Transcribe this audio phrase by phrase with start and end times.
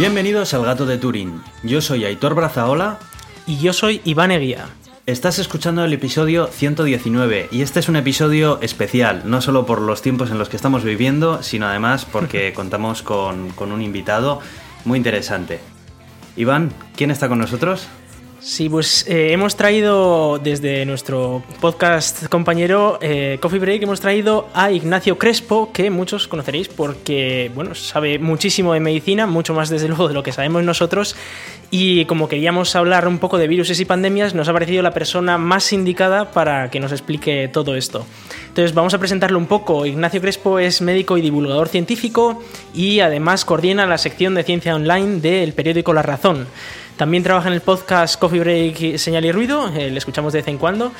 [0.00, 1.42] Bienvenidos al Gato de Turín.
[1.62, 2.98] Yo soy Aitor Brazaola.
[3.46, 4.64] Y yo soy Iván Eguía.
[5.04, 10.00] Estás escuchando el episodio 119 y este es un episodio especial, no solo por los
[10.00, 14.40] tiempos en los que estamos viviendo, sino además porque contamos con, con un invitado
[14.86, 15.60] muy interesante.
[16.34, 17.86] Iván, ¿quién está con nosotros?
[18.42, 24.70] Sí, pues eh, hemos traído desde nuestro podcast compañero eh, Coffee Break, hemos traído a
[24.72, 30.08] Ignacio Crespo, que muchos conoceréis porque, bueno, sabe muchísimo de medicina, mucho más desde luego
[30.08, 31.16] de lo que sabemos nosotros,
[31.70, 35.36] y como queríamos hablar un poco de virus y pandemias, nos ha parecido la persona
[35.36, 38.06] más indicada para que nos explique todo esto.
[38.48, 39.84] Entonces vamos a presentarlo un poco.
[39.84, 42.42] Ignacio Crespo es médico y divulgador científico
[42.74, 46.48] y además coordina la sección de ciencia online del periódico La Razón.
[47.00, 50.48] También trabaja en el podcast Coffee Break Señal y Ruido, eh, le escuchamos de vez
[50.48, 50.92] en cuando,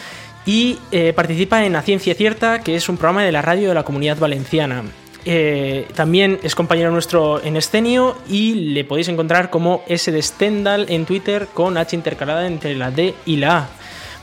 [0.47, 3.75] y eh, participa en A Ciencia Cierta, que es un programa de la radio de
[3.75, 4.83] la Comunidad Valenciana.
[5.27, 10.87] Eh, también es compañero nuestro en Escenio y le podéis encontrar como S de Stendhal
[10.89, 13.69] en Twitter con H intercalada entre la D y la A.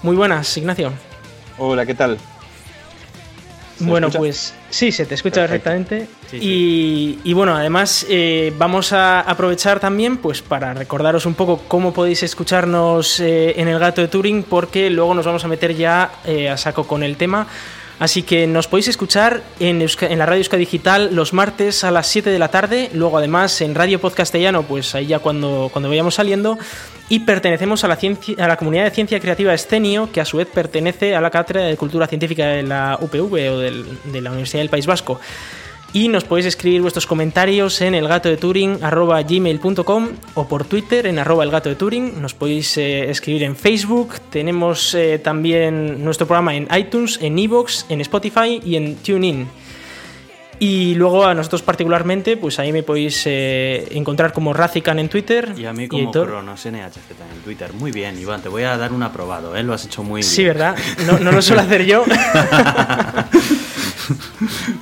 [0.02, 0.92] Muy buenas, Ignacio.
[1.60, 2.18] Hola, ¿qué tal?
[3.80, 6.08] Bueno, pues sí, se te escucha perfectamente.
[6.34, 12.24] Y, bueno, además eh, vamos a aprovechar también pues para recordaros un poco cómo podéis
[12.24, 16.50] escucharnos eh, en el gato de Turing, porque luego nos vamos a meter ya eh,
[16.50, 17.48] a saco con el tema.
[18.00, 22.06] Así que nos podéis escuchar en, en, la Radio Euska Digital los martes a las
[22.06, 26.14] 7 de la tarde, luego además en Radio Podcastellano, pues ahí ya cuando, cuando vayamos
[26.14, 26.60] saliendo,
[27.10, 30.38] y pertenecemos a la, ciencia, a la comunidad de ciencia creativa Escenio, que a su
[30.38, 34.62] vez pertenece a la Cátedra de Cultura Científica de la UPV o de la Universidad
[34.62, 35.20] del País Vasco.
[35.94, 41.76] Y nos podéis escribir vuestros comentarios en elgatodeturing.gmail.com o por Twitter en arroba elgato de
[41.76, 42.22] Turing.
[42.22, 44.16] Nos podéis eh, escribir en Facebook.
[44.30, 49.48] Tenemos eh, también nuestro programa en iTunes, en Evox, en Spotify y en TuneIn.
[50.60, 55.54] Y luego a nosotros particularmente, pues ahí me podéis eh, encontrar como Razican en Twitter.
[55.58, 57.74] Y a mí como NHZ en Twitter.
[57.74, 59.64] Muy bien, Iván, te voy a dar un aprobado, ¿eh?
[59.64, 60.30] lo has hecho muy bien.
[60.30, 60.76] Sí, ¿verdad?
[61.06, 62.04] No, no lo suelo hacer yo.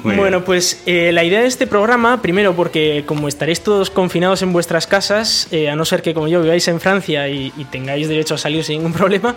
[0.03, 4.53] bueno, pues eh, la idea de este programa, primero porque como estaréis todos confinados en
[4.53, 8.35] vuestras casas, eh, a no ser que como yo viváis en Francia y, tengáis derecho
[8.35, 9.35] a salir sin ningún problema,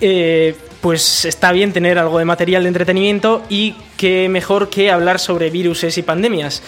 [0.00, 5.18] eh, pues está bien tener algo de material de entretenimiento y qué mejor que hablar
[5.18, 6.62] sobre viruses y pandemias.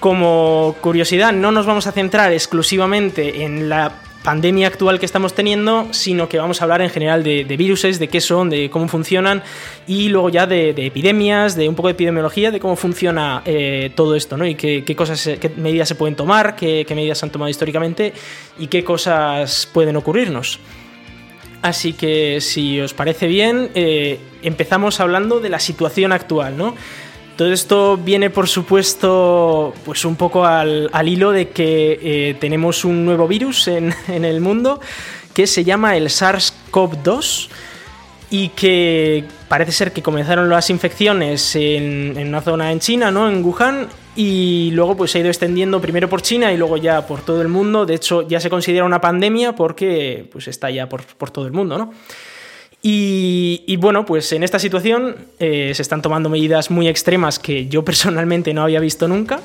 [0.00, 3.92] Como curiosidad, no nos vamos a centrar exclusivamente en la
[4.22, 7.98] pandemia actual que estamos teniendo, sino que vamos a hablar en general de, de viruses,
[7.98, 9.42] de qué son, de cómo funcionan
[9.86, 14.14] y luego ya de, epidemias, de un poco de epidemiología, de cómo funciona eh, todo
[14.14, 14.46] esto, ¿no?
[14.46, 18.12] Y qué, cosas, qué medidas se pueden tomar, qué, medidas se han tomado históricamente
[18.58, 20.60] y qué cosas pueden ocurrirnos.
[21.62, 26.74] Así que si os parece bien, eh, empezamos hablando de la situación actual, ¿no?
[27.36, 33.04] Todo esto viene, por supuesto, pues un poco al, hilo de que eh, tenemos un
[33.04, 34.80] nuevo virus en, el mundo
[35.34, 37.48] que se llama el SARS-CoV-2
[38.30, 43.30] y que parece ser que comenzaron las infecciones en, una zona en China, ¿no?
[43.30, 47.06] En Wuhan, y luego pues se ha ido extendiendo primero por China y luego ya
[47.06, 47.86] por todo el mundo.
[47.86, 51.52] De hecho, ya se considera una pandemia porque pues está ya por, por todo el
[51.52, 51.92] mundo, ¿no?
[52.84, 57.84] Y, bueno, pues en esta situación eh, se están tomando medidas muy extremas que yo
[57.84, 59.40] personalmente no había visto nunca,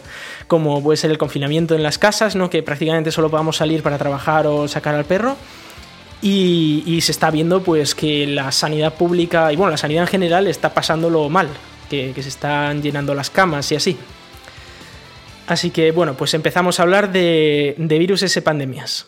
[0.47, 2.49] como puede ser el confinamiento en las casas, ¿no?
[2.49, 5.35] que prácticamente solo podamos salir para trabajar o sacar al perro.
[6.19, 10.47] Y, se está viendo pues que la sanidad pública y bueno, la sanidad en general
[10.47, 11.47] está pasándolo mal,
[11.91, 13.97] que, se están llenando las camas y así.
[15.47, 19.08] Así que bueno, pues empezamos a hablar de, virus y pandemias.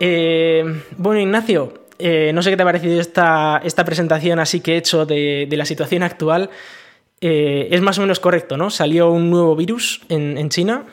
[0.00, 4.74] Eh, bueno, Ignacio, eh, no sé qué te ha parecido esta, esta presentación así que
[4.74, 6.50] he hecho de, la situación actual.
[7.20, 8.68] Eh, es más o menos correcto, ¿no?
[8.70, 10.84] Salió un nuevo virus en, China.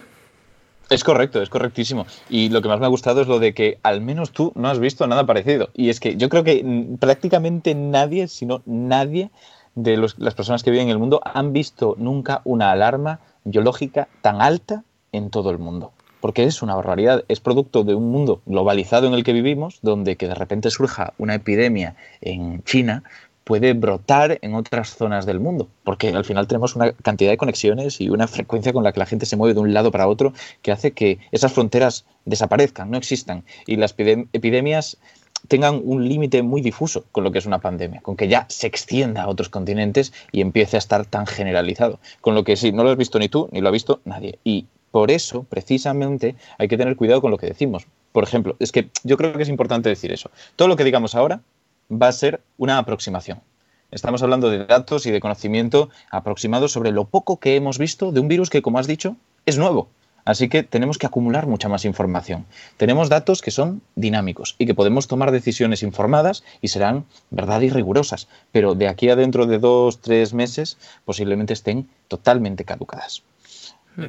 [0.89, 2.05] Es correcto, es correctísimo.
[2.29, 4.69] Y lo que más me ha gustado es lo de que al menos tú no
[4.69, 5.69] has visto nada parecido.
[5.73, 6.63] Y es que yo creo que
[6.99, 9.31] prácticamente nadie, sino nadie
[9.75, 14.41] de las personas que viven en el mundo han visto nunca una alarma biológica tan
[14.41, 15.91] alta en todo el mundo.
[16.19, 20.17] Porque es una barbaridad, es producto de un mundo globalizado en el que vivimos, donde
[20.17, 23.03] que de repente surja una epidemia en China
[23.43, 27.99] puede brotar en otras zonas del mundo, porque al final tenemos una cantidad de conexiones
[27.99, 30.33] y una frecuencia con la que la gente se mueve de un lado para otro
[30.61, 34.97] que hace que esas fronteras desaparezcan, no existan, y las epidemias
[35.47, 38.67] tengan un límite muy difuso con lo que es una pandemia, con que ya se
[38.67, 41.99] extienda a otros continentes y empiece a estar tan generalizado.
[42.21, 44.39] Con lo que sí, no lo has visto ni tú, ni lo ha visto nadie.
[44.43, 47.85] Y por eso, precisamente, hay que tener cuidado con lo que decimos.
[48.11, 50.31] Por ejemplo, es que yo creo que es importante decir eso.
[50.55, 51.41] Todo lo que digamos ahora
[51.91, 53.41] va a ser una aproximación.
[53.91, 58.21] Estamos hablando de datos y de conocimiento aproximados sobre lo poco que hemos visto de
[58.21, 59.89] un virus que, como has dicho, es nuevo.
[60.25, 62.45] Así que tenemos que acumular mucha más información.
[62.77, 67.69] Tenemos datos que son dinámicos y que podemos tomar decisiones informadas y serán verdad y
[67.69, 73.23] rigurosas, pero de aquí a dentro de dos, tres meses posiblemente estén totalmente caducadas.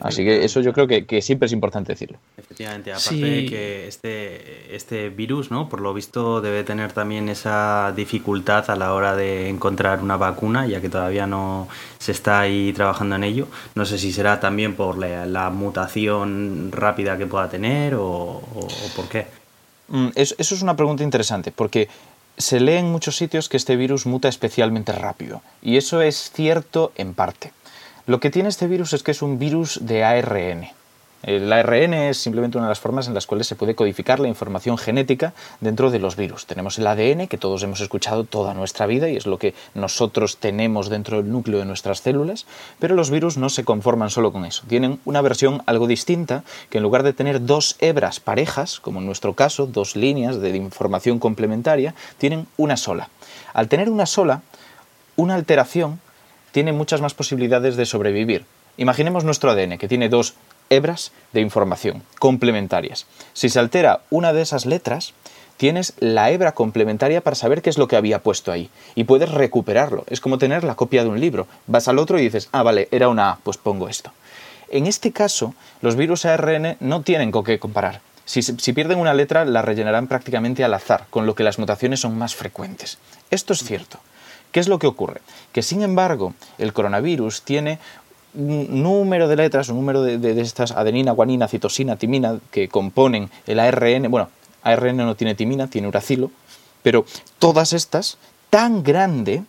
[0.00, 2.18] Así que eso yo creo que, siempre es importante decirlo.
[2.36, 5.68] Efectivamente, aparte de que este, este virus, ¿no?
[5.68, 10.66] Por lo visto debe tener también esa dificultad a la hora de encontrar una vacuna,
[10.66, 11.68] ya que todavía no
[11.98, 13.48] se está ahí trabajando en ello.
[13.74, 18.40] No sé si será también por la, mutación rápida que pueda tener o,
[18.94, 19.26] por qué.
[19.88, 21.88] Mm, eso es una pregunta interesante, porque
[22.38, 26.92] se lee en muchos sitios que este virus muta especialmente rápido, y eso es cierto
[26.96, 27.52] en parte.
[28.04, 30.66] Lo que tiene este virus es que es un virus de ARN.
[31.22, 34.26] El ARN es simplemente una de las formas en las cuales se puede codificar la
[34.26, 36.46] información genética dentro de los virus.
[36.46, 40.38] Tenemos el ADN, que todos hemos escuchado toda nuestra vida y es lo que nosotros
[40.38, 42.44] tenemos dentro del núcleo de nuestras células,
[42.80, 44.64] pero los virus no se conforman solo con eso.
[44.66, 49.06] Tienen una versión algo distinta, que en lugar de tener dos hebras parejas, como en
[49.06, 53.10] nuestro caso, dos líneas de información complementaria, tienen una sola.
[53.54, 54.42] Al tener una sola,
[55.14, 56.00] una alteración
[56.52, 58.44] tiene muchas más posibilidades de sobrevivir.
[58.76, 60.34] Imaginemos nuestro ADN, que tiene dos
[60.70, 63.06] hebras de información complementarias.
[63.34, 65.12] Si se altera una de esas letras,
[65.56, 69.30] tienes la hebra complementaria para saber qué es lo que había puesto ahí y puedes
[69.30, 70.04] recuperarlo.
[70.08, 71.46] Es como tener la copia de un libro.
[71.66, 74.12] Vas al otro y dices, ah, vale, era una A, pues pongo esto.
[74.70, 78.00] En este caso, los virus ARN no tienen con qué comparar.
[78.24, 82.00] Si, si, pierden una letra, la rellenarán prácticamente al azar, con lo que las mutaciones
[82.00, 82.98] son más frecuentes.
[83.30, 83.98] Esto es cierto.
[84.52, 85.22] ¿Qué es lo que ocurre?
[85.52, 87.78] Que sin embargo el coronavirus tiene
[88.34, 93.58] un número de letras, un número de, estas adenina, guanina, citosina, timina que componen el
[93.58, 94.10] ARN.
[94.10, 94.28] Bueno,
[94.62, 96.30] ARN no tiene timina, tiene uracilo,
[96.82, 97.04] pero
[97.38, 98.18] todas estas
[98.50, 99.42] tan grande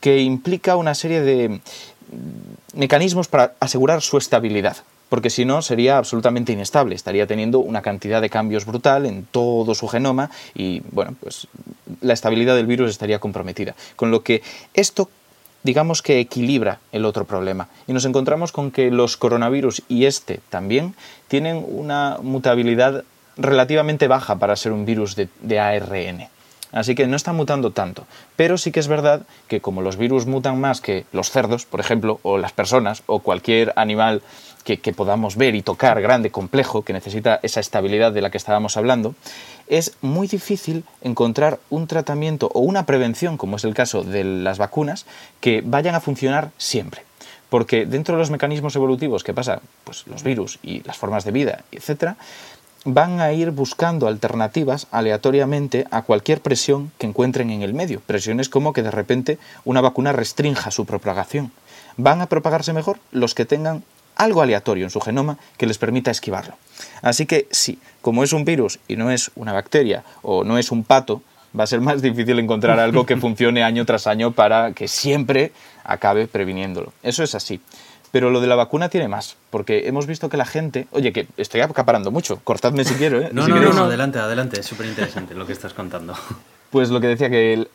[0.00, 1.60] que implica una serie de
[2.74, 4.78] mecanismos para asegurar su estabilidad
[5.10, 9.74] porque si no sería absolutamente inestable, estaría teniendo una cantidad de cambios brutal en todo
[9.74, 11.48] su genoma y bueno, pues
[12.00, 13.74] la estabilidad del virus estaría comprometida.
[13.96, 14.42] Con lo que
[14.72, 15.10] esto
[15.62, 17.68] digamos que equilibra el otro problema.
[17.86, 20.94] Y nos encontramos con que los coronavirus y este también
[21.28, 23.04] tienen una mutabilidad
[23.36, 26.28] relativamente baja para ser un virus de, de ARN.
[26.72, 28.06] Así que no está mutando tanto.
[28.36, 31.80] Pero sí que es verdad que como los virus mutan más que los cerdos, por
[31.80, 34.22] ejemplo, o las personas, o cualquier animal
[34.62, 38.76] que, podamos ver y tocar, grande, complejo, que necesita esa estabilidad de la que estábamos
[38.76, 39.14] hablando,
[39.66, 44.58] es muy difícil encontrar un tratamiento o una prevención, como es el caso de las
[44.58, 45.06] vacunas,
[45.40, 47.02] que vayan a funcionar siempre.
[47.48, 51.32] Porque dentro de los mecanismos evolutivos que pasa, pues los virus y las formas de
[51.32, 52.16] vida, etcétera,
[52.84, 58.00] van a ir buscando alternativas aleatoriamente a cualquier presión que encuentren en el medio.
[58.00, 61.52] Presiones como que de repente una vacuna restrinja su propagación.
[61.96, 63.82] Van a propagarse mejor los que tengan
[64.20, 66.54] algo aleatorio en su genoma que les permita esquivarlo.
[67.02, 70.70] Así que sí, como es un virus y no es una bacteria o no es
[70.70, 71.22] un pato,
[71.58, 75.52] va a ser más difícil encontrar algo que funcione año tras año para que siempre
[75.84, 76.92] acabe previniéndolo.
[77.02, 77.60] Eso es así.
[78.12, 80.88] Pero lo de la vacuna tiene más, porque hemos visto que la gente...
[80.90, 83.20] Oye, que estoy acaparando mucho, cortadme si quiero.
[83.20, 83.30] ¿eh?
[83.32, 86.14] No, no, no, adelante, adelante, es súper interesante lo que estás contando.
[86.70, 87.68] Pues lo que decía que el,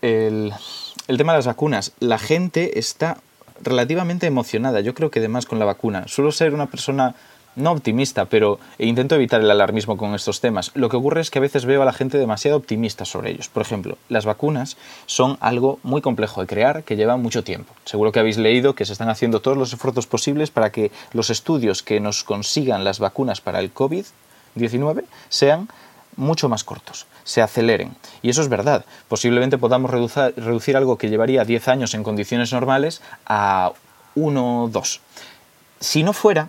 [1.07, 3.17] el tema de las vacunas, la gente está
[3.61, 6.07] relativamente emocionada, yo creo que además con la vacuna.
[6.07, 7.15] Suelo ser una persona
[7.55, 10.71] no optimista, pero intento evitar el alarmismo con estos temas.
[10.75, 13.47] Lo que ocurre es que a veces veo a la gente demasiado optimista sobre ellos.
[13.47, 17.73] Por ejemplo, las vacunas son algo muy complejo de crear que lleva mucho tiempo.
[17.85, 21.29] Seguro que habéis leído que se están haciendo todos los esfuerzos posibles para que los
[21.29, 25.69] estudios que nos consigan las vacunas para el COVID-19 sean
[26.17, 27.97] mucho más cortos, se aceleren.
[28.21, 28.85] Y eso es verdad.
[29.09, 33.73] Posiblemente podamos reducir, algo que llevaría 10 años en condiciones normales a
[34.15, 35.01] 1 o 2.
[35.81, 36.47] Si no fuera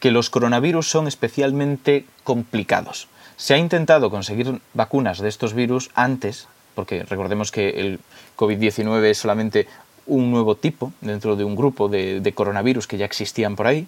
[0.00, 3.08] que los coronavirus son especialmente complicados.
[3.36, 8.00] Se ha intentado conseguir vacunas de estos virus antes, porque recordemos que el
[8.36, 9.66] COVID-19 es solamente
[10.08, 13.86] un nuevo tipo dentro de un grupo de, coronavirus que ya existían por ahí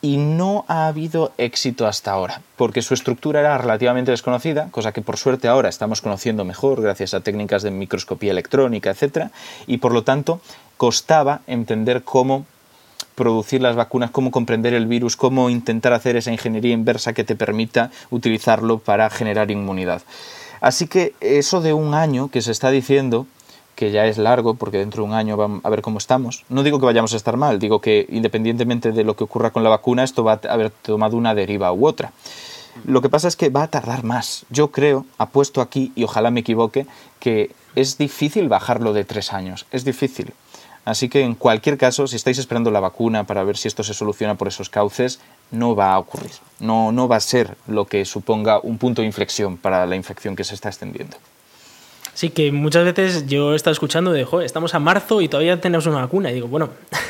[0.00, 5.02] y no ha habido éxito hasta ahora, porque su estructura era relativamente desconocida, cosa que
[5.02, 9.30] por suerte ahora estamos conociendo mejor gracias a técnicas de microscopía electrónica, etc.
[9.66, 10.40] Y por lo tanto
[10.76, 12.46] costaba entender cómo
[13.14, 17.36] producir las vacunas, cómo comprender el virus, cómo intentar hacer esa ingeniería inversa que te
[17.36, 20.02] permita utilizarlo para generar inmunidad.
[20.60, 23.26] Así que eso de un año que se está diciendo
[23.74, 26.44] que ya es largo, porque dentro de un año vamos a ver cómo estamos.
[26.48, 29.64] No digo que vayamos a estar mal, digo que independientemente de lo que ocurra con
[29.64, 32.12] la vacuna, esto va a haber tomado una deriva u otra.
[32.84, 34.46] Lo que pasa es que va a tardar más.
[34.50, 36.86] Yo creo, apuesto aquí, y ojalá me equivoque,
[37.20, 39.66] que es difícil bajarlo de tres años.
[39.70, 40.32] Es difícil.
[40.84, 43.94] Así que en cualquier caso, si estáis esperando la vacuna para ver si esto se
[43.94, 46.32] soluciona por esos cauces, no va a ocurrir.
[46.58, 50.34] No, no va a ser lo que suponga un punto de inflexión para la infección
[50.34, 51.16] que se está extendiendo.
[52.22, 55.60] Sí, que muchas veces yo he estado escuchando de, joder, estamos a marzo y todavía
[55.60, 56.30] tenemos una vacuna.
[56.30, 56.68] Y digo, bueno,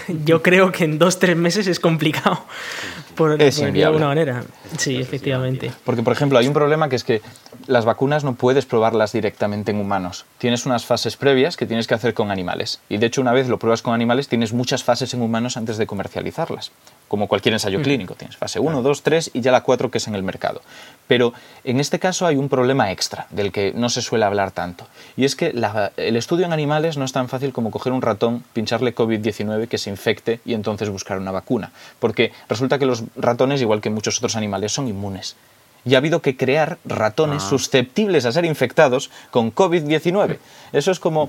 [0.24, 2.46] yo creo que en dos, tres meses es complicado,
[3.14, 4.42] por, Es por de alguna manera.
[4.78, 5.70] Sí, efectivamente.
[5.84, 7.20] Porque, por ejemplo, hay un problema que es que
[7.66, 10.24] las vacunas no puedes probarlas directamente en humanos.
[10.38, 12.80] Tienes unas fases previas que tienes que hacer con animales.
[12.88, 15.76] Y de hecho, una vez lo pruebas con animales, tienes muchas fases en humanos antes
[15.76, 16.72] de comercializarlas.
[17.08, 18.14] Como cualquier ensayo clínico.
[18.14, 20.62] Tienes fase 1, 2, 3 y ya la 4 que es en el mercado.
[21.08, 21.32] Pero
[21.64, 24.86] en este caso hay un problema extra del que no se suele hablar tanto.
[25.16, 28.00] Y es que la- el estudio en animales no es tan fácil como coger un
[28.02, 31.70] ratón, pincharle COVID-19, que se infecte y entonces buscar una vacuna.
[31.98, 35.36] Porque resulta que los ratones, igual que muchos otros animales, son inmunes.
[35.84, 37.48] Y ha habido que crear ratones Ah.
[37.48, 40.38] susceptibles a ser infectados con COVID-19.
[40.72, 41.26] Eso es como.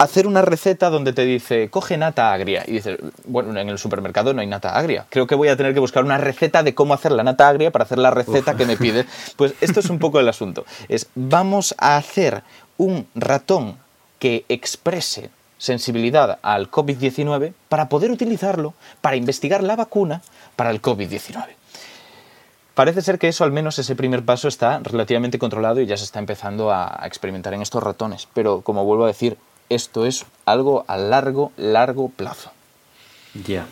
[0.00, 2.64] Hacer una receta donde te dice, coge nata agria.
[2.66, 5.04] Y dices, bueno, en el supermercado no hay nata agria.
[5.10, 7.70] Creo que voy a tener que buscar una receta de cómo hacer la nata agria
[7.70, 9.04] para hacer la receta que me pide.
[9.36, 10.64] Pues esto es un poco el asunto.
[10.88, 12.42] Es, vamos a hacer
[12.78, 13.76] un ratón
[14.18, 20.22] que exprese sensibilidad al COVID-19 para poder utilizarlo para investigar la vacuna
[20.56, 21.44] para el COVID-19.
[22.74, 26.04] Parece ser que eso, al menos ese primer paso, está relativamente controlado y ya se
[26.04, 28.28] está empezando a, a experimentar en estos ratones.
[28.32, 29.36] Pero, como vuelvo a decir,
[29.70, 32.50] esto es algo a largo, largo plazo.
[33.44, 33.66] Ya.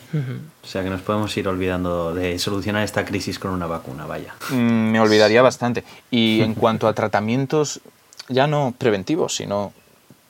[0.63, 4.33] O sea que nos podemos ir olvidando de solucionar esta crisis con una vacuna, vaya.
[4.51, 5.83] Mm, me olvidaría bastante.
[6.09, 7.81] Y en cuanto a tratamientos,
[8.29, 9.73] ya no preventivos, sino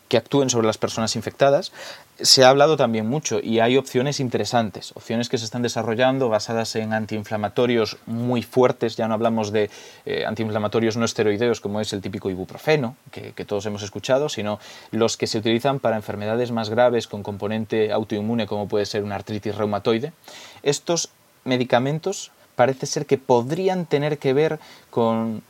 [0.08, 1.72] que actúen sobre las personas infectadas,
[2.22, 6.76] se ha hablado también mucho y hay opciones interesantes, opciones que se están desarrollando basadas
[6.76, 9.70] en antiinflamatorios muy fuertes, ya no hablamos de
[10.06, 14.60] eh, antiinflamatorios no esteroideos como es el típico ibuprofeno, que, que todos hemos escuchado, sino
[14.92, 19.16] los que se utilizan para enfermedades más graves con componente autoinmune como puede ser una
[19.16, 20.14] artritis reumatoide.
[20.64, 21.10] Estos
[21.46, 24.60] medicamentos parece ser que podrían tener que ver
[24.90, 25.42] con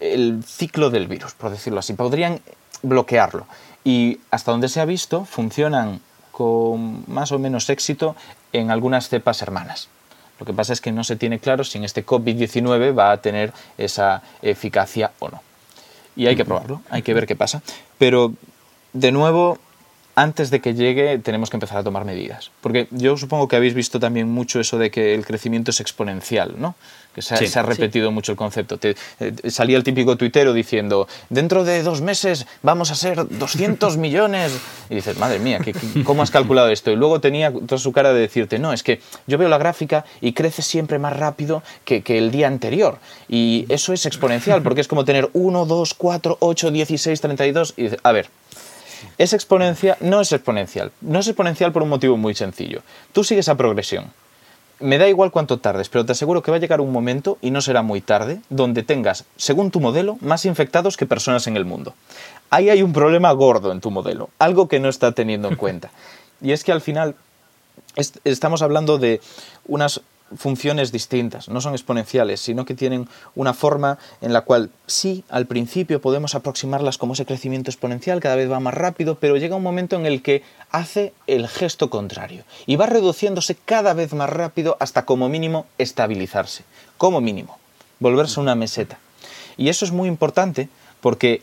[0.00, 2.40] el ciclo del virus, por decirlo así, podrían
[2.82, 3.46] bloquearlo.
[3.88, 8.16] Y hasta donde se ha visto, funcionan con más o menos éxito
[8.52, 9.88] en algunas cepas hermanas.
[10.38, 13.22] Lo que pasa es que no se tiene claro si en este COVID-19 va a
[13.22, 15.40] tener esa eficacia o no.
[16.16, 17.62] Y hay que probarlo, hay que ver qué pasa.
[17.96, 18.34] Pero,
[18.92, 19.56] de nuevo,
[20.18, 22.50] antes de que llegue tenemos que empezar a tomar medidas.
[22.60, 26.54] Porque yo supongo que habéis visto también mucho eso de que el crecimiento es exponencial,
[26.58, 26.74] ¿no?
[27.14, 27.46] Que se ha, Sí.
[27.46, 28.78] se ha repetido mucho el concepto.
[28.78, 33.96] Te- eh, salía el típico tuitero diciendo, dentro de dos meses vamos a ser 200
[34.06, 34.52] millones.
[34.90, 36.90] Y dices, madre mía, ¿qué- qué- ¿cómo has calculado esto?
[36.90, 40.04] Y luego tenía toda su cara de decirte, no, es que yo veo la gráfica
[40.20, 42.98] y crece siempre más rápido que, que el día anterior.
[43.28, 47.74] Y eso es exponencial, porque es como tener 1, 2, 4, 8, 16, 32.
[47.76, 48.28] Y dices, a ver,
[49.18, 50.92] es exponencial, no es exponencial.
[51.00, 52.82] No es exponencial por un motivo muy sencillo.
[53.12, 54.06] Tú sigues a progresión.
[54.80, 57.50] Me da igual cuánto tardes, pero te aseguro que va a llegar un momento, y
[57.50, 61.64] no será muy tarde, donde tengas, según tu modelo, más infectados que personas en el
[61.64, 61.94] mundo.
[62.50, 65.90] Ahí hay un problema gordo en tu modelo, algo que no está teniendo en cuenta.
[66.40, 67.16] Y es que al final
[67.96, 69.20] est- estamos hablando de
[69.66, 70.00] unas
[70.36, 75.46] funciones distintas, no son exponenciales, sino que tienen una forma en la cual sí, al
[75.46, 79.62] principio podemos aproximarlas como ese crecimiento exponencial, cada vez va más rápido, pero llega un
[79.62, 84.76] momento en el que hace el gesto contrario y va reduciéndose cada vez más rápido
[84.80, 86.64] hasta como mínimo estabilizarse,
[86.98, 87.58] como mínimo,
[88.00, 88.98] volverse una meseta.
[89.56, 90.68] Y eso es muy importante
[91.00, 91.42] porque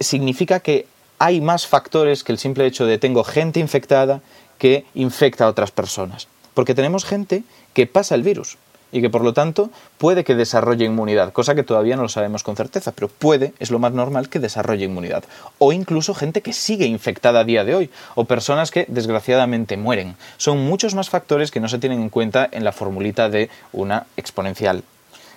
[0.00, 0.86] significa que
[1.18, 4.20] hay más factores que el simple hecho de tengo gente infectada
[4.58, 6.28] que infecta a otras personas.
[6.58, 8.58] Porque tenemos gente que pasa el virus
[8.90, 12.42] y que por lo tanto puede que desarrolle inmunidad, cosa que todavía no lo sabemos
[12.42, 15.22] con certeza, pero puede, es lo más normal que desarrolle inmunidad.
[15.58, 20.16] O incluso gente que sigue infectada a día de hoy, o personas que desgraciadamente mueren.
[20.36, 24.06] Son muchos más factores que no se tienen en cuenta en la formulita de una
[24.16, 24.82] exponencial.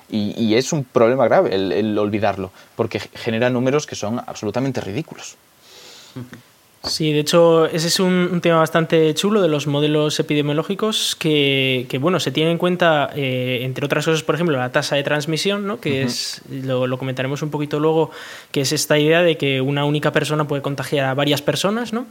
[0.10, 5.38] Y, es un problema grave el olvidarlo, porque genera números que son absolutamente ridículos.
[6.84, 11.86] Sí, de hecho, ese es un, un tema bastante chulo de los modelos epidemiológicos que,
[11.90, 15.04] que, bueno, se tiene en cuenta, eh, entre otras cosas, por ejemplo, la tasa de
[15.04, 15.80] transmisión, ¿no?
[15.80, 18.10] que es, lo, lo comentaremos un poquito luego,
[18.52, 22.08] que es esta idea de que una única persona puede contagiar a varias personas, ¿no?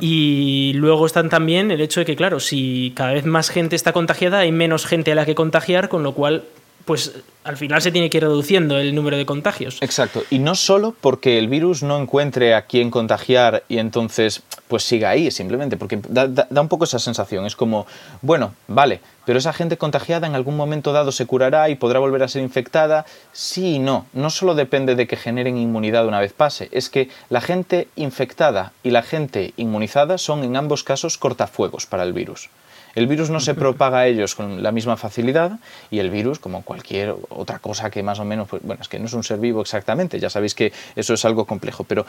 [0.00, 3.92] Y luego están también el hecho de que, claro, si cada vez más gente está
[3.92, 6.44] contagiada, hay menos gente a la que contagiar, con lo cual,
[6.86, 7.12] pues
[7.44, 9.78] al final se tiene que ir reduciendo el número de contagios.
[9.82, 14.82] Exacto, y no solo porque el virus no encuentre a quién contagiar y entonces pues
[14.84, 17.86] siga ahí, simplemente, porque da, da- da un poco esa sensación, es como,
[18.22, 22.22] bueno, vale, pero esa gente contagiada en algún momento dado se curará y podrá volver
[22.22, 26.32] a ser infectada, sí y no, no solo depende de que generen inmunidad una vez
[26.32, 31.86] pase, es que la gente infectada y la gente inmunizada son en ambos casos cortafuegos
[31.86, 32.48] para el virus.
[32.96, 35.58] El virus no se propaga a ellos con la misma facilidad
[35.90, 38.98] y el virus, como cualquier otra cosa que más o menos, pues, bueno, es que
[38.98, 42.06] no es un ser vivo exactamente, ya sabéis que eso es algo complejo, pero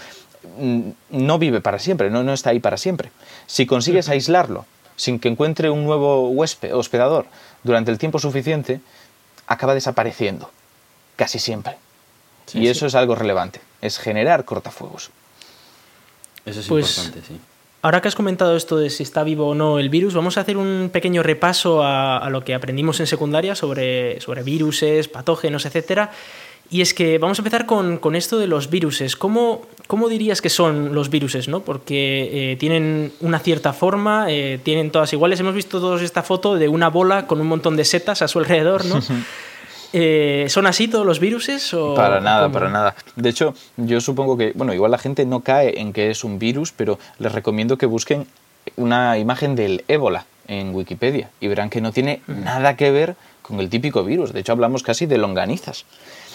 [0.58, 3.12] mm, no vive para siempre, no, no está ahí para siempre.
[3.48, 4.66] Si consigues aislarlo
[4.96, 7.26] sin que encuentre un nuevo huésped, hospedador
[7.64, 8.80] durante el tiempo suficiente,
[9.46, 10.50] acaba desapareciendo,
[11.18, 11.76] casi siempre.
[12.54, 15.12] y eso es algo relevante, es generar cortafuegos.
[16.46, 17.42] Eso es pues, importante, sí.
[17.82, 20.42] Ahora que has comentado esto de si está vivo o no el virus, vamos a
[20.42, 26.12] hacer un pequeño repaso a, lo que aprendimos en secundaria sobre, sobre viruses, patógenos, etcétera.
[26.70, 29.16] Y es que vamos a empezar con, esto de los viruses.
[29.16, 31.48] ¿Cómo, ¿Cómo, dirías que son los viruses?
[31.48, 31.62] ¿no?
[31.62, 35.40] Porque eh, tienen una cierta forma, eh, tienen todas iguales.
[35.40, 38.40] Hemos visto todos esta foto de una bola con un montón de setas a su
[38.40, 39.00] alrededor, ¿no?
[39.94, 41.74] Eh, ¿Son así todos los viruses?
[41.74, 42.96] O para nada, para nada.
[43.16, 46.40] De hecho, yo supongo que, bueno, igual la gente no cae en que es un
[46.40, 48.28] virus, pero les recomiendo que busquen
[48.76, 53.60] una imagen del ébola en Wikipedia y verán que no tiene nada que ver con
[53.60, 54.34] el típico virus.
[54.34, 55.86] De hecho, hablamos casi de longanizas.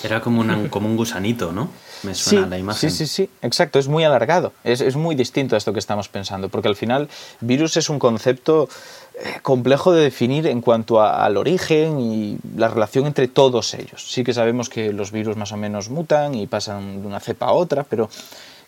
[0.02, 1.71] Era como, como un gusanito, ¿no?
[2.02, 2.90] Me suena la imagen.
[2.90, 3.78] Sí, sí, sí, exacto.
[3.78, 4.52] Es muy alargado.
[4.64, 7.09] Es, es, muy distinto a esto que estamos pensando, porque al final
[7.40, 8.68] virus es un concepto
[9.14, 14.11] eh, complejo de definir en cuanto al origen y la relación entre todos ellos.
[14.11, 17.47] Sí que sabemos que los virus más o menos mutan y pasan de una cepa
[17.47, 18.09] a otra, pero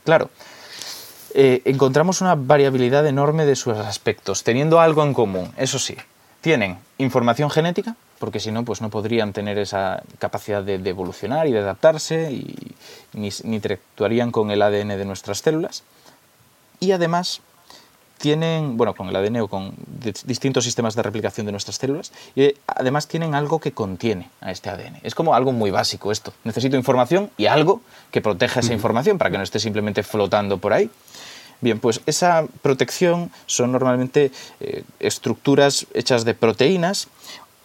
[0.05, 0.31] claro,
[1.35, 5.97] eh, encontramos una variabilidad enorme de sus aspectos, teniendo algo en común, eso sí.
[6.41, 11.53] Tienen información genética, porque si no, pues no podrían tener esa capacidad de, evolucionar y
[11.53, 12.75] de adaptarse, y
[13.13, 15.83] ni, ni interactuarían con el ADN de nuestras células.
[16.81, 17.41] Y además
[18.19, 19.75] tienen, bueno, con el ADN o con
[20.25, 24.71] distintos sistemas de replicación de nuestras células, y además tienen algo que contiene a este
[24.71, 25.01] ADN.
[25.03, 26.33] Es como algo muy básico esto.
[26.45, 30.73] Necesito información y algo que proteja esa información para que no esté simplemente flotando por
[30.73, 30.91] ahí.
[31.61, 37.09] Bien, pues esa protección son normalmente eh, estructuras hechas de proteínas,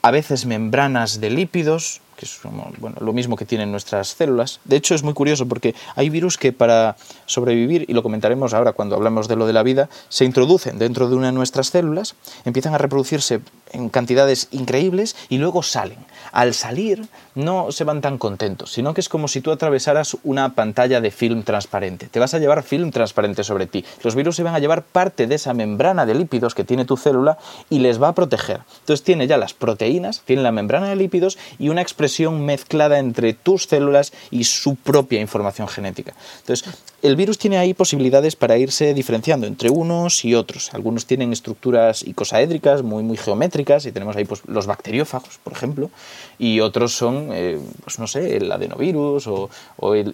[0.01, 2.39] a veces membranas de lípidos, que es
[2.79, 4.59] bueno, lo mismo que tienen nuestras células.
[4.65, 8.73] De hecho, es muy curioso porque hay virus que para sobrevivir, y lo comentaremos ahora
[8.73, 12.15] cuando hablamos de lo de la vida, se introducen dentro de una de nuestras células,
[12.43, 13.39] empiezan a reproducirse
[13.71, 15.97] en cantidades increíbles y luego salen.
[16.31, 20.53] Al salir no se van tan contentos, sino que es como si tú atravesaras una
[20.53, 22.07] pantalla de film transparente.
[22.07, 23.85] Te vas a llevar film transparente sobre ti.
[24.03, 26.97] Los virus se van a llevar parte de esa membrana de lípidos que tiene tu
[26.97, 27.37] célula
[27.69, 28.61] y les va a proteger.
[28.81, 33.33] Entonces tiene ya las proteínas, tiene la membrana de lípidos y una expresión mezclada entre
[33.33, 36.13] tus células y su propia información genética.
[36.41, 36.69] Entonces,
[37.01, 40.73] el virus tiene ahí posibilidades para irse diferenciando entre unos y otros.
[40.73, 45.89] Algunos tienen estructuras icosaédricas muy, muy geométricas y tenemos ahí pues, los bacteriófagos, por ejemplo,
[46.37, 49.49] y otros son, eh, pues no sé, el adenovirus o,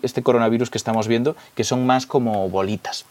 [0.01, 3.05] este coronavirus que estamos viendo, que son más como bolitas.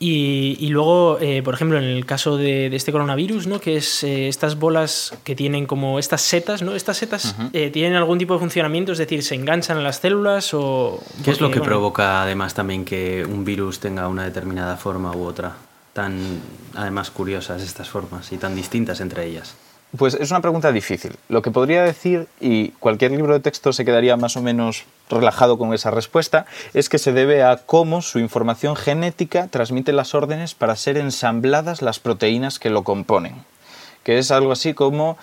[0.00, 3.60] Y, luego, eh, por ejemplo, en el caso de, este coronavirus, ¿no?
[3.60, 6.76] que es eh, estas bolas que tienen como estas setas, ¿no?
[6.76, 8.92] ¿Estas setas eh, tienen algún tipo de funcionamiento?
[8.92, 11.02] Es decir, ¿se enganchan a las células o...?
[11.24, 15.24] ¿Qué es lo que provoca además también que un virus tenga una determinada forma u
[15.24, 15.56] otra?
[15.92, 16.40] Tan,
[16.76, 19.56] además, curiosas estas formas y tan distintas entre ellas.
[19.96, 21.16] Pues es una pregunta difícil.
[21.30, 25.56] Lo que podría decir, y cualquier libro de texto se quedaría más o menos relajado
[25.56, 30.54] con esa respuesta, es que se debe a cómo su información genética transmite las órdenes
[30.54, 33.46] para ser ensambladas las proteínas que lo componen.
[34.04, 35.16] Que es algo así como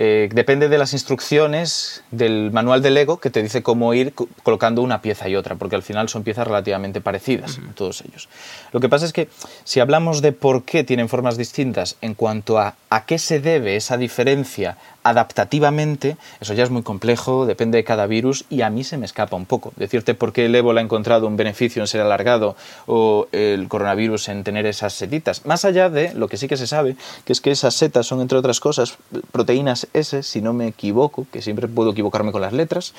[0.00, 4.80] eh, depende de las instrucciones del manual de Lego que te dice cómo ir colocando
[4.80, 8.28] una pieza y otra, porque al final son piezas relativamente parecidas, todos ellos.
[8.72, 9.28] Lo que pasa es que
[9.64, 13.76] si hablamos de por qué tienen formas distintas en cuanto a a qué se debe
[13.76, 18.84] esa diferencia adaptativamente, eso ya es muy complejo, depende de cada virus y a mí
[18.84, 19.72] se me escapa un poco.
[19.76, 22.56] Decirte por qué el ébola ha encontrado un beneficio en ser alargado
[22.86, 25.46] o el coronavirus en tener esas setitas.
[25.46, 28.20] Más allá de lo que sí que se sabe, que es que esas setas son,
[28.20, 28.98] entre otras cosas,
[29.32, 32.94] proteínas S, si no me equivoco, que siempre puedo equivocarme con las letras,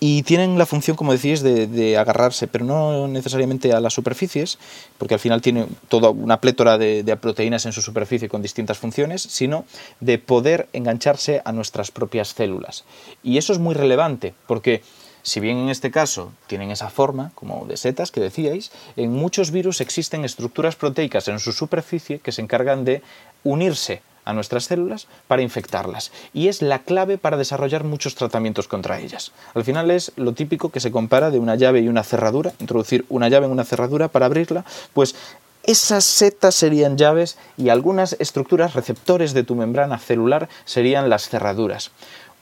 [0.00, 4.58] y tienen la función, como decís, de, agarrarse, pero no necesariamente a las superficies,
[4.98, 8.78] porque al final tiene toda una plétora de, de proteínas en su superficie con distintas
[8.78, 9.64] funciones, sino
[10.00, 12.84] de poder engancharse a nuestras propias células.
[13.22, 14.82] Y eso es muy relevante porque
[15.26, 19.50] si bien en este caso tienen esa forma, como de setas que decíais, en muchos
[19.50, 23.02] virus existen estructuras proteicas en su superficie que se encargan de
[23.42, 26.12] unirse a nuestras células para infectarlas.
[26.34, 29.32] Y es la clave para desarrollar muchos tratamientos contra ellas.
[29.54, 33.06] Al final es lo típico que se compara de una llave y una cerradura, introducir
[33.08, 35.14] una llave en una cerradura para abrirla, pues
[35.62, 41.90] esas setas serían llaves y algunas estructuras receptores de tu membrana celular serían las cerraduras.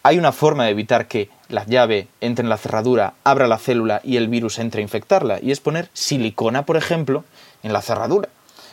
[0.03, 4.03] Hay una forma de evitar que la llave entre en la cerradura, abra la célula
[4.05, 7.25] y el virus entre a infectarla, y es poner silicona, por ejemplo,
[7.63, 8.29] en la cerradura.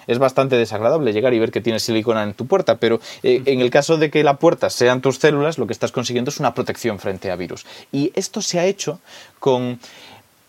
[0.07, 3.61] Es bastante desagradable llegar y ver que tienes silicona en tu puerta, pero eh, en
[3.61, 6.53] el caso de que la puerta sean tus células, lo que estás consiguiendo es una
[6.53, 7.65] protección frente a virus.
[7.91, 8.99] Y esto se ha hecho
[9.39, 9.79] con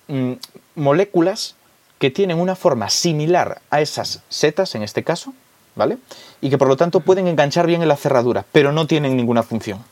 [0.09, 0.33] mm,
[0.77, 1.57] moléculas
[1.99, 5.35] que tienen una forma similar a esas setas, en este caso,
[5.77, 5.99] ¿vale?
[6.41, 9.43] Y que por lo tanto pueden enganchar bien en la cerradura, pero no tienen ninguna
[9.43, 9.85] función.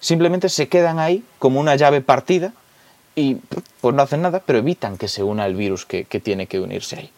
[0.00, 2.52] Simplemente se quedan ahí como una llave partida
[3.14, 3.36] y
[3.80, 6.96] pues no hacen nada, pero evitan que se una el virus que, tiene que unirse
[6.96, 7.10] ahí.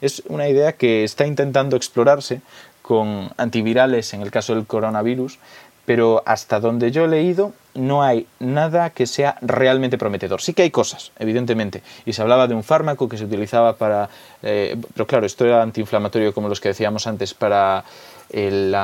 [0.00, 2.40] Es una idea que está intentando explorarse
[2.82, 5.38] con antivirales en el caso del coronavirus,
[5.84, 10.40] pero hasta donde yo he leído no hay nada que sea realmente prometedor.
[10.40, 14.08] Sí que hay cosas, evidentemente, y se hablaba de un fármaco que se utilizaba para,
[14.42, 17.84] eh, pero claro, esto era antiinflamatorio como los que decíamos antes para
[18.30, 18.74] el,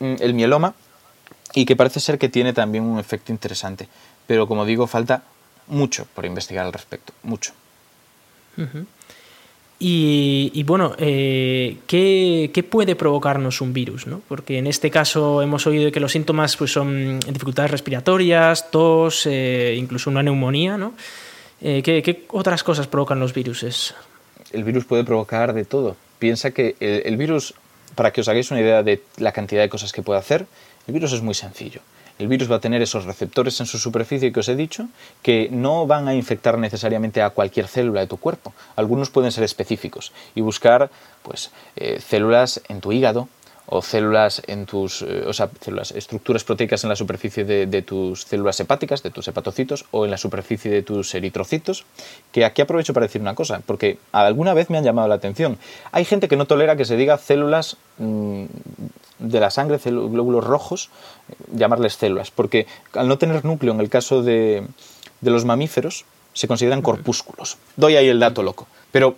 [0.00, 0.74] el mieloma,
[1.54, 3.88] y que parece ser que tiene también un efecto interesante
[4.26, 5.22] pero como digo, falta
[5.68, 7.52] mucho por investigar al respecto, mucho.
[9.78, 14.06] Y, bueno, eh, ¿qué, puede provocarnos un virus?
[14.06, 14.22] ¿no?
[14.26, 19.74] Porque en este caso hemos oído que los síntomas pues, son dificultades respiratorias, tos, eh,
[19.78, 20.78] incluso una neumonía.
[20.78, 20.94] ¿no?
[21.60, 23.94] Eh, ¿qué, otras cosas provocan los virus?
[24.52, 25.96] El virus puede provocar de todo.
[26.18, 27.52] Piensa que el virus,
[27.94, 30.46] para que os hagáis una idea de la cantidad de cosas que puede hacer,
[30.86, 31.82] el virus es muy sencillo
[32.18, 34.88] el virus va a tener esos receptores en su superficie que os he dicho,
[35.22, 38.54] que no van a infectar necesariamente a cualquier célula de tu cuerpo.
[38.74, 40.90] Algunos pueden ser específicos y buscar
[41.22, 43.28] pues, eh, células en tu hígado,
[43.68, 48.22] o células en tus, eh, o sea, células, estructuras proteicas en la superficie de, tus
[48.22, 51.84] células hepáticas, de tus hepatocitos, o en la superficie de tus eritrocitos,
[52.32, 55.58] que aquí aprovecho para decir una cosa, porque alguna vez me han llamado la atención.
[55.92, 58.44] Hay gente que no tolera que se diga células mm,
[59.18, 60.90] de la sangre, glóbulos rojos,
[61.52, 64.64] llamarles células, porque al no tener núcleo en el caso de,
[65.20, 66.04] de los mamíferos,
[66.36, 67.56] se consideran corpúsculos.
[67.76, 69.16] Doy ahí el dato loco, pero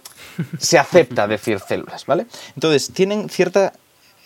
[0.59, 2.27] se acepta decir células, ¿vale?
[2.55, 3.73] Entonces, tienen cierta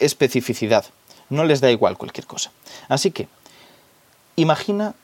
[0.04, 0.86] especificidad.
[1.30, 2.50] No les da igual cualquier cosa.
[2.88, 3.28] Así que,
[4.36, 4.94] imagina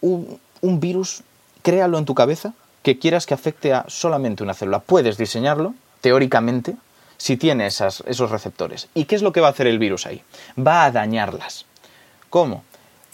[0.00, 0.40] un,
[0.80, 1.22] virus,
[1.62, 4.80] créalo en tu cabeza, que quieras que afecte a solamente una célula.
[4.80, 6.76] Puedes diseñarlo, teóricamente,
[7.16, 8.88] si tiene esas, esos receptores.
[8.94, 10.22] ¿Y qué es lo que va a hacer el virus ahí?
[10.58, 11.66] Va a dañarlas.
[12.30, 12.62] ¿Cómo?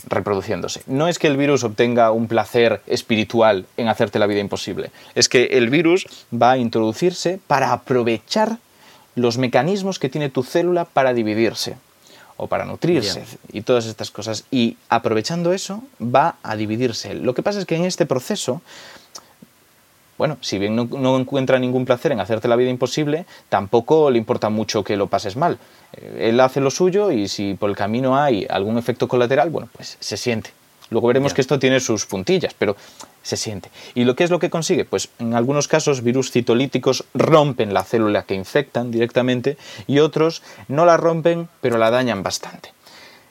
[0.06, 0.82] reproduciéndose.
[0.86, 5.28] No es que el virus obtenga un placer espiritual en hacerte la vida imposible, es
[5.28, 8.58] que el virus va a introducirse para aprovechar
[9.14, 11.76] los mecanismos que tiene tu célula para dividirse
[12.36, 14.44] o para nutrirse y todas estas cosas.
[14.50, 17.14] Y aprovechando eso, va a dividirse.
[17.14, 18.60] Lo que pasa es que en este proceso,
[20.18, 24.48] bueno, si bien no, encuentra ningún placer en hacerte la vida imposible, tampoco le importa
[24.48, 25.58] mucho que lo pases mal.
[25.92, 29.68] Eh, él hace lo suyo y si por el camino hay algún efecto colateral, bueno,
[29.72, 30.50] pues se siente.
[30.90, 32.76] Luego veremos que esto tiene sus puntillas, pero
[33.24, 33.70] se siente.
[33.94, 34.84] ¿Y lo que es lo que consigue?
[34.84, 39.56] Pues en algunos casos virus citolíticos rompen la célula que infectan directamente
[39.88, 42.72] y otros no la rompen, pero la dañan bastante.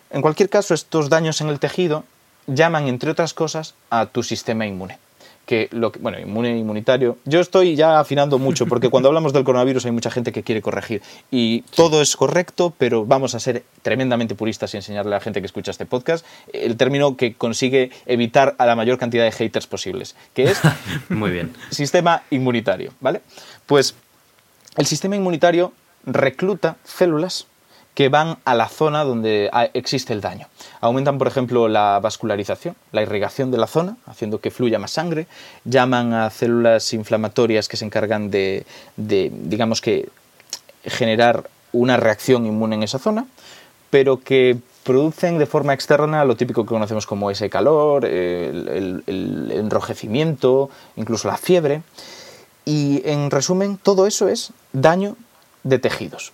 [0.09, 2.03] En cualquier caso, estos daños en el tejido
[2.47, 4.97] llaman, entre otras cosas, a tu sistema inmune
[5.45, 7.17] que lo que, bueno, inmune, inmunitario.
[7.25, 10.61] Yo estoy ya afinando mucho porque cuando hablamos del coronavirus hay mucha gente que quiere
[10.61, 11.01] corregir
[11.31, 15.41] y todo es correcto, pero vamos a ser tremendamente puristas y enseñarle a la gente
[15.41, 19.67] que escucha este podcast el término que consigue evitar a la mayor cantidad de haters
[19.67, 20.61] posibles, que es
[21.09, 21.53] muy bien.
[21.69, 23.21] Sistema inmunitario, ¿vale?
[23.65, 23.95] Pues
[24.77, 25.73] el sistema inmunitario
[26.05, 27.47] recluta células
[27.93, 30.47] que van a la zona donde existe el daño.
[30.81, 35.27] Aumentan, por ejemplo, la vascularización, la irrigación de la zona, haciendo que fluya más sangre.
[35.63, 38.65] Llaman a células inflamatorias que se encargan de,
[38.97, 40.09] digamos que,
[40.85, 43.25] generar una reacción inmune en esa zona,
[43.89, 49.03] pero que producen de forma externa lo típico que conocemos como ese calor, el
[49.51, 51.83] enrojecimiento, incluso la fiebre.
[52.65, 55.15] Y en resumen, todo eso es daño
[55.63, 56.33] de tejidos.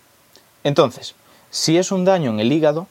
[0.63, 1.15] Entonces,
[1.51, 2.87] si es un daño en el hígado,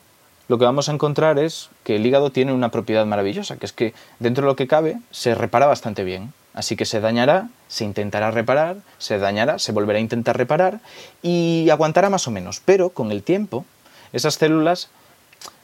[0.48, 3.72] lo que vamos a encontrar es que el hígado tiene una propiedad maravillosa, que es
[3.72, 6.32] que dentro de lo que cabe se repara bastante bien.
[6.54, 10.80] Así que se dañará, se intentará reparar, se dañará, se volverá a intentar reparar
[11.22, 12.60] y aguantará más o menos.
[12.64, 13.64] Pero con el tiempo,
[14.12, 14.88] esas células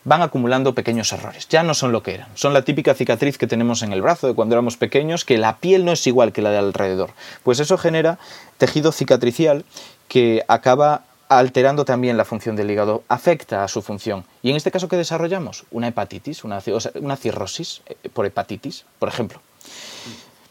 [0.04, 1.48] van acumulando pequeños errores.
[1.48, 2.28] Ya no son lo que eran.
[2.34, 5.56] Son la típica cicatriz que tenemos en el brazo de cuando éramos pequeños, que la
[5.56, 7.10] piel no es igual que la de alrededor.
[7.42, 8.18] Pues eso genera
[8.58, 9.64] tejido cicatricial
[10.08, 14.24] que acaba alterando también la función del hígado, afecta a su función.
[14.42, 15.64] Y en este caso, ¿qué desarrollamos?
[15.70, 16.60] Una hepatitis, una,
[17.00, 19.40] una cirrosis eh, por hepatitis, por ejemplo.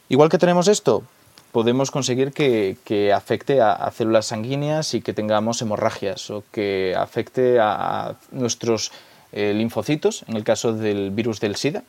[0.10, 1.04] Igual que tenemos esto,
[1.52, 8.16] podemos conseguir que, afecte a, células sanguíneas y que tengamos hemorragias o que afecte a,
[8.32, 8.92] nuestros
[9.32, 11.84] eh, linfocitos, en el caso del virus del SIDA,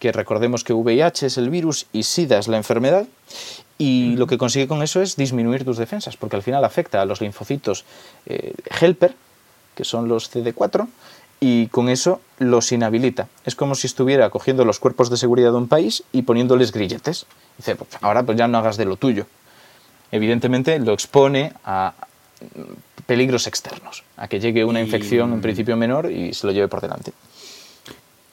[0.00, 3.06] que recordemos que VIH es el virus y SIDA es la enfermedad,
[3.78, 7.04] y lo que consigue con eso es disminuir tus defensas, porque al final afecta a
[7.04, 7.84] los linfocitos
[8.26, 9.14] eh, helper,
[9.74, 10.88] que son los CD4,
[11.38, 13.28] y con eso los inhabilita.
[13.44, 17.26] Es como si estuviera cogiendo los cuerpos de seguridad de un país y poniéndoles grilletes.
[17.56, 19.26] Dice, pues ahora pues ya no hagas de lo tuyo.
[20.12, 21.94] Evidentemente lo expone a
[23.06, 26.80] peligros externos, a que llegue una infección en principio menor y se lo lleve por
[26.80, 27.12] delante.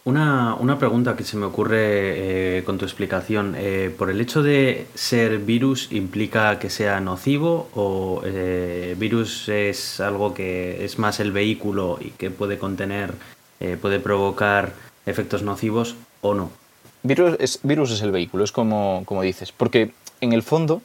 [0.07, 3.55] Una, pregunta que se me ocurre eh, con tu explicación.
[3.57, 9.99] Eh, ¿Por el hecho de ser virus implica que sea nocivo o eh, virus es
[9.99, 13.15] algo que es más el vehículo y que puede contener,
[13.81, 14.71] puede provocar
[15.05, 16.51] efectos nocivos o no?
[17.03, 19.91] Virus es, virus es el vehículo, es como, como dices, porque
[20.21, 20.81] en el fondo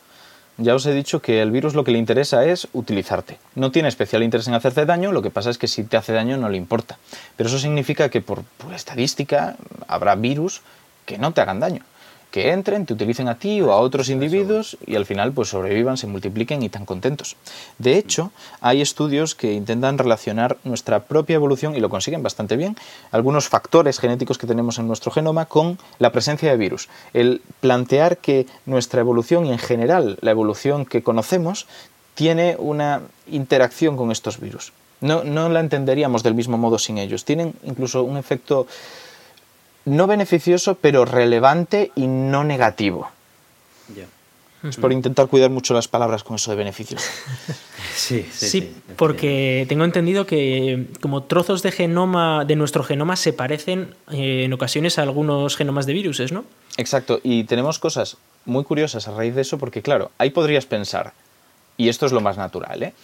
[0.63, 3.39] ya os he dicho que el virus lo que le interesa es utilizarte.
[3.55, 6.13] No tiene especial interés en hacerte daño, lo que pasa es que si te hace
[6.13, 6.99] daño no le importa.
[7.37, 10.63] Pero eso significa que por, por estadística habrá virus
[11.05, 11.83] que no te hagan daño
[12.33, 15.99] que entren, te utilicen a ti o a otros individuos y al final pues sobrevivan,
[15.99, 17.37] se multipliquen y tan contentos.
[17.79, 22.75] De hecho, hay estudios que intentan relacionar nuestra propia evolución y lo consiguen bastante bien,
[23.13, 26.89] algunos factores genéticos que tenemos en nuestro genoma con la presencia de virus.
[27.13, 31.67] El plantear que nuestra evolución y en general la evolución que conocemos
[32.15, 34.73] tiene una interacción con estos virus.
[35.03, 37.27] No, no la entenderíamos del mismo modo sin ellos.
[37.27, 38.67] Tienen incluso un efecto
[39.85, 43.11] no beneficioso, pero relevante y no negativo.
[44.69, 47.03] Es por intentar cuidar mucho las palabras con eso de beneficios.
[47.95, 53.33] sí, sí, sí, porque tengo entendido que como trozos de genoma de nuestro genoma se
[53.33, 56.45] parecen eh, en ocasiones a algunos genomas de virus, ¿no?
[56.77, 61.13] Exacto, y tenemos cosas muy curiosas a raíz de eso, porque claro, ahí podrías pensar,
[61.77, 62.95] y esto es lo más natural, ¿eh?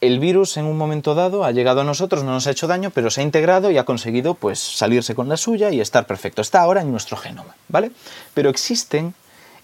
[0.00, 2.90] El virus en un momento dado ha llegado a nosotros, no nos ha hecho daño,
[2.90, 6.40] pero se ha integrado y ha conseguido pues salirse con la suya y estar perfecto.
[6.40, 7.90] Está ahora en nuestro genoma, ¿vale?
[8.34, 9.14] Pero existen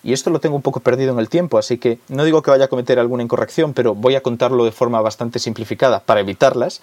[0.03, 2.51] y esto lo tengo un poco perdido en el tiempo, así que no digo que
[2.51, 6.83] vaya a cometer alguna incorrección, pero voy a contarlo de forma bastante simplificada para evitarlas.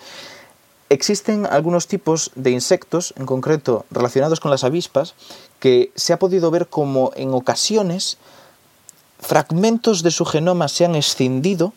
[0.90, 5.14] Existen algunos tipos de insectos, en concreto relacionados con las avispas,
[5.60, 8.18] que se ha podido ver como en ocasiones
[9.20, 11.74] fragmentos de su genoma se han escindido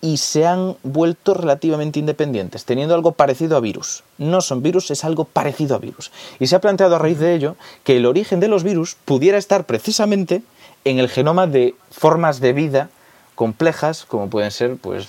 [0.00, 4.04] y se han vuelto relativamente independientes, teniendo algo parecido a virus.
[4.16, 6.12] No son virus, es algo parecido a virus.
[6.38, 9.38] Y se ha planteado a raíz de ello que el origen de los virus pudiera
[9.38, 10.42] estar precisamente
[10.84, 12.90] en el genoma de formas de vida
[13.34, 15.08] complejas, como pueden ser, pues,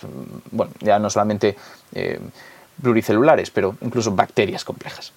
[0.51, 1.55] bueno, ya no solamente
[1.93, 2.19] eh,
[2.81, 5.13] pluricelulares, pero incluso bacterias complejas.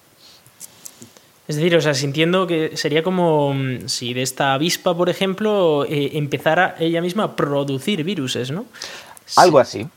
[1.45, 5.85] Es decir, o sea, sintiendo que sería como mm, si de esta avispa, por ejemplo,
[5.85, 8.65] eh, empezara ella misma a producir viruses, ¿no?
[9.35, 9.87] Algo así.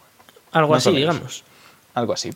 [0.52, 1.44] Algo así, digamos.
[1.94, 2.30] Algo así.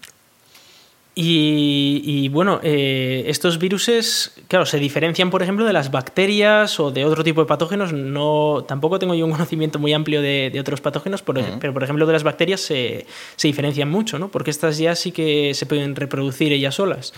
[1.23, 7.05] Y, bueno, eh, estos viruses, claro, se diferencian, por ejemplo, de las bacterias o de
[7.05, 7.93] otro tipo de patógenos.
[7.93, 12.13] No, tampoco tengo yo un conocimiento muy amplio de, otros patógenos, pero por ejemplo de
[12.13, 14.29] las bacterias se, se, diferencian mucho, ¿no?
[14.29, 17.13] Porque estas ya sí que se pueden reproducir ellas solas.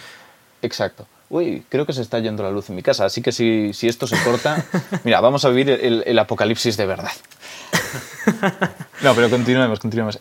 [0.63, 1.07] Exacto.
[1.33, 4.07] Uy, creo que se está yendo la luz en mi casa, así que si, esto
[4.07, 4.67] se corta,
[5.05, 7.11] mira, vamos a vivir el apocalipsis de verdad.
[9.03, 10.19] no, pero continuemos, continuemos.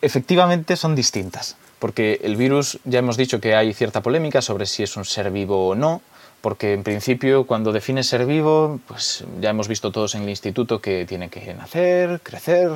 [0.00, 4.84] efectivamente son distintas, porque el virus, ya hemos dicho que hay cierta polémica sobre si
[4.84, 6.02] es un ser vivo o no,
[6.40, 10.80] porque en principio cuando defines ser vivo, pues ya hemos visto todos en el instituto
[10.80, 12.70] que tiene que nacer, crecer,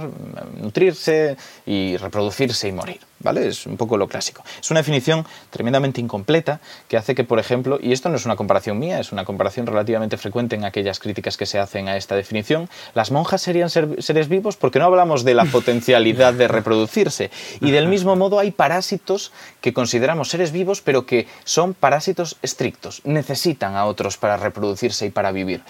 [0.60, 3.00] nutrirse y reproducirse y morir.
[3.26, 3.48] ¿Vale?
[3.48, 4.44] Es un poco lo clásico.
[4.60, 8.36] Es una definición tremendamente incompleta que hace que, por ejemplo, y esto no es una
[8.36, 12.14] comparación mía, es una comparación relativamente frecuente en aquellas críticas que se hacen a esta
[12.14, 17.32] definición, las monjas serían seres vivos porque no hablamos de la potencialidad de reproducirse.
[17.60, 23.02] Y del mismo modo hay parásitos que consideramos seres vivos pero que son parásitos estrictos,
[23.04, 25.62] necesitan a otros para reproducirse y para vivir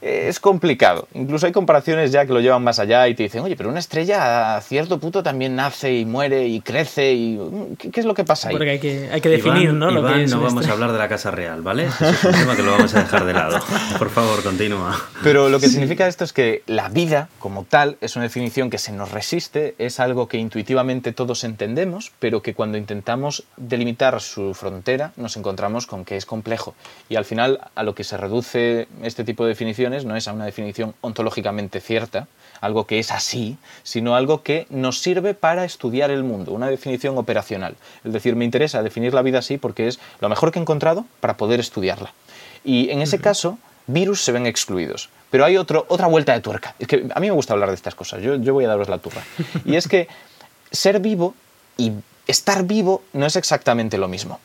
[0.00, 1.08] es complicado.
[1.14, 3.78] Incluso hay comparaciones ya que lo llevan más allá y te dicen, oye, pero una
[3.78, 7.38] estrella a cierto punto también nace y muere y crece y
[7.78, 8.54] ¿qué, es lo que pasa ahí?
[8.56, 9.90] Porque hay que, hay que definir, ¿no?
[9.90, 11.86] lo que no vamos a hablar de la Casa Real, ¿vale?
[11.86, 13.58] es un tema que lo vamos a dejar de lado.
[13.98, 14.96] Por favor, continúa.
[15.22, 18.78] Pero lo que significa esto es que la vida, como tal, es una definición que
[18.78, 24.54] se nos resiste, es algo que intuitivamente todos entendemos, pero que cuando intentamos delimitar su
[24.54, 26.74] frontera nos encontramos con que es complejo.
[27.08, 30.32] Y al final, a lo que se reduce este tipo de definición no es a
[30.32, 32.28] una definición ontológicamente cierta,
[32.60, 37.18] algo que es así, sino algo que nos sirve para estudiar el mundo, una definición
[37.18, 37.76] operacional.
[38.04, 41.04] Es decir, me interesa definir la vida así porque es lo mejor que he encontrado
[41.20, 42.12] para poder estudiarla.
[42.64, 45.10] Y en ese caso, virus se ven excluidos.
[45.30, 46.74] Pero hay otro, otra vuelta de tuerca.
[46.78, 48.88] Es que a mí me gusta hablar de estas cosas, yo, yo voy a daros
[48.88, 49.22] la turra.
[49.64, 50.08] Y es que
[50.70, 51.34] ser vivo
[51.76, 51.92] y
[52.26, 54.40] estar vivo no es exactamente lo mismo.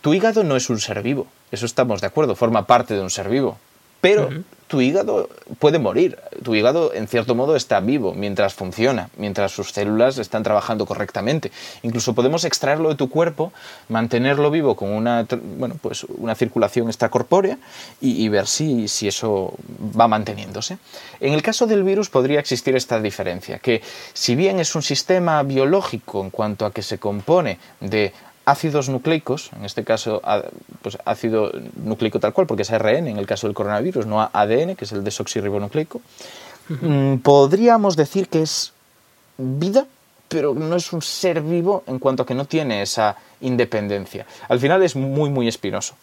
[0.00, 3.10] Tu hígado no es un ser vivo, eso estamos de acuerdo, forma parte de un
[3.10, 3.58] ser vivo.
[4.00, 4.30] Pero
[4.72, 6.18] tu hígado puede morir.
[6.42, 11.52] Tu hígado, en cierto modo, está vivo mientras funciona, mientras sus células están trabajando correctamente.
[11.82, 13.52] Incluso podemos extraerlo de tu cuerpo,
[13.90, 15.26] mantenerlo vivo con una,
[15.58, 17.58] bueno, pues una circulación extracorpórea
[18.00, 19.52] y, y ver si, si eso
[19.94, 20.78] va manteniéndose.
[21.20, 23.82] En el caso del virus podría existir esta diferencia, que
[24.14, 29.50] si bien es un sistema biológico en cuanto a que se compone de ácidos nucleicos,
[29.56, 30.20] en este caso
[30.82, 34.76] pues ácido nucleico tal cual, porque es ARN en el caso del coronavirus, no ADN,
[34.76, 36.00] que es el desoxirribonucleico,
[36.68, 38.72] mm, podríamos decir que es
[39.38, 39.86] vida,
[40.28, 44.26] pero no es un ser vivo en cuanto a que no tiene esa independencia.
[44.48, 45.94] Al final es muy, muy espinoso.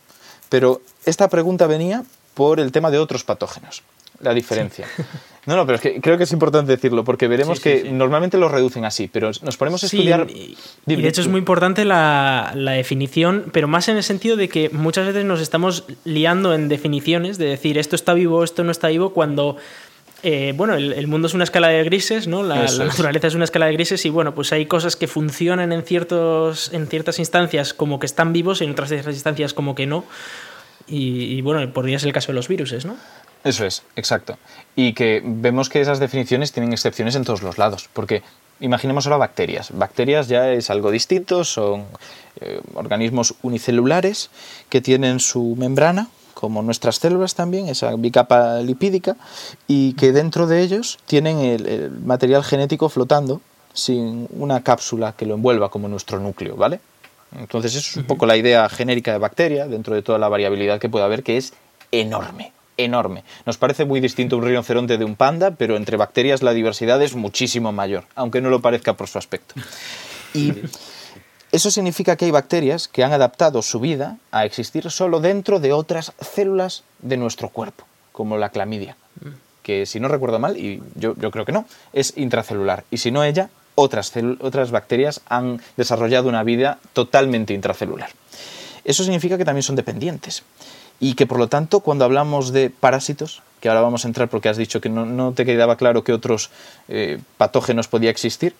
[0.49, 3.83] Pero esta pregunta venía por el tema de otros patógenos
[4.21, 4.87] la diferencia.
[5.49, 8.49] No, no, pero es que creo que es importante decirlo, porque veremos que normalmente lo
[8.49, 10.27] reducen así, pero nos ponemos a estudiar...
[10.29, 14.69] Y, de hecho es muy importante la, definición, pero más en el sentido de que
[14.69, 18.89] muchas veces nos estamos liando en definiciones, de decir esto está vivo, esto no está
[18.89, 19.57] vivo, cuando...
[20.21, 22.43] Eh, bueno, el, mundo es una escala de grises, ¿no?
[22.43, 25.81] La, naturaleza es una escala de grises y bueno, pues hay cosas que funcionan en,
[25.81, 30.05] ciertos, en ciertas instancias como que están vivos y en otras instancias como que no.
[30.87, 32.97] Y, y bueno, podría ser el caso de los virus, ¿no?
[33.43, 34.37] Eso es, exacto.
[34.75, 38.21] Y que vemos que esas definiciones tienen excepciones en todos los lados, porque
[38.59, 39.71] imaginemos ahora bacterias.
[39.73, 41.85] Bacterias ya es algo distinto, son
[42.41, 44.29] eh, organismos unicelulares
[44.67, 49.15] que tienen su membrana, como nuestras células también, esa bicapa lipídica,
[49.67, 53.41] y que dentro de ellos tienen el, material genético flotando
[53.73, 56.81] sin una cápsula que lo envuelva como nuestro núcleo, ¿vale?
[57.37, 60.79] Entonces, eso es un poco la idea genérica de bacteria, dentro de toda la variabilidad
[60.79, 61.53] que puede haber, que es
[61.91, 63.23] enorme enorme.
[63.45, 67.15] Nos parece muy distinto un rinoceronte de un panda, pero entre bacterias la diversidad es
[67.15, 69.55] muchísimo mayor, aunque no lo parezca por su aspecto.
[70.33, 70.53] Y
[71.51, 75.73] eso significa que hay bacterias que han adaptado su vida a existir solo dentro de
[75.73, 78.95] otras células de nuestro cuerpo, como la clamidia,
[79.63, 82.85] que si no recuerdo mal, y yo, creo que no, es intracelular.
[82.91, 88.09] Y si no ella, otras, otras bacterias han desarrollado una vida totalmente intracelular.
[88.85, 90.43] Eso significa que también son dependientes
[90.99, 94.49] y que por lo tanto cuando hablamos de parásitos, que ahora vamos a entrar porque
[94.49, 96.49] has dicho que no, te quedaba claro qué otros
[96.87, 98.55] eh, patógenos podía existir,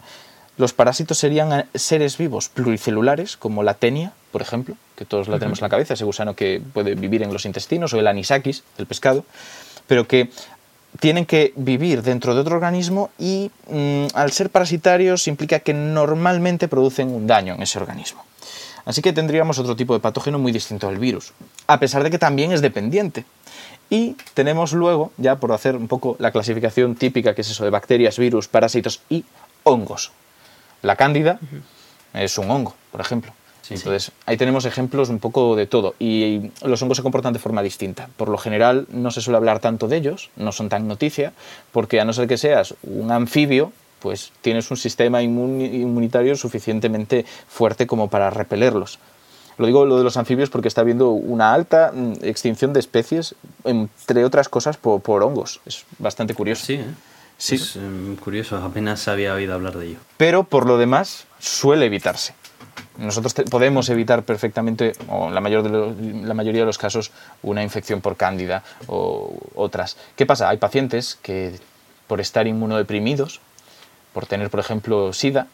[0.58, 5.60] los parásitos serían seres vivos pluricelulares, como la tenia, por ejemplo, que todos la tenemos
[5.60, 8.86] en la cabeza, ese gusano que puede vivir en los intestinos, o el anisakis, el
[8.86, 9.24] pescado,
[9.88, 10.30] pero que
[11.00, 16.68] tienen que vivir dentro de otro organismo y mm, al ser parasitarios implica que normalmente
[16.68, 18.26] producen un daño en ese organismo.
[18.90, 21.34] Así que tendríamos otro tipo de patógeno muy distinto al virus,
[21.68, 23.24] a pesar de que también es dependiente.
[23.88, 27.70] Y tenemos luego, ya por hacer un poco la clasificación típica, que es eso de
[27.70, 29.26] bacterias, virus, parásitos y
[29.62, 30.12] hongos.
[30.82, 31.40] La cándida
[32.16, 33.32] es un hongo, por ejemplo.
[33.70, 35.94] Entonces, ahí tenemos ejemplos un poco de todo.
[36.00, 38.10] Y los hongos se comportan de forma distinta.
[38.18, 41.34] Por lo general, no se suele hablar tanto de ellos, no son tan noticia,
[41.72, 47.88] porque a no ser que seas un anfibio, pues tienes un sistema inmunitario suficientemente fuerte
[47.88, 49.00] como para repelerlos.
[49.60, 53.36] Lo digo lo de los anfibios porque está habiendo una alta mm, extinción de especies,
[53.66, 55.60] entre otras cosas, por, hongos.
[55.66, 56.66] Es bastante curioso.
[56.66, 56.86] Sí, ¿eh?
[57.38, 57.56] sí.
[57.56, 59.98] Es em, curioso, apenas había oído hablar de ello.
[60.16, 62.34] Pero por lo demás, suele evitarse.
[62.98, 67.12] Nosotros podemos evitar perfectamente, o en la, mayor de la mayoría de los casos,
[67.44, 69.98] una infección por cándida o otras.
[70.16, 70.48] ¿Qué pasa?
[70.48, 71.60] Hay pacientes que,
[72.08, 73.42] por estar inmunodeprimidos,
[74.14, 75.48] por tener, por ejemplo, SIDA,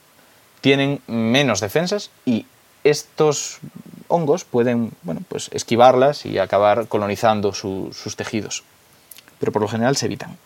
[0.62, 2.46] tienen menos defensas y
[2.84, 3.60] estos
[4.08, 8.64] hongos pueden bueno, pues esquivarlas y acabar colonizando sus tejidos.
[9.40, 10.38] Pero por lo general se evitan.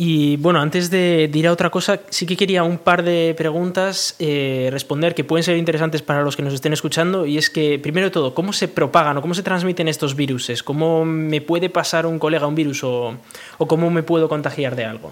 [0.00, 4.14] Y bueno, antes de, ir a otra cosa, sí que quería un par de preguntas
[4.20, 7.26] eh, responder que pueden ser interesantes para los que nos estén escuchando.
[7.26, 10.62] Y es que, primero de todo, ¿cómo se propagan o cómo se transmiten estos virus?
[10.62, 13.16] ¿Cómo me puede pasar un colega un virus o,
[13.58, 15.10] o cómo me puedo contagiar de algo?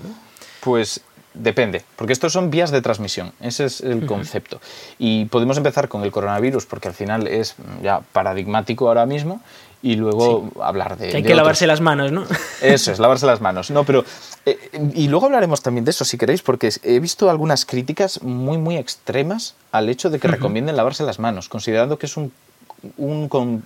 [0.67, 1.01] Pues
[1.33, 4.61] depende, porque estos son vías de transmisión, ese es el concepto.
[4.99, 7.55] Y podemos empezar con el coronavirus, porque al final es
[7.85, 9.41] ya paradigmático ahora mismo,
[9.81, 11.11] y luego hablar de...
[11.11, 12.25] Que hay que lavarse las manos, ¿no?
[12.61, 13.71] Eso es, lavarse las manos.
[13.71, 14.05] No, pero...
[14.45, 14.59] Eh,
[14.93, 18.77] y luego hablaremos también de eso, si queréis, porque he visto algunas críticas muy, muy
[18.77, 22.33] extremas al hecho de que recomienden lavarse las manos, considerando que es un,
[22.97, 23.62] un,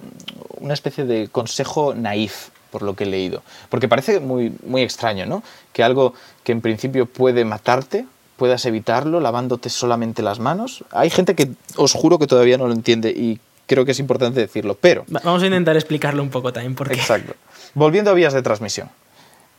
[0.59, 3.43] una especie de consejo naif por lo que he leído.
[3.69, 5.43] Porque parece muy, muy extraño, ¿no?
[5.73, 6.15] Que algo
[6.45, 8.07] que en principio puede matarte,
[8.37, 10.85] puedas evitarlo lavándote solamente las manos.
[10.93, 14.41] Hay gente que os juro que todavía no lo entiende y creo que es importante
[14.41, 15.05] decirlo, pero...
[15.09, 16.95] Vamos a intentar explicarlo un poco también, porque...
[16.95, 17.35] Exacto.
[17.75, 18.89] Volviendo a vías de transmisión.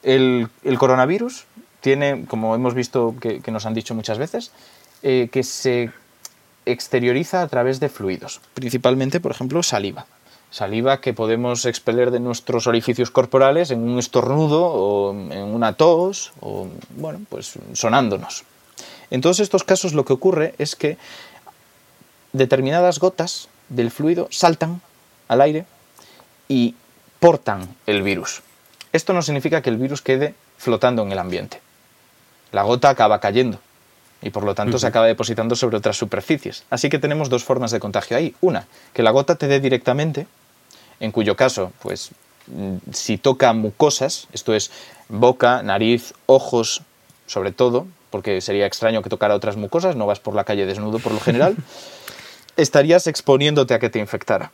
[0.03, 1.45] El, coronavirus
[1.79, 4.51] tiene, como hemos visto que, nos han dicho muchas veces,
[5.03, 5.91] eh, que se
[6.65, 10.05] exterioriza a través de fluidos, principalmente, por ejemplo, saliva.
[10.51, 16.33] Saliva que podemos expeler de nuestros orificios corporales en un estornudo o en una tos
[16.41, 18.43] o, bueno, pues sonándonos.
[19.09, 20.97] En todos estos casos lo que ocurre es que
[22.33, 24.81] determinadas gotas del fluido saltan
[25.27, 25.65] al aire
[26.47, 26.75] y
[27.19, 28.41] portan el virus.
[28.91, 31.61] Esto no significa que el virus quede flotando en el ambiente.
[32.51, 33.59] La gota acaba cayendo
[34.21, 36.65] y por lo tanto se acaba depositando sobre otras superficies.
[36.69, 38.35] Así que tenemos dos formas de contagio ahí.
[38.41, 40.27] Una, que la gota te dé directamente,
[41.01, 42.11] en cuyo caso, pues
[42.47, 44.71] mm, si toca mucosas, esto es
[45.09, 46.83] boca, nariz, ojos,
[47.27, 50.99] sobre todo, porque sería extraño que tocara otras mucosas, no vas por la calle desnudo
[50.99, 51.57] por lo general,
[52.55, 54.51] estarías exponiéndote a que te infectara.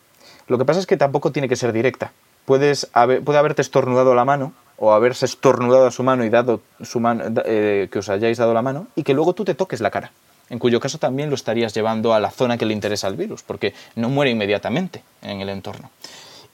[0.47, 2.13] Lo que pasa es que tampoco tiene que ser directa.
[2.45, 2.87] Puedes
[3.25, 7.25] puede haberte estornudado la mano o haberse estornudado a su mano y dado su mano,
[7.45, 10.11] eh, que os hayáis dado la mano y que luego tú te toques la cara,
[10.49, 13.43] en cuyo caso también lo estarías llevando a la zona que le interesa al virus,
[13.43, 15.89] porque no muere inmediatamente en el entorno.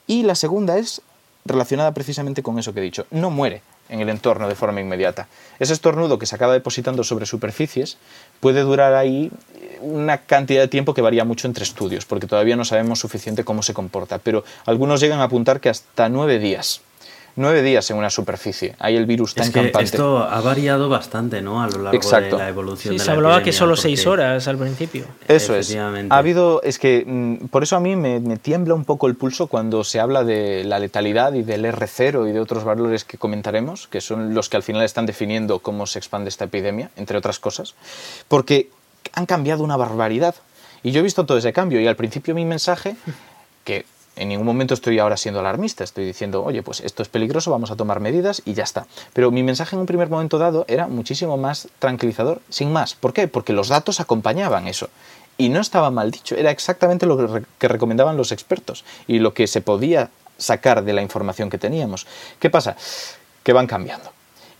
[0.06, 1.02] Y la segunda es
[1.44, 5.28] relacionada precisamente con eso que he dicho, no muere en el entorno de forma inmediata.
[5.58, 7.98] Ese estornudo que se acaba depositando sobre superficies
[8.40, 9.30] puede durar ahí
[9.80, 13.62] una cantidad de tiempo que varía mucho entre estudios, porque todavía no sabemos suficiente cómo
[13.62, 16.80] se comporta, pero algunos llegan a apuntar que hasta nueve días
[17.36, 18.74] nueve días en una superficie.
[18.78, 21.62] Hay el virus tan es que Esto ha variado bastante, ¿no?
[21.62, 22.94] A lo largo de la evolución.
[22.94, 25.06] Sí, de se hablaba que solo seis horas al principio.
[25.26, 25.74] Eso es.
[25.74, 29.16] Ha habido, es que mm, por eso a mí me, me, tiembla un poco el
[29.16, 33.18] pulso cuando se habla de la letalidad y del R0 y de otros valores que
[33.18, 37.18] comentaremos, que son los que al final están definiendo cómo se expande esta epidemia, entre
[37.18, 37.74] otras cosas,
[38.28, 38.70] porque
[39.12, 40.34] han cambiado una barbaridad.
[40.82, 42.96] Y yo he visto todo ese cambio y al principio mi mensaje,
[43.64, 47.50] que en ningún momento estoy ahora siendo alarmista, estoy diciendo, oye, pues esto es peligroso,
[47.50, 48.86] vamos a tomar medidas y ya está.
[49.12, 52.94] Pero mi mensaje en un primer momento dado era muchísimo más tranquilizador, sin más.
[52.94, 53.28] ¿Por qué?
[53.28, 54.88] Porque los datos acompañaban eso.
[55.36, 59.48] Y no estaba mal dicho, era exactamente lo que recomendaban los expertos y lo que
[59.48, 62.06] se podía sacar de la información que teníamos.
[62.38, 62.76] ¿Qué pasa?
[63.42, 64.13] Que van cambiando.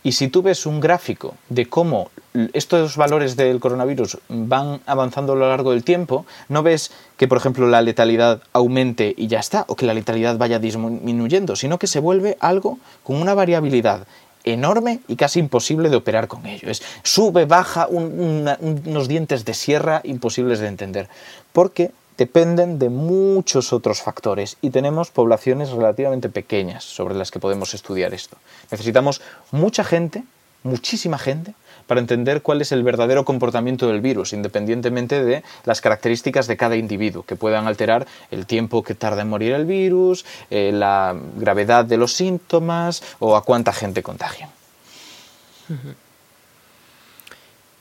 [0.05, 2.11] Y si tú ves un gráfico de cómo
[2.53, 7.39] estos valores del coronavirus van avanzando a lo largo del tiempo, no ves que, por
[7.39, 11.87] ejemplo, la letalidad aumente y ya está, o que la letalidad vaya disminuyendo, sino que
[11.87, 14.05] se vuelve algo con una variabilidad
[14.43, 16.69] enorme y casi imposible de operar con ello.
[16.69, 21.09] Es sube, baja, unos dientes de sierra imposibles de entender.
[21.51, 27.73] Porque dependen de muchos otros factores y tenemos poblaciones relativamente pequeñas sobre las que podemos
[27.73, 28.37] estudiar esto.
[28.71, 30.23] Necesitamos mucha gente,
[30.63, 31.53] muchísima gente,
[31.87, 36.75] para entender cuál es el verdadero comportamiento del virus, independientemente de las características de cada
[36.75, 41.85] individuo, que puedan alterar el tiempo que tarda en morir el virus, eh, la gravedad
[41.85, 44.49] de los síntomas o a cuánta gente contagian.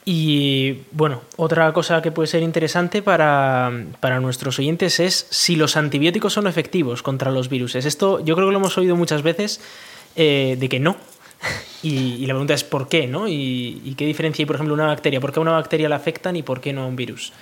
[0.06, 3.70] Y bueno, otra cosa que puede ser interesante para,
[4.20, 7.74] nuestros oyentes es si los antibióticos son efectivos contra los virus.
[7.74, 9.60] Esto yo creo que lo hemos oído muchas veces
[10.16, 10.96] eh, de que no.
[11.82, 13.28] Y, la pregunta es por qué, ¿no?
[13.28, 15.20] Y, qué diferencia hay, por ejemplo, una bacteria.
[15.20, 17.34] ¿Por qué a una bacteria la afectan y por qué no a un virus?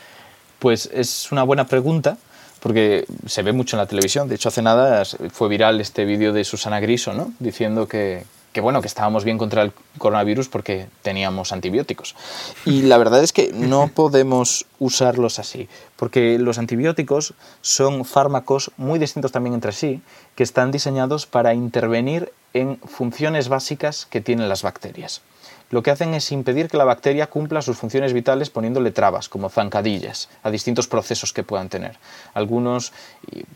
[0.58, 2.18] Pues es una buena pregunta
[2.58, 4.28] porque se ve mucho en la televisión.
[4.28, 7.32] De hecho, hace nada fue viral este vídeo de Susana Griso, ¿no?
[7.38, 12.14] Diciendo que, que bueno, que estábamos bien contra el coronavirus porque teníamos antibióticos.
[12.64, 18.98] Y la verdad es que no podemos usarlos así, porque los antibióticos son fármacos muy
[18.98, 20.03] distintos también entre sí,
[20.34, 25.22] que están diseñados para intervenir en funciones básicas que tienen las bacterias
[25.72, 29.48] lo que hacen es impedir que la bacteria cumpla sus funciones vitales poniéndole trabas, como
[29.48, 31.98] zancadillas, a distintos procesos que puedan tener.
[32.34, 32.92] Algunos,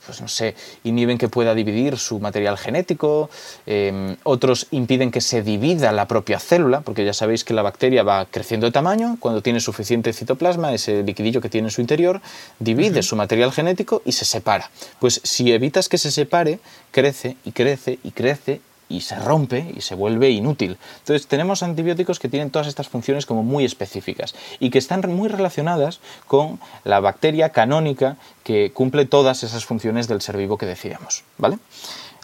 [0.04, 3.28] pues no sé, inhiben que pueda dividir su material genético,
[3.66, 8.02] em, otros impiden que se divida la propia célula, porque ya sabéis que la bacteria
[8.02, 12.22] va creciendo de tamaño, cuando tiene suficiente citoplasma, ese liquidillo que tiene en su interior,
[12.58, 14.70] divide su material genético y se separa.
[15.00, 16.60] Pues si evitas que se separe,
[16.92, 20.78] crece y crece y crece y se rompe y se vuelve inútil.
[20.98, 25.28] Entonces tenemos antibióticos que tienen todas estas funciones como muy específicas y que están muy
[25.28, 31.24] relacionadas con la bacteria canónica que cumple todas esas funciones del ser vivo que decíamos,
[31.38, 31.58] ¿vale?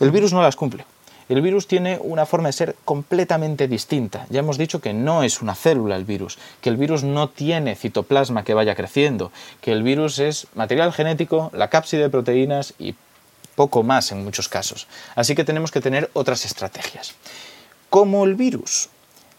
[0.01, 0.85] El virus no las cumple.
[1.29, 4.27] El virus tiene una forma de ser completamente distinta.
[4.29, 7.75] Ya hemos dicho que no es una célula el virus, que el virus no tiene
[7.75, 12.97] citoplasma que vaya creciendo, que el virus es material genético, la cápside de proteínas y
[13.55, 14.87] poco más en muchos casos.
[15.15, 17.15] Así que tenemos que tener otras estrategias.
[17.91, 18.89] Como el virus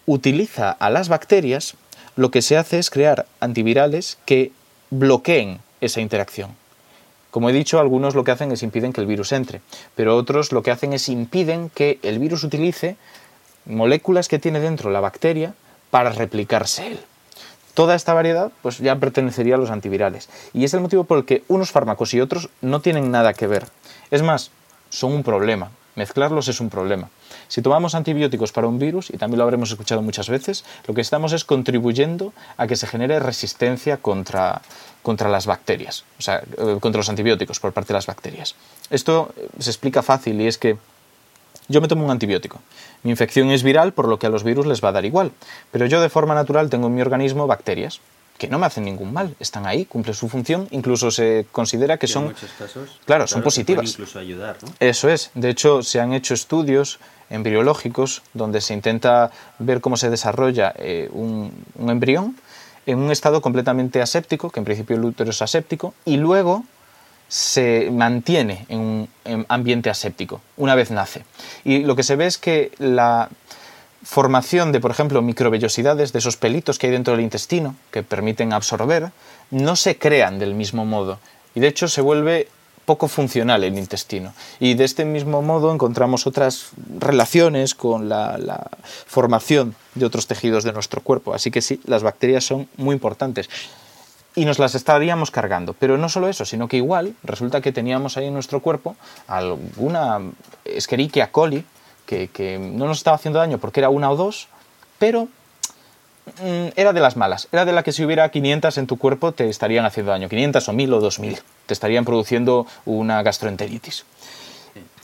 [0.05, 1.76] utiliza a las bacterias,
[2.16, 4.51] lo que se hace es crear antivirales que
[4.89, 6.55] bloqueen esa interacción.
[7.32, 9.61] Como he dicho, algunos lo que hacen es impiden que el virus entre,
[9.95, 12.95] pero otros lo que hacen es impiden que el virus utilice
[13.66, 15.55] moléculas que tiene dentro la bacteria
[15.89, 16.99] para replicarse él.
[17.74, 21.26] Toda esta variedad pues ya pertenecería a los antivirales y es el motivo por el
[21.26, 23.66] que unos fármacos y otros no tienen nada que ver
[24.14, 24.51] Es más,
[24.91, 25.72] son un problema.
[25.95, 27.09] Mezclarlos es un problema.
[27.47, 31.01] Si tomamos antibióticos para un virus, y también lo habremos escuchado muchas veces, lo que
[31.01, 34.61] estamos es contribuyendo a que se genere resistencia contra,
[35.01, 38.53] contra las bacterias, o sea, eh, contra los antibióticos por parte de las bacterias.
[38.91, 40.78] Esto eh, se explica fácil y es que
[41.68, 42.59] yo me tomo un antibiótico.
[43.01, 45.32] Mi infección es viral, por lo que a los virus les va a dar igual.
[45.72, 47.99] Pero yo de forma natural tengo en mi organismo bacterias
[48.38, 52.08] que no me hacen ningún mal, están ahí, cumplen su función, incluso se considera que
[52.08, 53.92] son, muchos casos, claro, son positivas.
[53.92, 54.70] Incluso ayudar, ¿no?
[54.80, 55.32] Eso es.
[55.34, 61.10] De hecho, se han hecho estudios embriológicos donde se intenta ver cómo se desarrolla eh,
[61.12, 62.36] un, un embrión
[62.86, 66.64] en un estado completamente aséptico, que en principio el útero es aséptico, y luego
[67.34, 71.24] se mantiene en un ambiente aséptico una vez nace.
[71.64, 73.30] Y lo que se ve es que la
[74.04, 78.54] formación de, por ejemplo, microvellosidades, de esos pelitos que hay dentro del intestino, que permiten
[78.54, 79.12] absorber,
[79.51, 81.20] no se crean del mismo modo.
[81.56, 82.47] Y de hecho se vuelve
[82.86, 84.34] poco funcional el intestino.
[84.60, 88.68] Y de este mismo modo encontramos otras relaciones con la, la,
[89.06, 91.34] formación de otros tejidos de nuestro cuerpo.
[91.34, 93.49] Así que sí, las bacterias son muy importantes.
[94.36, 95.74] Y nos las estaríamos cargando.
[95.74, 98.95] Pero no solo eso, sino que igual resulta que teníamos ahí en nuestro cuerpo
[99.28, 100.20] alguna
[100.66, 101.64] Escherichia coli
[102.06, 104.47] que, no nos estaba haciendo daño porque era una o dos,
[104.99, 105.28] pero
[106.41, 107.47] mm, era de las malas.
[107.51, 110.30] Era de la que si hubiera 500 en tu cuerpo te estarían haciendo daño.
[110.30, 111.39] 500 o 1000 o 2000.
[111.66, 114.06] Te estarían produciendo una gastroenteritis.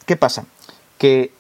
[0.06, 0.46] ¿Qué pasa?
[0.98, 1.32] Que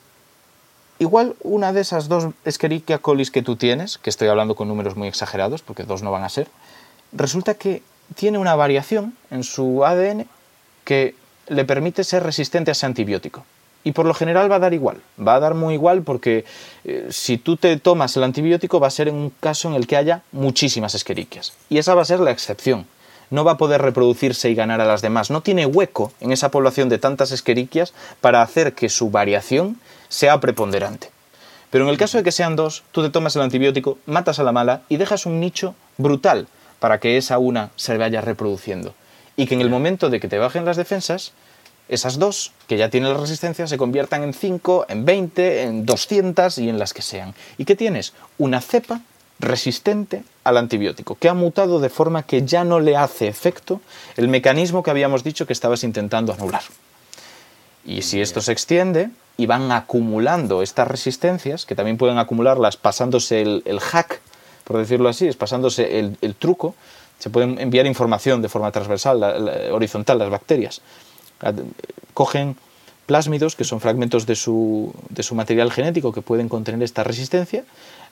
[1.00, 4.96] igual una de esas dos Escherichia colis que tú tienes, que estoy hablando con números
[4.96, 6.48] muy exagerados, porque dos no van a ser,
[7.12, 7.82] resulta que
[8.16, 10.28] tiene una variación en su ADN
[10.84, 11.16] que
[11.48, 13.44] le permite ser resistente a ese antibiótico.
[13.84, 16.44] Y por lo general va a dar igual, va a dar muy igual porque
[16.84, 19.88] eh, si tú te tomas el antibiótico va a ser en un caso en el
[19.88, 21.54] que haya muchísimas esqueriquias.
[21.70, 22.86] Y esa va a ser la excepción.
[23.30, 25.30] No va a poder reproducirse y ganar a las demás.
[25.30, 30.40] No tiene hueco en esa población de tantas esqueriquias para hacer que su variación sea
[30.40, 31.12] preponderante.
[31.70, 34.44] Pero en el caso de que sean dos, tú te tomas el antibiótico, matas a
[34.44, 36.48] la mala y dejas un nicho brutal
[36.80, 38.96] para que esa una se vaya reproduciendo.
[39.36, 41.32] Y que en el momento de que te bajen las defensas,
[41.90, 46.58] esas dos, que ya tienen la resistencia, se conviertan en 5, en 20, en 200
[46.60, 47.34] y en las que sean.
[47.58, 48.14] ¿Y qué tienes?
[48.38, 49.02] Una cepa
[49.40, 53.82] resistente al antibiótico, que ha mutado de forma que ya no le hace efecto
[54.18, 56.62] el mecanismo que habíamos dicho que estabas intentando anular.
[57.86, 63.42] Y si esto se extiende y van acumulando estas resistencias, que también pueden acumularlas pasándose
[63.42, 64.22] el, el hack,
[64.64, 66.76] por decirlo así, es pasándose el, el, truco,
[67.18, 70.82] se pueden enviar información de forma transversal, la, la, horizontal, las bacterias
[72.14, 72.56] cogen
[73.06, 77.64] plásmidos, que son fragmentos de su, de su, material genético que pueden contener esta resistencia,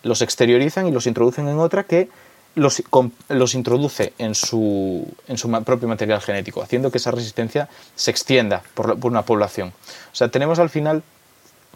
[0.01, 2.09] los exteriorizan y los introducen en otra que
[2.55, 2.81] los,
[3.29, 8.63] los introduce en su, en su, propio material genético, haciendo que esa resistencia se extienda
[8.73, 9.71] por, por una población.
[10.11, 11.03] O sea, tenemos al final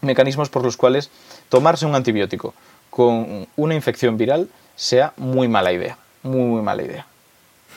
[0.00, 1.10] mecanismos por los cuales
[1.48, 2.54] tomarse un antibiótico
[2.90, 7.06] con una infección viral sea muy mala idea, muy, muy mala idea.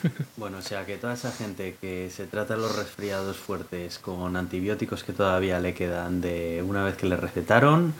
[0.38, 5.04] Bueno, o sea que toda esa gente que se trata los resfriados fuertes con antibióticos
[5.04, 7.94] que todavía le quedan de una vez que le recetaron,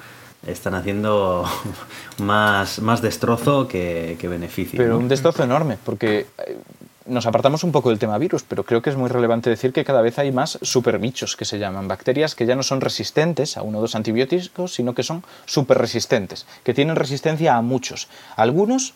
[0.46, 1.46] están haciendo
[2.18, 4.78] más, más destrozo que, que beneficio.
[4.78, 5.00] Pero ¿no?
[5.00, 6.58] un destrozo enorme, porque eh,
[7.06, 9.86] nos apartamos un poco del tema virus, pero creo que es muy relevante decir que
[9.86, 13.62] cada vez hay más superbichos que se llaman, bacterias que ya no son resistentes a
[13.62, 18.08] uno o dos antibióticos, sino que son superresistentes, que tienen resistencia a muchos.
[18.36, 18.94] Algunos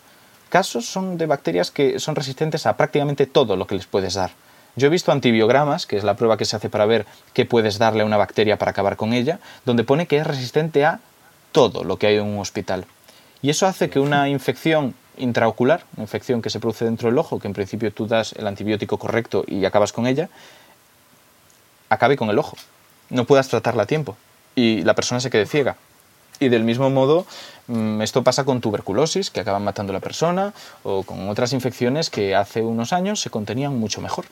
[0.49, 4.31] casos son de bacterias que son resistentes a prácticamente todo lo que les puedes dar.
[4.75, 7.79] Yo he visto antibiogramas, que es la prueba que se hace para ver qué puedes
[7.79, 10.99] darle a una bacteria para acabar con ella, donde pone que es resistente a
[11.51, 12.85] todo lo que hay en un hospital.
[13.41, 17.39] Y eso hace que una infección intraocular, una infección que se produce dentro del ojo,
[17.39, 20.29] que en principio tú das el antibiótico correcto y acabas con ella,
[21.89, 22.57] acabe con el ojo.
[23.09, 24.15] No puedas tratarla a tiempo
[24.55, 25.75] y la persona se quede ciega.
[26.39, 27.25] Y del mismo modo,
[28.01, 30.53] esto pasa con tuberculosis, que acaban matando a la persona,
[30.83, 34.25] o con otras infecciones que hace unos años se contenían mucho mejor.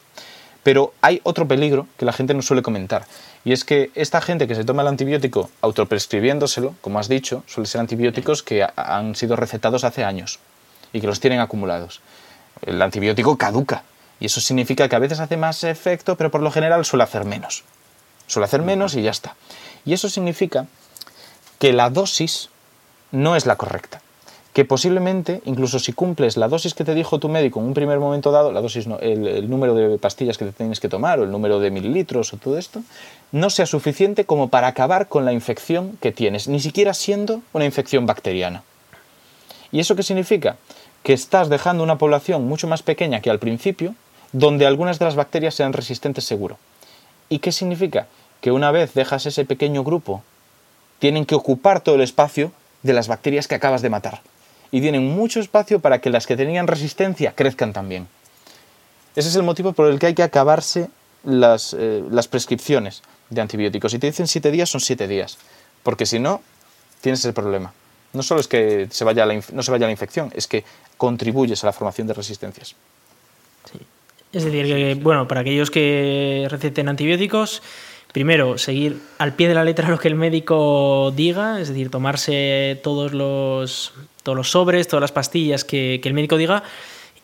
[0.63, 3.05] Pero hay otro peligro que la gente no suele comentar,
[3.45, 7.67] y es que esta gente que se toma el antibiótico autoprescribiéndoselo, como has dicho, suelen
[7.67, 10.39] ser antibióticos que han sido recetados hace años
[10.91, 12.01] y que los tienen acumulados.
[12.61, 13.83] El antibiótico caduca,
[14.19, 17.23] y eso significa que a veces hace más efecto, pero por lo general suele hacer
[17.23, 17.63] menos.
[18.25, 19.35] Suele hacer menos y ya está.
[19.85, 20.65] Y eso significa
[21.59, 22.49] que la dosis
[23.11, 24.01] no es la correcta.
[24.53, 27.99] Que posiblemente, incluso si cumples la dosis que te dijo tu médico en un primer
[27.99, 31.19] momento dado, la dosis no, el, el, número de pastillas que te tienes que tomar
[31.19, 32.81] o el número de mililitros o todo esto,
[33.31, 37.65] no sea suficiente como para acabar con la infección que tienes, ni siquiera siendo una
[37.65, 38.63] infección bacteriana.
[39.71, 40.57] ¿Y eso qué significa?
[41.03, 43.93] Que estás dejando una población mucho más pequeña que al principio,
[44.31, 46.57] donde algunas de las bacterias sean resistentes seguro.
[47.29, 48.07] ¿Y qué significa?
[48.41, 50.23] que una vez dejas ese pequeño grupo,
[50.99, 52.51] tienen que ocupar todo el espacio
[52.87, 54.21] de las bacterias que acabas de matar.
[54.71, 58.07] Y tienen mucho espacio para que las que tenían resistencia crezcan también.
[59.15, 60.89] Ese es el motivo por el que hay que acabarse
[61.23, 63.91] las, eh, las prescripciones de antibióticos.
[63.91, 65.37] Si te dicen siete días, son siete días.
[65.83, 66.41] Porque si no,
[67.01, 67.73] tienes ese problema.
[68.13, 70.63] No solo es que se vaya no se vaya la infección, es que
[70.97, 72.75] contribuyes a la formación de resistencias.
[74.33, 77.61] Es decir, que, bueno, para aquellos que receten antibióticos,
[78.17, 82.79] primero, seguir al pie de la letra lo que el médico diga, es decir, tomarse
[82.81, 83.93] todos los,
[84.23, 86.63] todos los sobres, todas las pastillas que, el médico diga.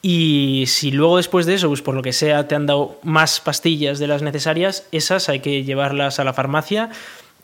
[0.03, 3.39] Y si luego después de eso, pues por lo que sea, te han dado más
[3.39, 6.91] pastillas de las necesarias, esas hay que llevarlas a la farmacia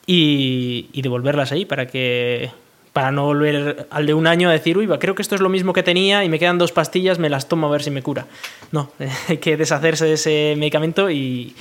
[0.06, 2.52] y, devolverlas ahí para que
[2.94, 5.50] para no volver al de un año a decir, uy, creo que esto es lo
[5.50, 8.04] mismo que tenía y me quedan dos pastillas, me las tomo a ver si me
[8.04, 8.28] cura.
[8.72, 8.92] No,
[9.28, 11.56] hay que deshacerse de ese medicamento y,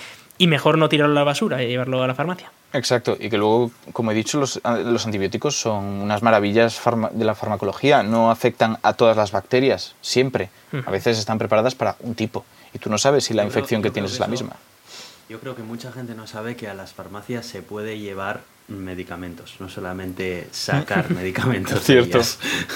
[0.46, 2.50] mejor no tirarlo a la basura y llevarlo a la farmacia.
[2.72, 6.80] Exacto, y que luego, como he dicho, los, antibióticos son unas maravillas
[7.12, 10.50] de la farmacología, no afectan a todas las bacterias, siempre.
[10.86, 13.90] A veces están preparadas para un tipo y tú no sabes si la infección que
[13.90, 14.56] tienes es la misma.
[15.28, 19.54] Yo creo que mucha gente no sabe que a las farmacias se puede llevar medicamentos,
[19.60, 21.82] no solamente sacar medicamentos.
[21.82, 22.20] cierto.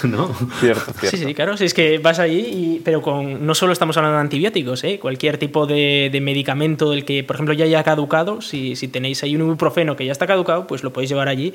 [0.04, 0.34] ¿no?
[0.58, 1.56] Cierto, Sí, sí, claro.
[1.56, 4.98] Si es que vas allí, pero con no solo estamos hablando de antibióticos, ¿eh?
[4.98, 9.36] cualquier tipo de, medicamento del que, por ejemplo, ya haya caducado, si, si tenéis ahí
[9.36, 11.54] un ibuprofeno que ya está caducado, pues lo podéis llevar allí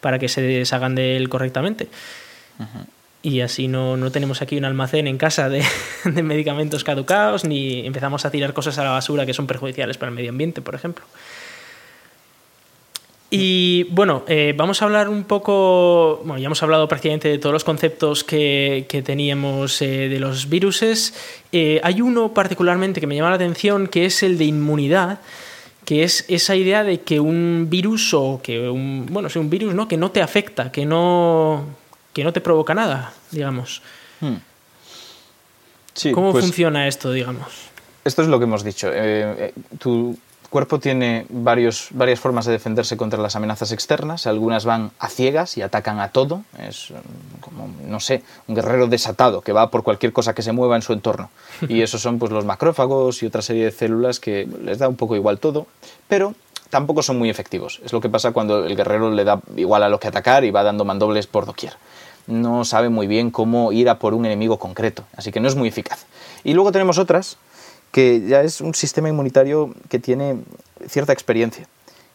[0.00, 1.88] para que se deshagan de él correctamente.
[3.22, 5.64] Y así no, no, tenemos aquí un almacén en casa de,
[6.04, 10.10] de medicamentos caducados, ni empezamos a tirar cosas a la basura que son perjudiciales para
[10.10, 11.04] el medio ambiente, por ejemplo.
[13.30, 17.52] Y bueno, eh, vamos a hablar un poco, bueno, ya hemos hablado prácticamente de todos
[17.52, 21.12] los conceptos que, que teníamos eh, de los viruses.
[21.52, 25.20] Eh, hay uno particularmente que me llama la atención, que es el de inmunidad,
[25.84, 29.88] que es esa idea de que un virus o que un, bueno, un virus, ¿no?
[29.88, 31.66] Que no te afecta, que no,
[32.14, 33.82] que no te provoca nada, digamos.
[34.20, 34.36] Hmm.
[36.14, 37.52] ¿Cómo pues funciona esto, digamos?
[38.04, 38.90] Esto es lo que hemos dicho.
[39.78, 40.16] tú
[40.50, 44.26] cuerpo tiene varios, varias formas de defenderse contra las amenazas externas.
[44.26, 46.42] Algunas van a ciegas y atacan a todo.
[46.58, 50.52] Es mm, como, no sé, un guerrero desatado que va por cualquier cosa que se
[50.52, 51.30] mueva en su entorno.
[51.68, 54.96] Y esos son pues, los macrófagos y otra serie de células que les da un
[54.96, 55.66] poco igual todo,
[56.08, 56.34] pero
[56.70, 57.80] tampoco son muy efectivos.
[57.84, 60.50] Es lo que pasa cuando el guerrero le da igual a lo que atacar y
[60.50, 61.74] va dando mandobles por doquier.
[62.26, 65.54] No sabe muy bien cómo ir a por un enemigo concreto, así que no es
[65.54, 66.04] muy eficaz.
[66.44, 67.38] Y luego tenemos otras
[67.92, 70.38] que ya es un sistema inmunitario que tiene
[70.86, 71.66] cierta experiencia,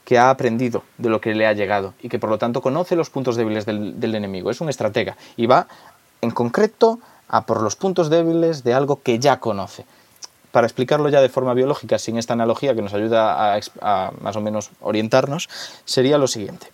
[0.05, 2.95] que ha aprendido de lo que le ha llegado y que por lo tanto conoce
[2.95, 4.51] los puntos débiles del, enemigo.
[4.51, 5.67] Es un estratega y va
[6.21, 9.85] en concreto a por los puntos débiles de algo que ya conoce.
[10.51, 14.41] Para explicarlo ya de forma biológica, sin esta analogía que nos ayuda a más o
[14.41, 15.49] menos orientarnos,
[15.85, 16.67] sería lo siguiente.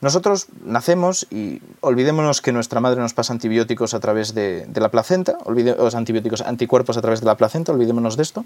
[0.00, 5.36] Nosotros nacemos y olvidémonos que nuestra madre nos pasa antibióticos a través de, la placenta,
[5.46, 8.44] los antibióticos, anticuerpos a través de la placenta, olvidémonos de esto.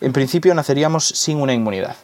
[0.00, 1.96] En principio naceríamos sin una inmunidad.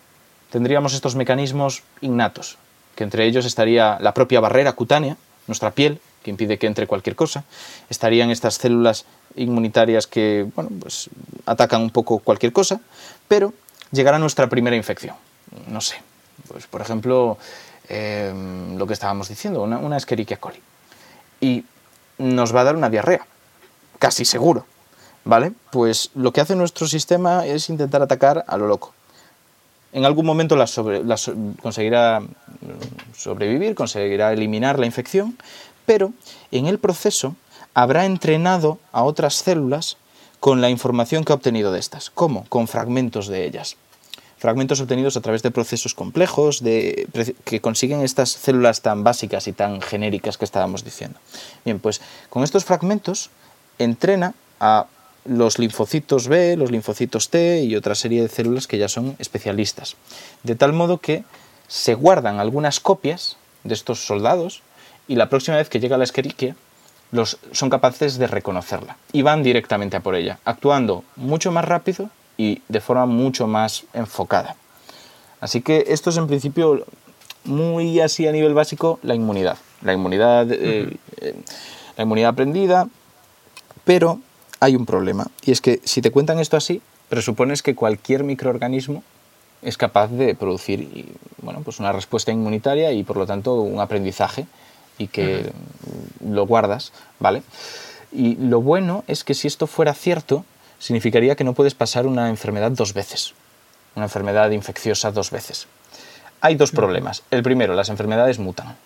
[0.50, 2.58] Tendríamos estos mecanismos innatos,
[2.96, 5.16] que entre ellos estaría la propia barrera cutánea,
[5.46, 7.44] nuestra piel, que impide que entre cualquier cosa.
[7.88, 9.04] Estarían estas células
[9.36, 11.08] inmunitarias que bueno, pues,
[11.46, 12.80] atacan un poco cualquier cosa,
[13.28, 13.54] pero
[13.92, 15.14] llegará nuestra primera infección.
[15.68, 15.96] No sé,
[16.48, 17.38] pues por ejemplo
[17.94, 20.58] Em, lo que estábamos diciendo, una, Escherichia coli.
[21.42, 21.66] Y
[22.16, 23.26] nos va a dar una diarrea,
[23.98, 24.64] casi seguro.
[25.24, 25.52] ¿Vale?
[25.70, 28.94] Pues lo que hace nuestro sistema es intentar atacar a lo loco.
[29.92, 30.66] En algún momento la
[31.62, 32.26] conseguirá mm,
[33.14, 35.36] sobrevivir, conseguirá eliminar la infección,
[35.84, 36.12] pero
[36.50, 37.36] en el proceso
[37.74, 39.98] habrá entrenado a otras células
[40.40, 42.08] con la información que ha obtenido de estas.
[42.08, 42.46] ¿Cómo?
[42.48, 43.76] Con fragmentos de ellas
[44.42, 47.06] fragmentos obtenidos a través de procesos complejos de,
[47.44, 51.20] que consiguen estas células tan básicas y tan genéricas que estábamos diciendo.
[51.64, 53.30] Bien, pues con estos fragmentos
[53.78, 54.86] entrena a
[55.24, 59.94] los linfocitos B, los linfocitos T y otra serie de células que ya son especialistas.
[60.42, 61.22] De tal modo que
[61.68, 64.62] se guardan algunas copias de estos soldados
[65.06, 66.56] y la próxima vez que llega la Escherichia
[67.12, 72.10] los, son capaces de reconocerla y van directamente a por ella, actuando mucho más rápido
[72.42, 74.56] y de forma mucho más enfocada.
[75.40, 76.84] Así que esto es en principio
[77.44, 79.58] muy así a nivel básico la inmunidad.
[79.82, 81.34] La inmunidad, eh, eh,
[81.96, 82.88] la inmunidad aprendida,
[83.84, 84.18] pero
[84.58, 89.02] hay un problema y es que si te cuentan esto así, presupones que cualquier microorganismo
[89.60, 91.06] es capaz de producir
[91.42, 94.46] bueno, pues una respuesta inmunitaria y por lo tanto un aprendizaje
[94.98, 95.52] y que
[96.24, 97.42] lo guardas, ¿vale?
[98.12, 100.44] Y lo bueno es que si esto fuera cierto,
[100.82, 103.34] significaría que no puedes pasar una enfermedad dos veces,
[103.94, 105.68] una enfermedad infecciosa dos veces.
[106.40, 107.22] hay dos problemas.
[107.30, 108.76] El primero, las enfermedades mutan.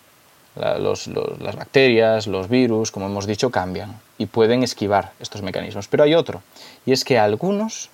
[0.54, 5.88] las bacterias, los virus, como hemos dicho, cambian y pueden esquivar estos mecanismos.
[5.88, 6.42] Pero hay otro,
[6.84, 7.88] y es que algunos,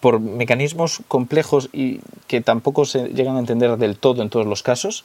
[0.00, 4.64] por mecanismos complejos y que tampoco se llegan a entender del todo en todos los
[4.64, 5.04] casos,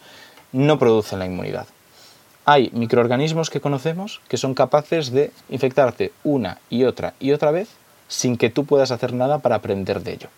[0.52, 1.68] no producen la inmunidad.
[2.52, 7.70] Hay microorganismos que conocemos que son capaces de infectarte una y otra y otra vez
[8.08, 10.30] sin que tú puedas hacer nada para aprender de ello.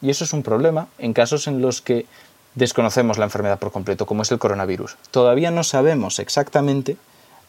[0.00, 2.06] Y eso es un problema en casos en los que
[2.54, 4.98] desconocemos la enfermedad por completo, como es el coronavirus.
[5.10, 6.96] Todavía no sabemos exactamente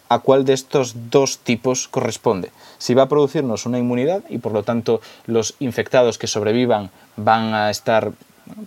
[0.10, 2.49] a cuál de estos dos tipos corresponde.
[2.80, 7.53] Si va a producirnos una inmunidad y por lo tanto los infectados que sobrevivan van
[7.53, 8.12] a estar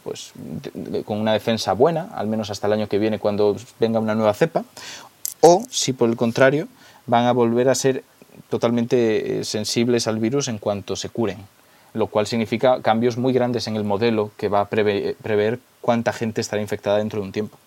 [0.04, 0.34] pues,
[1.04, 4.34] con una defensa buena, al menos hasta el año que viene cuando venga una nueva
[4.34, 4.62] cepa,
[5.42, 6.68] o si por el contrario
[7.06, 8.04] van a volver a ser
[8.48, 11.38] totalmente eh, sensibles al virus en cuanto se curen,
[11.92, 16.40] lo cual significa cambios muy grandes en el modelo que va a prever cuánta gente
[16.40, 17.58] estará infectada dentro de un tiempo.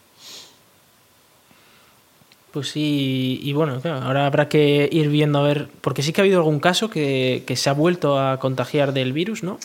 [2.55, 6.23] Pues sí, y bueno, ahora habrá que ir viendo a ver, porque sí que ha
[6.23, 9.59] habido algún caso que, se ha vuelto a contagiar del virus, ¿no?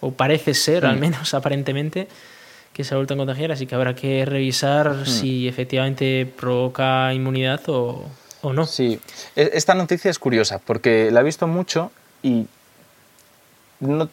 [0.00, 1.00] O parece ser, al mm.
[1.00, 2.08] menos aparentemente,
[2.72, 5.06] que se ha vuelto a contagiar, así que habrá que revisar mm.
[5.06, 8.04] si efectivamente provoca inmunidad o,
[8.40, 8.66] o no.
[8.66, 8.98] Sí,
[9.36, 11.90] e-, esta noticia es curiosa porque la he visto mucho
[12.22, 12.46] y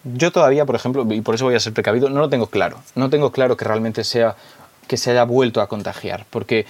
[0.04, 2.80] yo todavía, por ejemplo, y por eso voy a ser precavido, no lo tengo claro.
[2.96, 4.36] No tengo claro que realmente sea
[4.88, 6.66] que se haya vuelto a contagiar, porque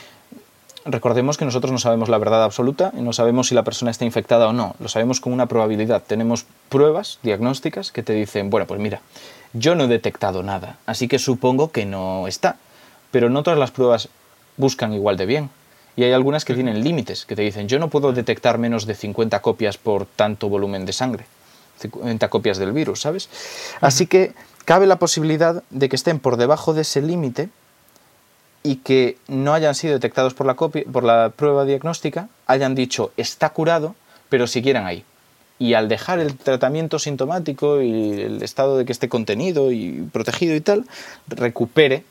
[0.86, 4.04] recordemos que nosotros no sabemos la verdad absoluta y no sabemos si la persona está
[4.04, 4.76] infectada o no.
[4.80, 6.04] Lo sabemos con una probabilidad.
[6.06, 9.02] Tenemos pruebas diagnósticas que te dicen, bueno, pues mira,
[9.54, 12.58] yo no he detectado nada, así que supongo que no está.
[13.12, 14.10] Pero no todas las pruebas
[14.58, 15.50] buscan igual de bien.
[15.96, 18.96] Y hay algunas que tienen límites, que te dicen, yo no puedo detectar menos de
[18.96, 21.26] 50 copias por tanto volumen de sangre,
[21.80, 23.30] 50 copias del virus, ¿sabes?
[23.82, 24.34] Así que
[24.66, 27.50] cabe la posibilidad de que estén por debajo de ese límite
[28.64, 33.50] y que no hayan sido detectados por la, por la prueba diagnóstica, hayan dicho está
[33.50, 33.96] curado,
[34.30, 35.04] pero siguieran ahí.
[35.60, 40.56] Y al dejar el tratamiento sintomático y el estado de que esté contenido y protegido
[40.56, 40.86] y tal,
[41.28, 42.06] recupere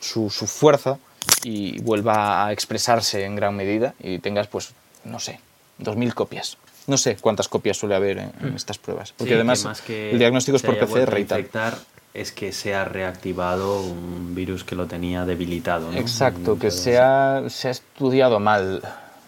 [0.00, 0.98] su, su fuerza
[1.44, 4.72] y vuelva a expresarse en gran medida y tengas, pues,
[5.04, 5.40] no sé,
[5.80, 6.58] 2.000 copias.
[6.86, 8.56] No sé cuántas copias suele haber en, hmm.
[8.56, 9.12] estas pruebas.
[9.16, 11.76] Porque además el diagnóstico es por PCR y tal.
[12.14, 15.92] Es que se ha reactivado un virus que lo tenía debilitado.
[15.92, 18.82] Exacto, que se ha, se ha estudiado mal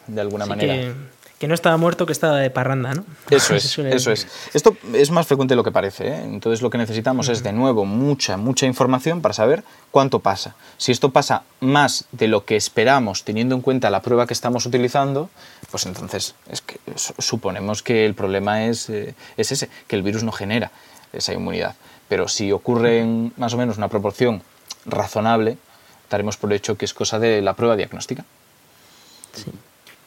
[0.07, 0.93] de alguna manera que
[1.49, 3.05] no estaba muerto, que estaba de parranda, ¿no?
[3.31, 4.29] Eso es, eso es.
[4.53, 6.23] Esto es más frecuente de lo que parece, ¿eh?
[6.23, 10.55] Entonces lo que necesitamos es de nuevo mucha, mucha información para saber cuánto pasa.
[10.77, 14.67] Si esto pasa más de lo que esperamos teniendo en cuenta la prueba que estamos
[14.67, 15.31] utilizando,
[15.71, 20.23] pues entonces es que suponemos que el problema es, eh, es ese, que el virus
[20.23, 20.71] no genera
[21.15, 21.75] esa inmunidad.
[22.09, 24.43] Pero si ocurre en más o menos una proporción
[24.85, 25.57] razonable,
[26.11, 28.27] daremos por hecho que es cosa de la prueba diagnóstica.
[29.33, 29.51] Sí.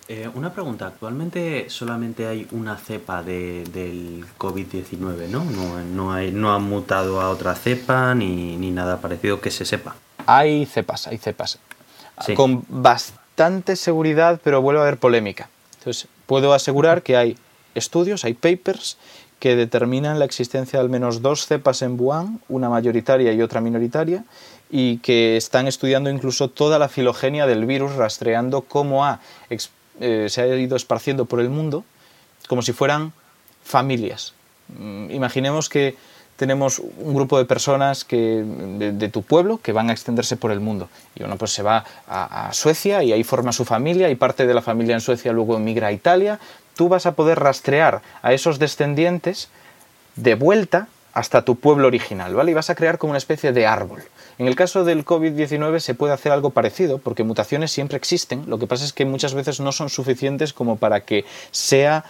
[0.10, 5.46] Eh, una pregunta, actualmente solamente hay una cepa de, del COVID-19, ¿no?
[5.46, 9.64] No, no, hay, no ha mutado a otra cepa ni, ni, nada parecido que se
[9.64, 9.96] sepa.
[10.26, 11.58] Hay cepas, hay cepas.
[12.36, 15.50] Con bastante seguridad, pero vuelve a haber polémica.
[15.80, 17.38] Entonces, puedo asegurar que hay
[17.74, 18.98] estudios, hay papers
[19.40, 23.62] que determinan la existencia de al menos dos cepas en Wuhan, una mayoritaria y otra
[23.62, 24.24] minoritaria,
[24.70, 29.20] y que están estudiando incluso toda la filogenia del virus, rastreando cómo ha
[30.00, 31.84] eh, se ha ido esparciendo por el mundo
[32.48, 33.14] como si fueran
[33.64, 34.34] familias.
[34.78, 35.96] Mm, imaginemos que
[36.36, 40.60] tenemos un grupo de personas que, de, tu pueblo que van a extenderse por el
[40.60, 40.90] mundo.
[41.16, 44.54] Y uno pues se va a, Suecia y ahí forma su familia y parte de
[44.54, 46.40] la familia en Suecia luego emigra a Italia.
[46.76, 49.50] Tú vas a poder rastrear a esos descendientes
[50.16, 52.52] de vuelta hasta tu pueblo original, ¿vale?
[52.52, 54.04] Y vas a crear como una especie de árbol.
[54.38, 58.58] En el caso del COVID-19 se puede hacer algo parecido, porque mutaciones siempre existen, lo
[58.58, 62.04] que pasa es que muchas veces no son suficientes como para que sea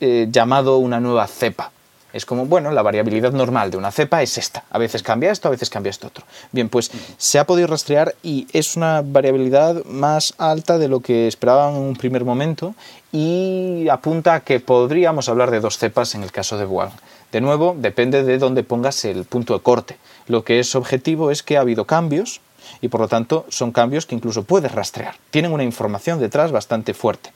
[0.00, 1.72] eh, llamado una nueva cepa.
[2.12, 4.64] Es como, bueno, la variabilidad normal de una cepa es esta.
[4.70, 6.24] A veces cambia esto, a veces cambia esto otro.
[6.52, 11.28] Bien, pues se ha podido rastrear y es una variabilidad más alta de lo que
[11.28, 12.74] esperaban en un primer momento
[13.12, 16.92] y apunta a que podríamos hablar de dos cepas en el caso de Wuhan.
[17.32, 19.96] De nuevo, depende de dónde pongas el punto de corte.
[20.26, 22.40] Lo que es objetivo es que ha habido cambios
[22.80, 25.16] y por lo tanto son cambios que incluso puedes rastrear.
[25.30, 27.32] Tienen una información detrás bastante fuerte.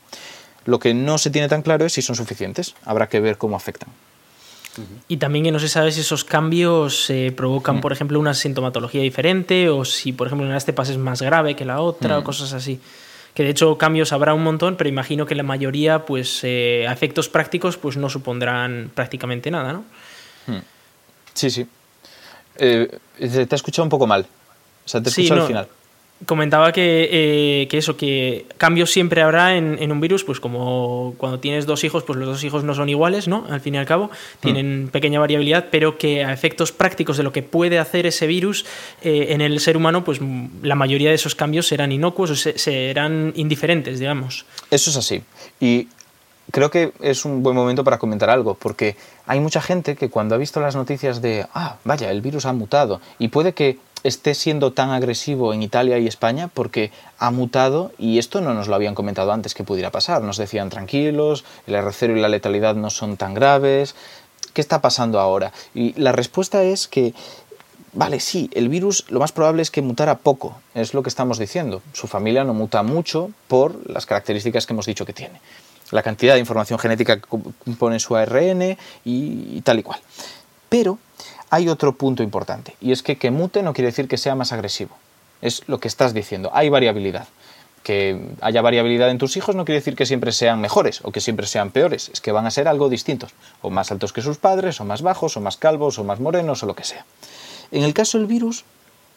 [0.64, 2.74] Lo que no se tiene tan claro es si son suficientes.
[2.84, 3.90] Habrá que ver cómo afectan.
[5.08, 7.80] Y también que no se sabe si esos cambios eh, provocan, mm.
[7.80, 11.66] por ejemplo, una sintomatología diferente o si, por ejemplo, una cepa es más grave que
[11.66, 12.24] la otra o mm.
[12.24, 12.80] cosas así.
[13.34, 16.92] Que de hecho cambios habrá un montón, pero imagino que la mayoría, pues eh, a
[16.92, 19.84] efectos prácticos, pues no supondrán prácticamente nada, ¿no?
[20.46, 20.62] Mm.
[21.32, 21.66] Sí, sí.
[22.56, 24.26] Eh, te he escuchado un poco mal.
[24.84, 25.68] O sea, te escucho al final
[26.26, 31.40] comentaba que, que, eso, que cambios siempre habrá en, en, un virus, pues como cuando
[31.40, 33.44] tienes dos hijos, pues los dos hijos no son iguales, ¿no?
[33.48, 34.10] Al fin y al cabo,
[34.40, 38.64] tienen pequeña variabilidad, pero que a efectos prácticos de lo que puede hacer ese virus
[39.02, 40.20] eh, en el ser humano, pues
[40.62, 44.46] la mayoría de esos cambios serán inocuos o serán indiferentes, digamos.
[44.70, 45.22] Eso es así.
[45.60, 45.88] Y
[46.50, 48.96] creo que es un buen momento para comentar algo, porque
[49.26, 52.52] hay mucha gente que cuando ha visto las noticias de, ah, vaya, el virus ha
[52.52, 57.92] mutado, y puede que esté siendo tan agresivo en Italia y España porque ha mutado
[57.98, 60.22] y esto no nos lo habían comentado antes que pudiera pasar.
[60.22, 63.94] Nos decían tranquilos, el R0 y la letalidad no son tan graves.
[64.52, 65.52] ¿Qué está pasando ahora?
[65.74, 67.14] Y la respuesta es que
[67.94, 71.38] Vale, sí, el virus lo más probable es que mutara poco, es lo que estamos
[71.38, 71.82] diciendo.
[71.92, 75.42] Su familia no muta mucho por las características que hemos dicho que tiene
[75.92, 80.00] la cantidad de información genética que compone su ARN y, tal y cual.
[80.68, 80.98] Pero
[81.52, 84.52] hay otro punto importante, y es que que mute no quiere decir que sea más
[84.52, 84.96] agresivo.
[85.42, 87.28] Es lo que estás diciendo, hay variabilidad.
[87.82, 91.20] Que haya variabilidad en tus hijos no quiere decir que siempre sean mejores o que
[91.20, 94.38] siempre sean peores, es que van a ser algo distintos, o más altos que sus
[94.38, 97.04] padres, o más bajos, o más calvos, o más morenos, o lo que sea.
[97.70, 98.64] En el caso del virus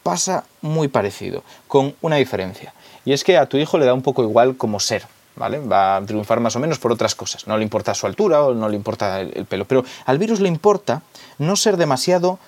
[0.04, 2.74] pasa muy parecido, con una diferencia,
[3.06, 5.08] y es que a tu hijo le da un poco igual como ser,
[5.40, 7.46] Va a triunfar más o menos por otras cosas.
[7.48, 9.66] No le importa su altura o no le importa el, pelo.
[9.66, 11.02] Pero al virus le importa
[11.38, 12.40] no ser demasiado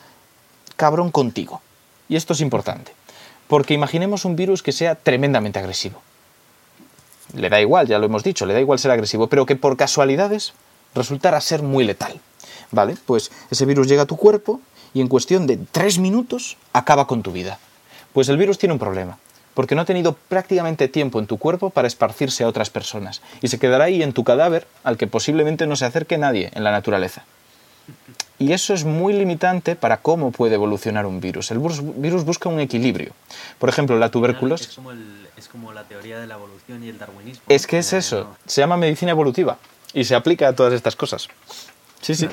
[0.78, 1.62] cabrón contigo.
[2.08, 2.94] Y esto es importante.
[3.48, 6.02] Porque imaginemos un virus que sea tremendamente agresivo.
[7.34, 9.76] Le da igual, ya lo hemos dicho, le da igual ser agresivo, pero que por
[9.76, 10.54] casualidades
[10.96, 12.22] resultara ser muy letal.
[12.72, 12.96] ¿Vale?
[13.06, 14.62] Pues ese virus llega a tu cuerpo
[14.94, 17.60] y en cuestión de tres minutos acaba con tu vida.
[18.14, 19.18] Pues el virus tiene un problema
[19.58, 23.48] porque no ha tenido prácticamente tiempo en tu cuerpo para esparcirse a otras personas, y
[23.48, 26.70] se quedará ahí en tu cadáver al que posiblemente no se acerque nadie en la
[26.70, 27.26] naturaleza.
[28.38, 31.50] Y eso es muy limitante para cómo puede evolucionar un virus.
[31.50, 33.14] El virus busca un equilibrio.
[33.58, 34.78] Por ejemplo, la tuberculosis...
[35.36, 37.42] Es como, la teoría de la evolución y el darwinismo.
[37.50, 38.38] Es que es eso.
[38.46, 39.58] Se llama medicina evolutiva
[39.92, 41.30] y se aplica a todas estas cosas.
[42.02, 42.30] Sí, sí.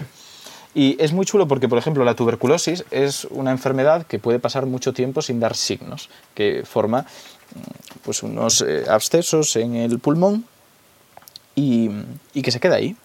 [0.75, 4.67] Y es muy chulo porque, por ejemplo, la tuberculosis es una enfermedad que puede pasar
[4.67, 10.45] mucho tiempo sin dar signos, que forma mm, pues, unos eh, abscesos en el pulmón
[11.55, 11.91] y,
[12.33, 12.97] y que se queda ahí.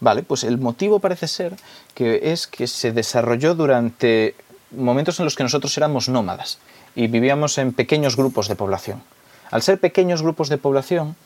[0.00, 1.56] Vale, pues el motivo parece ser
[1.94, 4.34] que es que se desarrolló durante
[4.70, 6.58] momentos en los que nosotros éramos nómadas
[6.94, 9.02] y vivíamos en pequeños grupos de población.
[9.50, 11.16] Al ser pequeños grupos de población,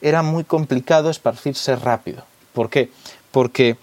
[0.00, 2.24] era muy complicado esparcirse rápido.
[2.52, 2.90] ¿Por qué?
[3.30, 3.76] Porque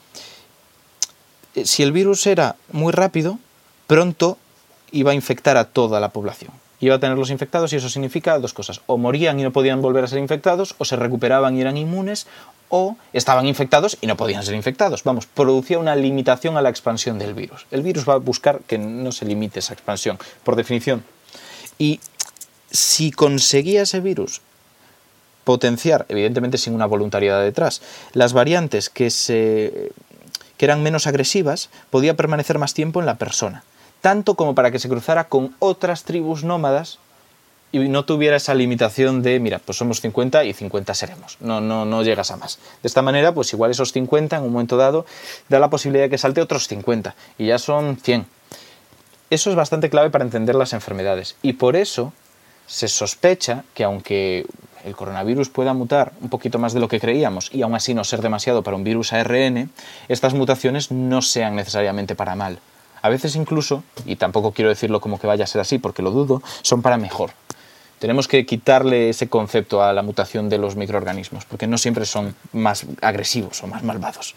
[1.64, 3.40] si el virus era muy rápido,
[3.88, 4.38] pronto
[4.92, 6.52] iba a infectar a toda la población.
[6.80, 8.82] Iba a tener los infectados y eso significa dos cosas.
[8.88, 12.26] O morían y no podían volver a ser infectados, o se recuperaban y eran inmunes,
[12.70, 15.04] o estaban infectados y no podían ser infectados.
[15.04, 17.68] Vamos, producía una limitación a la expansión del virus.
[17.70, 21.04] El virus va a buscar que no se limite esa expansión, por definición.
[21.78, 22.00] Y
[22.72, 24.42] si conseguía ese virus
[25.44, 27.82] potenciar, evidentemente sin una voluntariedad detrás,
[28.14, 29.92] las variantes que se
[30.62, 33.64] que eran menos agresivas, podía permanecer más tiempo en la persona,
[34.00, 37.00] tanto como para que se cruzara con otras tribus nómadas
[37.72, 41.86] y no tuviera esa limitación de, mira, pues somos 50 y 50 seremos, no, no,
[41.86, 42.60] no llegas a más.
[42.84, 45.08] De esta manera, pues igual esos 50 en un momento dado
[45.50, 48.28] da la posibilidad de que salte otros 50 y ya son 100.
[49.32, 52.14] Eso es bastante clave para entender las enfermedades y por eso
[52.72, 54.46] se sospecha que aunque
[54.86, 58.06] el coronavirus pueda mutar un poquito más de lo que creíamos y aún así no
[58.06, 59.70] ser demasiado para un virus ARN,
[60.08, 62.60] estas mutaciones no sean necesariamente para mal.
[63.02, 66.12] A veces incluso, y tampoco quiero decirlo como que vaya a ser así porque lo
[66.12, 67.32] dudo, son para mejor.
[68.00, 72.36] Tenemos que quitarle ese concepto a la mutación de los microorganismos, porque no siempre son
[72.54, 74.34] más agresivos o más malvados.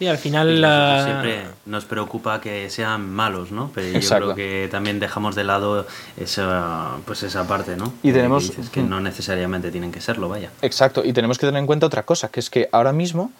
[0.00, 0.56] Sí, al final
[1.04, 3.70] siempre nos preocupa que sean malos, ¿no?
[3.74, 5.86] Pero yo creo que también dejamos de lado
[6.16, 7.92] esa, pues esa parte, ¿no?
[8.02, 10.48] Y tenemos que, que no necesariamente tienen que serlo, vaya.
[10.62, 13.30] Exacto, y tenemos que tener en cuenta otra cosa, que es que ahora mismo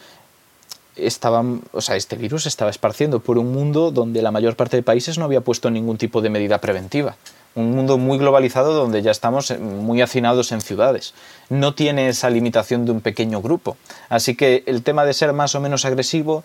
[0.96, 4.76] estaban, o sea, este virus se estaba esparciendo por un mundo donde la mayor parte
[4.76, 7.16] de países no había puesto ningún tipo de medida preventiva
[7.54, 11.14] un mundo muy globalizado donde ya estamos muy hacinados en ciudades.
[11.48, 13.76] No tiene esa limitación de un pequeño grupo.
[14.08, 16.44] Así que el tema de ser más o menos agresivo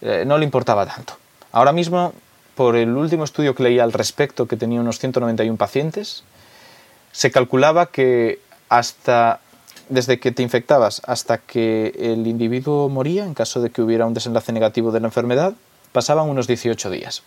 [0.00, 1.14] eh, no le importaba tanto.
[1.52, 2.12] Ahora mismo,
[2.54, 6.24] por el último estudio que leí al respecto, que tenía unos 191 pacientes,
[7.12, 9.40] se calculaba que hasta
[9.88, 14.14] desde que te infectabas hasta que el individuo moría, en caso de que hubiera un
[14.14, 15.54] desenlace negativo de la enfermedad,
[15.92, 17.22] pasaban unos 18 días.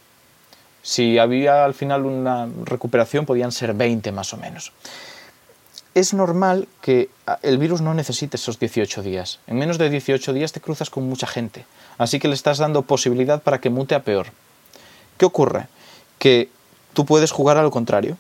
[0.82, 4.72] Si había al final una recuperación, podían ser 20 más o menos.
[5.94, 7.10] Es normal que
[7.44, 9.40] el virus no necesite esos 18 días.
[9.46, 11.66] En menos de 18 días te cruzas con mucha gente.
[11.98, 14.28] Así que le estás dando posibilidad para que mute a peor.
[15.18, 15.68] ¿Qué ocurre?
[16.18, 16.50] Que
[16.94, 18.18] tú puedes jugar a lo contrario.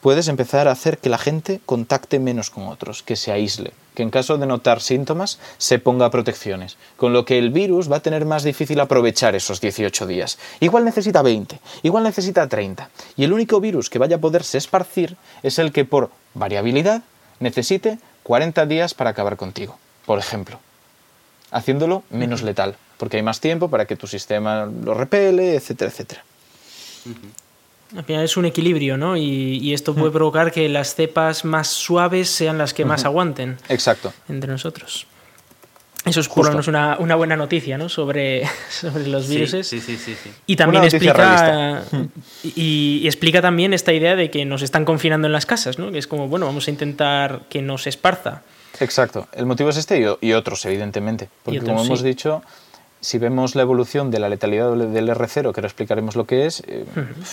[0.00, 4.02] puedes empezar a hacer que la gente contacte menos con otros, que se aísle, que
[4.02, 8.02] en caso de notar síntomas se ponga protecciones, con lo que el virus va a
[8.02, 10.38] tener más difícil aprovechar esos 18 días.
[10.60, 15.16] Igual necesita 20, igual necesita 30, y el único virus que vaya a poderse esparcir
[15.42, 17.02] es el que por variabilidad
[17.40, 20.58] necesite 40 días para acabar contigo, por ejemplo,
[21.50, 26.24] haciéndolo menos letal, porque hay más tiempo para que tu sistema lo repele, etcétera, etcétera.
[27.96, 29.16] Al final es un equilibrio, ¿no?
[29.16, 33.58] Y, esto puede provocar que las cepas más suaves sean las que más aguanten.
[33.68, 34.12] Exacto.
[34.28, 35.06] Entre nosotros.
[36.04, 37.88] Eso es por lo menos una, buena noticia, ¿no?
[37.88, 39.50] Sobre, sobre los virus.
[39.50, 40.16] Sí, sí, sí,
[40.46, 41.82] Y también explica,
[42.42, 45.92] y, explica también esta idea de que nos están confinando en las casas, ¿no?
[45.92, 48.42] Que es como, bueno, vamos a intentar que nos esparza.
[48.80, 49.28] Exacto.
[49.32, 51.28] El motivo es este y, otros, evidentemente.
[51.44, 52.42] Porque como hemos dicho,
[53.02, 56.62] si vemos la evolución de la letalidad del R0, que ahora explicaremos lo que es,
[56.66, 56.86] eh,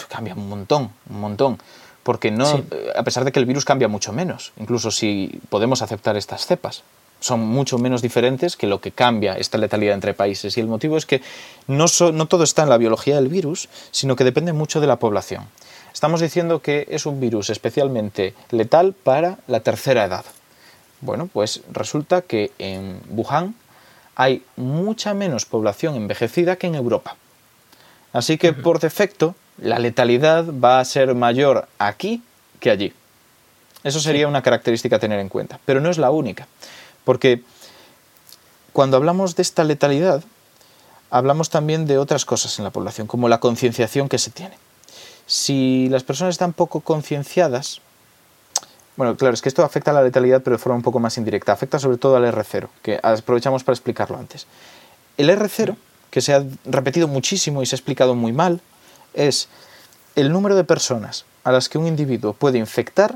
[0.10, 1.60] cambia un montón, un montón.
[2.04, 5.84] Porque no, eh, a pesar de que el virus cambia mucho menos, incluso si podemos
[5.84, 6.84] aceptar estas cepas,
[7.20, 10.58] son mucho menos diferentes que lo que cambia esta letalidad entre países.
[10.58, 11.22] Y el motivo es que
[11.68, 14.98] no, no todo está en la biología del virus, sino que depende mucho de la
[14.98, 15.44] población.
[15.94, 20.26] Estamos diciendo que es un virus especialmente letal para la tercera edad.
[21.02, 23.54] Bueno, pues resulta que en Wuhan
[24.20, 27.16] hay mucha menos población envejecida que en Europa.
[28.12, 32.22] Así que por defecto la letalidad va a ser mayor aquí
[32.60, 32.94] que allí.
[33.82, 36.50] Eso sería una característica a tener en cuenta, pero no es la única,
[37.06, 37.44] porque
[38.74, 40.22] cuando hablamos de esta letalidad,
[41.12, 44.58] hablamos también de otras cosas en la población, como la concienciación que se tiene.
[45.28, 47.80] Si las personas están poco concienciadas,
[49.00, 51.18] bueno, claro, es que esto afecta a la letalidad, pero de forma un poco más
[51.18, 51.54] indirecta.
[51.54, 54.46] Afecta sobre todo al R0, que aprovechamos para explicarlo antes.
[55.16, 55.78] El R0,
[56.12, 58.60] que se ha repetido muchísimo y se ha explicado muy mal,
[59.14, 59.48] es
[60.18, 63.16] el número de personas a las que un individuo puede infectar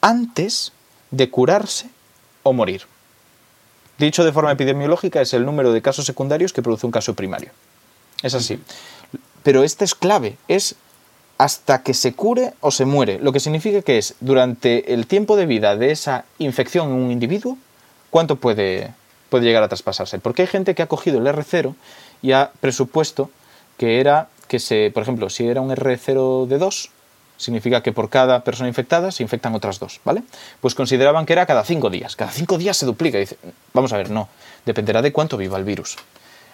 [0.00, 0.72] antes
[1.12, 1.88] de curarse
[2.42, 2.82] o morir.
[3.98, 7.52] Dicho de forma epidemiológica, es el número de casos secundarios que produce un caso primario.
[8.24, 8.60] Es así.
[9.44, 10.74] Pero este es clave, es
[11.38, 15.36] hasta que se cure o se muere, lo que significa que es durante el tiempo
[15.36, 17.58] de vida de esa infección en un individuo,
[18.10, 18.92] ¿cuánto puede,
[19.28, 20.18] puede llegar a traspasarse?
[20.18, 21.74] Porque hay gente que ha cogido el R0
[22.22, 23.30] y ha presupuesto
[23.76, 26.90] que era que se, por ejemplo, si era un R0 de 2,
[27.38, 30.22] significa que por cada persona infectada se infectan otras dos, ¿vale?
[30.60, 32.14] Pues consideraban que era cada cinco días.
[32.14, 33.18] Cada cinco días se duplica.
[33.18, 33.36] dice,
[33.74, 34.28] vamos a ver, no.
[34.64, 35.96] Dependerá de cuánto viva el virus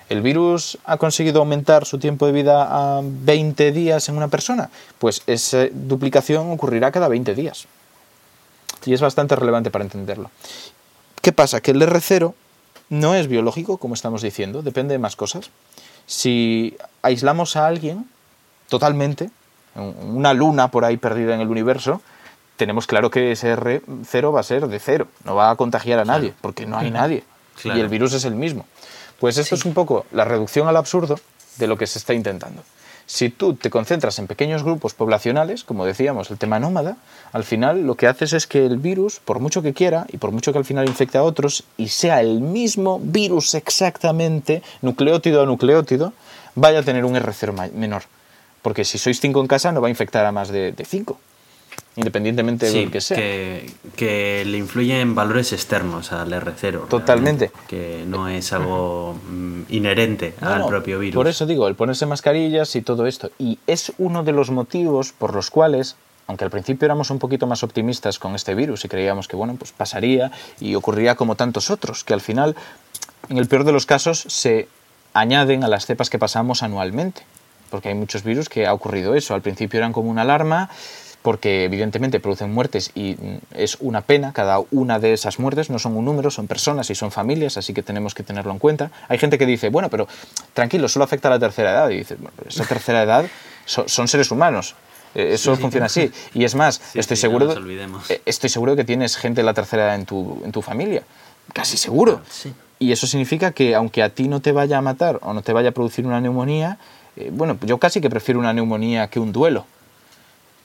[0.08, 4.70] el virus ha conseguido aumentar su tiempo de vida a 20 días en una persona,
[4.98, 7.66] pues esa duplicación ocurrirá cada 20 días.
[8.84, 10.30] Y es bastante relevante para entenderlo.
[11.20, 11.60] ¿Qué pasa?
[11.60, 12.32] Que el R0
[12.90, 15.50] no es biológico, como estamos diciendo, depende de más cosas.
[16.06, 18.08] Si aislamos a alguien
[18.68, 19.30] totalmente,
[19.74, 22.00] una luna por ahí perdida en el universo,
[22.56, 26.04] tenemos claro que ese R0 va a ser de cero, no va a contagiar a
[26.04, 27.24] nadie, porque no hay nadie.
[27.62, 28.66] Y el virus es el mismo.
[29.18, 31.18] Pues esto es un poco la reducción al absurdo
[31.56, 32.62] de lo que se está intentando.
[33.06, 36.98] Si tú te concentras en pequeños grupos poblacionales, como decíamos, el tema nómada,
[37.32, 40.30] al final lo que haces es que el virus, por mucho que quiera y por
[40.30, 45.46] mucho que al final infecte a otros, y sea el mismo virus exactamente, nucleótido a
[45.46, 46.12] nucleótido,
[46.54, 48.02] vaya a tener un R0 menor.
[48.60, 51.18] Porque si sois 5 en casa no va a infectar a más de 5
[51.98, 53.16] independientemente de lo que sea.
[53.16, 56.88] Que, que le influyen valores externos al R0.
[56.88, 57.50] Totalmente.
[57.66, 61.16] Que no es algo mm, inherente al propio virus.
[61.16, 63.30] Por eso digo, el ponerse mascarillas y todo esto.
[63.38, 65.96] Y es uno de los motivos por los cuales,
[66.28, 69.56] aunque al principio éramos un poquito más optimistas con este virus y creíamos que bueno,
[69.58, 70.30] pues pasaría
[70.60, 72.54] y ocurriría como tantos otros, que al final,
[73.28, 74.68] en el peor de los casos, se
[75.14, 77.22] añaden a las cepas que pasamos anualmente.
[77.70, 79.34] Porque hay muchos virus que ha ocurrido eso.
[79.34, 80.70] Al principio eran como una alarma
[81.22, 85.78] porque evidentemente producen muertes y mm, es una pena, cada una de esas muertes no
[85.78, 88.90] son un número, son personas y son familias, así que tenemos que tenerlo en cuenta.
[89.08, 90.06] Hay gente que dice, bueno, pero
[90.54, 93.26] tranquilo, solo afecta a la tercera edad, y dice, bueno, esa tercera edad
[93.66, 94.74] son, seres humanos.
[95.14, 96.10] Eh, eso funciona así.
[96.34, 97.54] Y es más, estoy, seguro,
[98.08, 100.62] eh, estoy seguro de que tienes gente de la tercera edad en tu, en tu
[100.62, 101.02] familia.
[101.52, 102.20] Casi seguro.
[102.78, 105.52] Y eso significa que aunque a ti no te vaya a matar o no te
[105.52, 106.78] vaya a producir una neumonía,
[107.16, 109.66] eh, bueno, yo casi que prefiero una neumonía que un duelo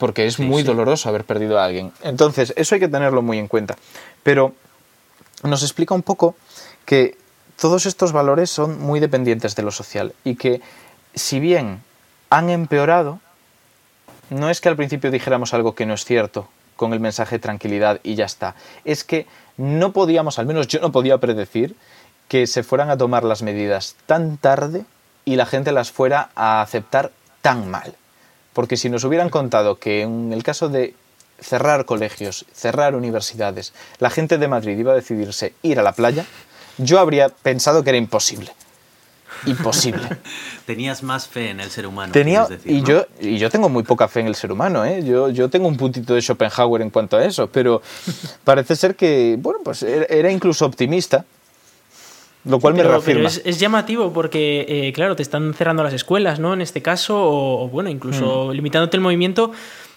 [0.03, 1.93] porque es muy doloroso haber perdido a alguien.
[2.01, 3.77] Entonces, eso hay que tenerlo muy en cuenta.
[4.21, 4.53] Pero
[5.43, 6.35] nos explica un poco
[6.83, 7.17] que
[7.57, 10.59] todos estos valores son muy dependientes de lo social y que
[11.15, 11.81] si bien
[12.29, 13.21] han empeorado,
[14.29, 17.39] no es que al principio dijéramos algo que no es cierto con el mensaje de
[17.39, 18.55] tranquilidad y ya está.
[18.83, 19.25] Es que
[19.55, 21.77] no podíamos, al menos yo no podía predecir,
[22.27, 24.83] que se fueran a tomar las medidas tan tarde
[25.23, 27.95] y la gente las fuera a aceptar tan mal.
[28.53, 30.93] Porque si nos hubieran contado que en el caso de
[31.39, 36.25] cerrar colegios, cerrar universidades, la gente de Madrid iba a decidirse ir a la playa,
[36.77, 38.51] yo habría pensado que era imposible.
[39.45, 40.07] Imposible.
[40.65, 42.13] Tenías más fe en el ser humano.
[42.13, 42.87] Tenía, decir, y, ¿no?
[42.87, 45.03] yo, y yo tengo muy poca fe en el ser humano, ¿eh?
[45.03, 47.81] yo, yo tengo un puntito de Schopenhauer en cuanto a eso, pero
[48.43, 51.25] parece ser que, bueno, pues era era incluso optimista,
[52.45, 53.19] lo cual me reafirma.
[53.21, 56.53] pero es, es llamativo porque, eh, claro, te están cerrando las escuelas, ¿no?
[56.53, 58.51] En este caso, o, o, bueno, incluso Mm.
[58.51, 59.51] limitándote el movimiento.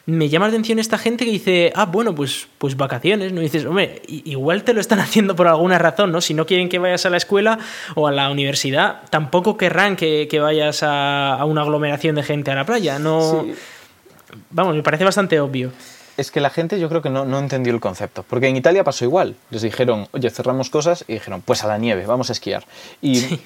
[0.09, 3.41] Me llama la atención esta gente que dice, ah, bueno, pues, pues vacaciones, ¿no?
[3.41, 6.21] Y dices, hombre, igual te lo están haciendo por alguna razón, ¿no?
[6.21, 7.59] Si no quieren que vayas a la escuela
[7.97, 12.53] o a la universidad, tampoco querrán que, que vayas a, a una aglomeración de gente
[12.53, 13.43] a la playa, ¿no?
[13.43, 13.55] Sí.
[14.51, 15.73] Vamos, me parece bastante obvio.
[16.17, 18.25] Es que la gente yo creo que no, no entendió el concepto.
[18.29, 19.37] Porque en Italia pasó igual.
[19.51, 22.65] Les dijeron, oye, cerramos cosas y dijeron, pues a la nieve, vamos a esquiar.
[23.03, 23.41] Y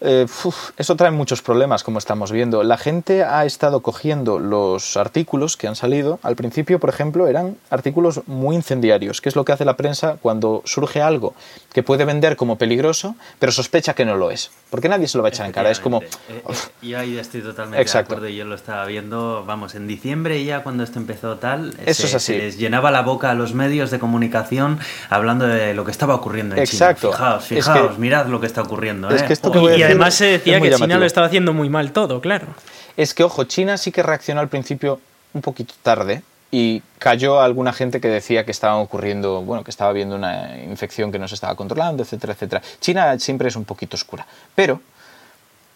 [0.00, 2.62] eh, uf, eso trae muchos problemas, como estamos viendo.
[2.62, 6.18] La gente ha estado cogiendo los artículos que han salido.
[6.22, 10.16] Al principio, por ejemplo, eran artículos muy incendiarios, que es lo que hace la prensa
[10.20, 11.34] cuando surge algo
[11.78, 14.50] que puede vender como peligroso, pero sospecha que no lo es.
[14.68, 15.70] Porque nadie se lo va a echar en cara.
[15.70, 16.02] Es como...
[16.02, 16.42] Eh, eh,
[16.82, 18.14] yo ahí estoy totalmente Exacto.
[18.14, 18.34] de acuerdo.
[18.36, 22.14] Yo lo estaba viendo, vamos, en diciembre ya cuando esto empezó tal, Eso se, es
[22.16, 22.32] así.
[22.32, 26.16] se les llenaba la boca a los medios de comunicación hablando de lo que estaba
[26.16, 27.10] ocurriendo en Exacto.
[27.12, 27.16] China.
[27.16, 29.08] Fijaos, Es fijaos, que- mirad lo que está ocurriendo.
[29.10, 29.26] es ¿eh?
[29.26, 31.92] que esto que Y decir además se decía que China lo estaba haciendo muy mal
[31.92, 32.48] todo, claro.
[32.96, 34.98] Es que, ojo, China sí que reaccionó al principio
[35.32, 39.90] un poquito tarde y cayó alguna gente que decía que estaba ocurriendo, bueno, que estaba
[39.90, 42.62] habiendo una infección que no se estaba controlando, etcétera, etcétera.
[42.80, 44.80] China siempre es un poquito oscura, pero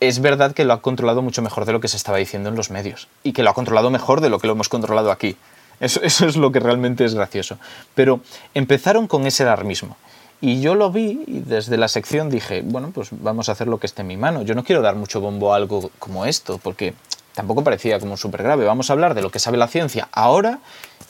[0.00, 2.56] es verdad que lo ha controlado mucho mejor de lo que se estaba diciendo en
[2.56, 5.36] los medios y que lo ha controlado mejor de lo que lo hemos controlado aquí.
[5.78, 7.58] Eso, eso es lo que realmente es gracioso.
[7.94, 8.20] Pero
[8.54, 9.96] empezaron con ese alarmismo.
[10.40, 13.78] Y yo lo vi y desde la sección dije, bueno, pues vamos a hacer lo
[13.78, 14.42] que esté en mi mano.
[14.42, 16.94] Yo no quiero dar mucho bombo a algo como esto, porque
[17.34, 18.64] tampoco parecía como súper grave.
[18.64, 20.60] Vamos a hablar de lo que sabe la ciencia ahora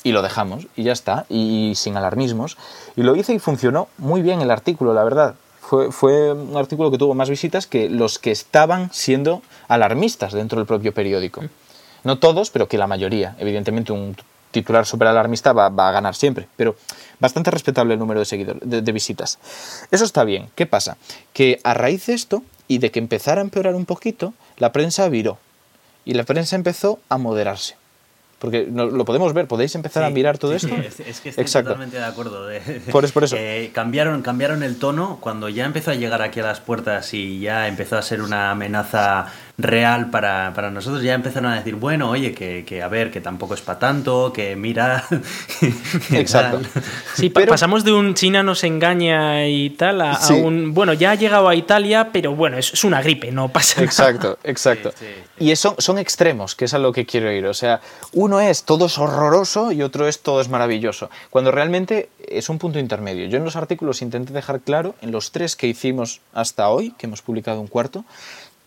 [0.03, 2.57] y lo dejamos y ya está, y sin alarmismos.
[2.97, 5.35] Y lo hice y funcionó muy bien el artículo, la verdad.
[5.91, 10.67] Fue, un artículo que tuvo más visitas que los que estaban siendo alarmistas dentro del
[10.67, 11.43] propio periódico.
[12.05, 13.37] No todos, pero que la mayoría.
[13.39, 14.17] Evidentemente un
[14.51, 16.77] titular súper alarmista va, va, a ganar siempre, pero
[17.21, 19.39] bastante respetable el número de, seguidores, de, de visitas.
[19.91, 20.51] Eso está bien.
[20.55, 20.99] ¿Qué pasa?
[21.33, 25.09] Que a raíz de esto y de que empezara a empeorar un poquito, la prensa
[25.09, 25.39] viró.
[26.05, 27.77] Y la prensa empezó a moderarse.
[28.39, 30.75] Porque no, lo podemos ver, podéis empezar Sí, a mirar todo sí, esto.
[30.75, 31.69] sí, es, es, que estoy Exacto.
[31.71, 32.47] totalmente de acuerdo.
[32.49, 32.59] De,
[32.91, 33.37] Por eso, por eso.
[33.39, 37.39] Eh, cambiaron, cambiaron el tono cuando ya empezó a llegar aquí a las puertas y
[37.39, 39.27] ya empezó a ser una amenaza
[39.59, 41.03] real para, para nosotros.
[41.03, 44.33] Ya empezaron a decir, bueno, oye, que, que a ver, que tampoco es para tanto,
[44.33, 45.05] que mira.
[46.11, 46.61] Exacto.
[47.15, 50.75] Sí, pa Pero- pasamos de un China nos engaña y tal a, un.
[50.75, 53.85] Bueno, ya ha llegado a Italia, pero bueno, es, es una gripe, no pasa nada.
[53.85, 54.91] Exacto, exacto.
[54.99, 55.45] Sí, sí, sí.
[55.45, 57.47] Y eso, son extremos, que es a lo que quiero ir.
[57.47, 57.81] O sea,
[58.13, 61.11] uno es todo es horroroso y otro es todo es maravilloso.
[61.31, 63.27] Cuando realmente es un punto intermedio.
[63.27, 67.07] Yo en los artículos intenté dejar claro, en los tres que hicimos hasta hoy, que
[67.07, 68.05] hemos publicado un cuarto,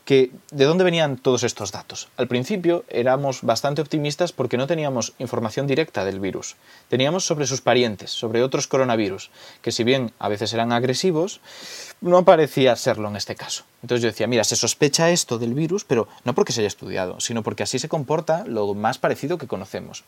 [0.05, 2.07] que de dónde venían todos estos datos.
[2.15, 6.55] Al principio éramos bastante optimistas porque no teníamos información directa del virus.
[6.89, 9.31] Teníamos sobre sus parientes, sobre otros coronavirus,
[9.63, 11.41] que si bien a veces eran agresivos,
[12.01, 13.63] no parecía serlo en este caso.
[13.81, 17.19] Entonces yo decía, mira, se sospecha esto del virus, pero no porque se haya estudiado,
[17.19, 20.03] sino porque así se comporta lo más parecido que conocemos.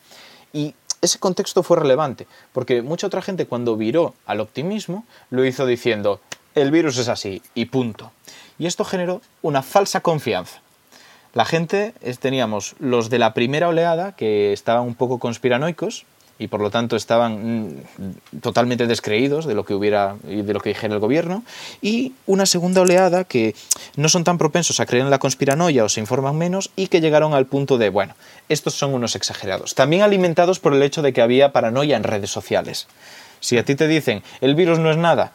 [0.54, 5.66] Y ese contexto fue relevante, porque mucha otra gente cuando viró al optimismo lo hizo
[5.66, 6.22] diciendo,
[6.56, 8.12] el virus es así y punto.
[8.60, 10.60] Y esto generó una falsa confianza.
[11.34, 16.06] La gente, es- teníamos los de la primera oleada que estaban un poco conspiranoicos
[16.40, 20.70] y por lo tanto estaban mm, totalmente descreídos de lo que hubiera de lo que
[20.70, 21.44] dijera el gobierno.
[21.82, 23.56] Y una segunda oleada que
[23.96, 27.02] no son tan propensos a creer en la conspiranoia o se informan menos y que
[27.02, 28.16] llegaron al punto de bueno
[28.50, 29.76] estos son unos exagerados.
[29.76, 32.88] También alimentados por el hecho de que había paranoia en redes sociales.
[33.40, 35.32] Si a ti te dicen el virus no es nada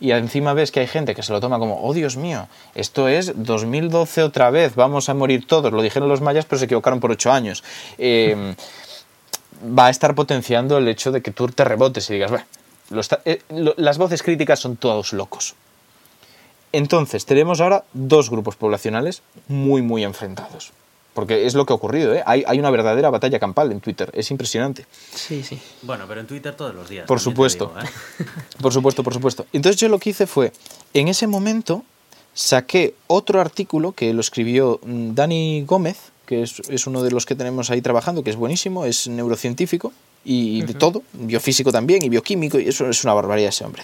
[0.00, 3.08] y encima ves que hay gente que se lo toma como, oh Dios mío, esto
[3.08, 5.72] es 2012 otra vez, vamos a morir todos.
[5.72, 7.64] Lo dijeron los mayas, pero se equivocaron por ocho años.
[7.98, 8.54] Eh,
[9.62, 12.46] va a estar potenciando el hecho de que tú te rebotes y digas, bueno,
[13.24, 13.42] eh,
[13.76, 15.54] las voces críticas son todos locos.
[16.72, 20.72] Entonces, tenemos ahora dos grupos poblacionales muy, muy enfrentados.
[21.18, 22.22] Porque es lo que ha ocurrido, ¿eh?
[22.24, 24.86] hay, hay una verdadera batalla campal en Twitter, es impresionante.
[25.12, 25.60] Sí, sí.
[25.82, 27.08] Bueno, pero en Twitter todos los días.
[27.08, 27.72] Por supuesto.
[27.74, 28.24] digo, ¿eh?
[28.62, 29.44] Por supuesto, por supuesto.
[29.52, 30.52] Entonces yo lo que hice fue,
[30.94, 31.82] en ese momento,
[32.34, 37.26] saqué otro artículo que lo escribió mm, Dani Gómez, que es, es uno de los
[37.26, 39.92] que tenemos ahí trabajando, que es buenísimo, es neurocientífico
[40.30, 43.82] y de todo, biofísico también y bioquímico, y eso es una barbaridad ese hombre.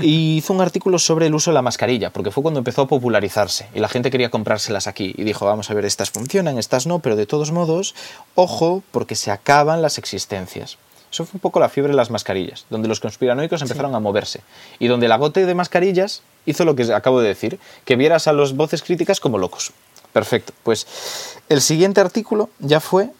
[0.00, 2.88] Y hizo un artículo sobre el uso de la mascarilla, porque fue cuando empezó a
[2.88, 5.14] popularizarse y la gente quería comprárselas aquí.
[5.16, 7.94] Y dijo, vamos a ver, estas funcionan, estas no, pero de todos modos,
[8.34, 10.76] ojo, porque se acaban las existencias.
[11.12, 14.40] Eso fue un poco la fiebre de las mascarillas, donde los conspiranoicos empezaron a moverse.
[14.80, 18.32] Y donde la gote de mascarillas hizo lo que acabo de decir, que vieras a
[18.32, 19.70] los voces críticas como locos.
[20.12, 20.52] Perfecto.
[20.64, 20.86] Pues
[21.48, 23.10] el siguiente artículo ya fue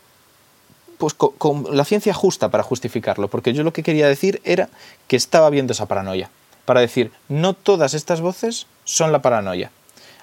[0.99, 4.69] pues, con, la ciencia justa para justificarlo, porque yo lo que quería decir era
[5.09, 6.31] que estaba viendo esa paranoia.
[6.65, 9.71] Para decir, no todas estas voces son la paranoia.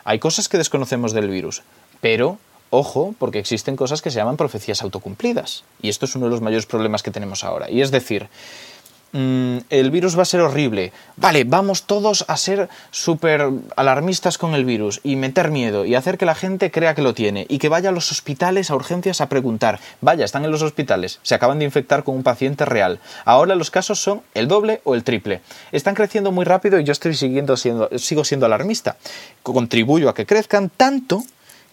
[0.03, 1.63] Hay cosas que desconocemos del virus,
[2.01, 2.37] pero
[2.69, 5.63] ojo, porque existen cosas que se llaman profecías autocumplidas.
[5.81, 7.69] Y esto es uno de los mayores problemas que tenemos ahora.
[7.69, 8.27] Y es decir,
[9.13, 10.91] mm, el virus va a ser horrible.
[11.15, 16.17] Vale, vamos todos a ser súper alarmistas con el virus y meter miedo y hacer
[16.17, 19.21] que la gente crea que lo tiene y que vaya a los hospitales a urgencias
[19.21, 19.79] a preguntar.
[20.01, 22.99] Vaya, están en los hospitales, se acaban de infectar con un paciente real.
[23.23, 25.41] Ahora los casos son el doble o el triple.
[25.71, 28.97] Están creciendo muy rápido y yo estoy siguiendo sigo siendo alarmista.
[29.41, 31.23] Contribuyo a que crezcan tanto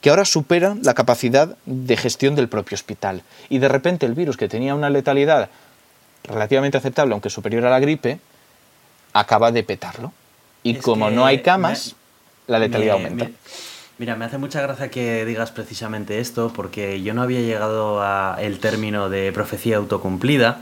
[0.00, 3.22] que ahora superan la capacidad de gestión del propio hospital.
[3.48, 5.50] Y de repente el virus, que tenía una letalidad
[6.24, 8.18] relativamente aceptable, aunque superior a la gripe,
[9.12, 10.12] acaba de petarlo.
[10.62, 11.96] Y como no hay camas,
[12.46, 13.28] la letalidad aumenta.
[13.98, 18.58] mira, me hace mucha gracia que digas precisamente esto, porque yo no había llegado al
[18.58, 20.60] término de profecía autocumplida.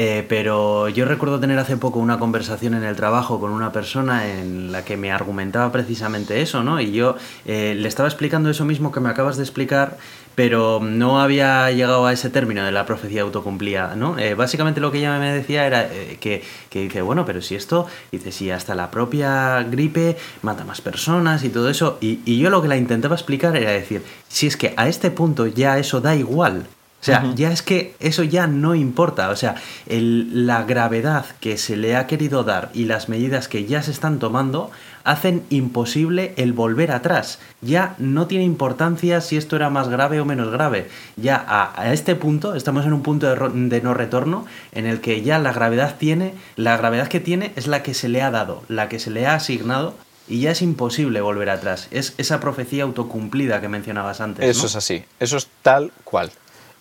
[0.00, 4.28] Eh, pero yo recuerdo tener hace poco una conversación en el trabajo con una persona
[4.28, 6.80] en la que me argumentaba precisamente eso, ¿no?
[6.80, 7.16] Y yo
[7.46, 9.98] eh, le estaba explicando eso mismo que me acabas de explicar,
[10.38, 14.16] pero no había llegado a ese término de la profecía autocumplida, ¿no?
[14.20, 15.88] Eh, básicamente lo que ella me decía era
[16.20, 20.80] que, que, dice, bueno, pero si esto, dice, si hasta la propia gripe mata más
[20.80, 24.46] personas y todo eso, y, y yo lo que la intentaba explicar era decir, si
[24.46, 26.68] es que a este punto ya eso da igual,
[27.00, 29.30] o sea, ya es que eso ya no importa.
[29.30, 29.54] O sea,
[29.86, 34.18] la gravedad que se le ha querido dar y las medidas que ya se están
[34.18, 34.70] tomando
[35.04, 37.38] hacen imposible el volver atrás.
[37.62, 40.88] Ya no tiene importancia si esto era más grave o menos grave.
[41.16, 45.22] Ya a, este punto, estamos en un punto de, de, no retorno en el que
[45.22, 48.64] ya la gravedad tiene, la gravedad que tiene es la que se le ha dado,
[48.68, 49.94] la que se le ha asignado
[50.28, 51.88] y ya es imposible volver atrás.
[51.90, 54.44] Es esa profecía autocumplida que mencionabas antes.
[54.44, 56.30] Eso es así, eso es tal cual.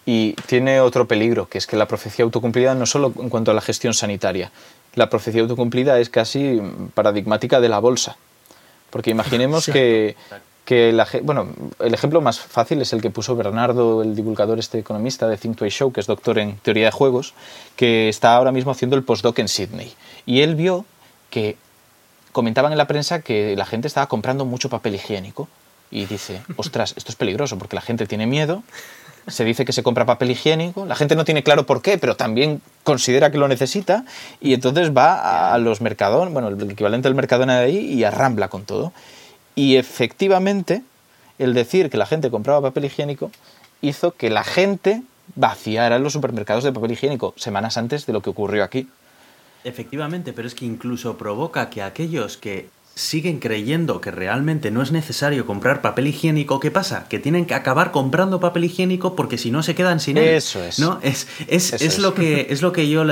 [0.07, 3.53] Y tiene otro peligro, que es que la profecía autocumplida no solo en cuanto a
[3.53, 4.51] la gestión sanitaria,
[4.95, 6.61] la profecía autocumplida es casi
[6.93, 8.15] paradigmática de la bolsa.
[8.89, 10.15] Porque imaginemos que,
[10.63, 14.79] que la, bueno, el ejemplo más fácil es el que puso Bernardo, el divulgador este
[14.79, 17.33] economista de Think Twice Show, que es doctor en teoría de juegos,
[17.75, 19.93] que está ahora mismo haciendo el postdoc en Sydney.
[20.25, 20.85] Y él vio
[21.29, 21.57] que
[22.31, 25.49] comentaban en la prensa que la gente estaba comprando mucho papel higiénico.
[25.91, 28.63] Y dice, ostras, esto es peligroso porque la gente tiene miedo
[29.27, 32.15] se dice que se compra papel higiénico, la gente no tiene claro por qué, pero
[32.15, 34.05] también considera que lo necesita
[34.39, 38.47] y entonces va a los mercadones, bueno, el equivalente del mercadona de ahí y arrambla
[38.47, 38.93] con todo.
[39.55, 40.83] Y efectivamente,
[41.39, 43.31] el decir que la gente compraba papel higiénico
[43.81, 45.01] hizo que la gente
[45.35, 48.87] vaciara los supermercados de papel higiénico semanas antes de lo que ocurrió aquí.
[49.63, 54.91] Efectivamente, pero es que incluso provoca que aquellos que siguen creyendo que realmente no es
[54.91, 57.07] necesario comprar papel higiénico, ¿qué pasa?
[57.07, 60.23] Que tienen que acabar comprando papel higiénico porque si no se quedan sin él.
[60.23, 60.79] Eso es.
[60.79, 60.99] ¿no?
[61.03, 63.03] Es, es, Lo que, es lo que yo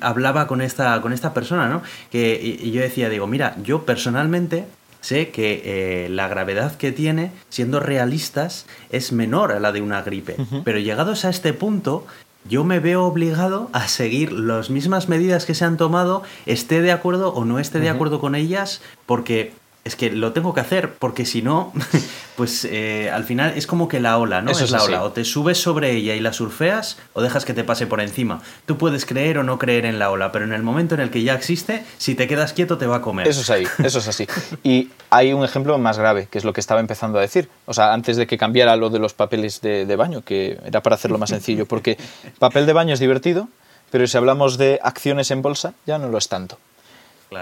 [0.00, 1.82] hablaba con esta, con esta persona, ¿no?
[2.10, 4.64] Que y yo decía, digo, mira, yo personalmente
[5.00, 10.02] sé que eh, la gravedad que tiene, siendo realistas, es menor a la de una
[10.02, 10.36] gripe.
[10.64, 12.04] Pero llegados a este punto,
[12.48, 16.92] yo me veo obligado a seguir las mismas medidas que se han tomado, esté de
[16.92, 19.52] acuerdo o no esté de acuerdo con ellas, porque
[19.84, 21.72] es que lo tengo que hacer, porque si no,
[22.36, 24.52] pues eh, al final es como que la ola, ¿no?
[24.52, 25.02] es la ola.
[25.02, 28.42] O te subes sobre ella y la surfeas, o dejas que te pase por encima.
[28.64, 31.10] Tú puedes creer o no creer en la ola, pero en el momento en el
[31.10, 33.26] que ya existe, si te quedas quieto te va a comer.
[33.26, 34.26] Eso es ahí, eso es así.
[34.62, 37.48] Y hay un ejemplo más grave, que es lo que estaba empezando a decir.
[37.66, 40.80] O sea, antes de que cambiara lo de los papeles de, de baño, que era
[40.80, 41.98] para hacerlo más sencillo, porque
[42.38, 43.48] papel de baño es divertido,
[43.90, 46.58] pero si hablamos de acciones en bolsa, ya no lo es tanto.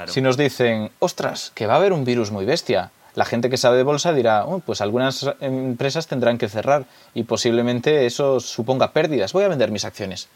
[0.07, 3.57] Si nos dicen, ostras, que va a haber un virus muy bestia, la gente que
[3.57, 6.85] sabe de bolsa dirá, oh, pues algunas empresas tendrán que cerrar
[7.15, 9.33] y posiblemente eso suponga pérdidas.
[9.33, 10.29] Voy a vender mis acciones.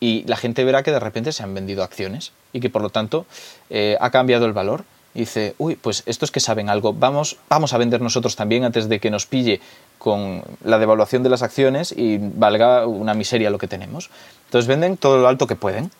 [0.00, 2.90] Y la gente verá que de repente se han vendido acciones y que por lo
[2.90, 3.26] tanto
[3.70, 4.84] eh, ha cambiado el valor.
[5.14, 8.98] Dice, uy, pues estos que saben algo, vamos, vamos a vender nosotros también antes de
[8.98, 9.60] que nos pille
[9.98, 14.10] con la devaluación de las acciones y valga una miseria lo que tenemos.
[14.46, 15.92] Entonces venden todo lo alto que pueden.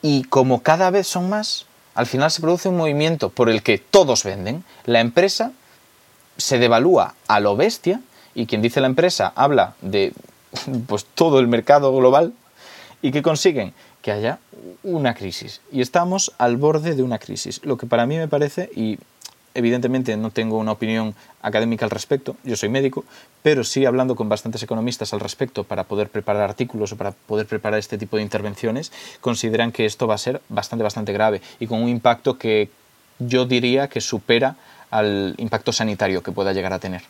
[0.00, 3.78] Y como cada vez son más, al final se produce un movimiento por el que
[3.78, 5.52] todos venden, la empresa
[6.36, 8.00] se devalúa a lo bestia
[8.34, 10.12] y quien dice la empresa habla de
[10.86, 12.32] pues todo el mercado global
[13.02, 14.38] y que consiguen que haya
[14.82, 15.60] una crisis.
[15.70, 18.98] Y estamos al borde de una crisis, lo que para mí me parece y
[19.54, 23.04] evidentemente no tengo una opinión académica al respecto, yo soy médico,
[23.42, 27.46] pero sí hablando con bastantes economistas al respecto para poder preparar artículos o para poder
[27.46, 31.66] preparar este tipo de intervenciones, consideran que esto va a ser bastante, bastante grave y
[31.66, 32.70] con un impacto que
[33.18, 34.56] yo diría que supera
[34.90, 37.02] al impacto sanitario que pueda llegar a tener.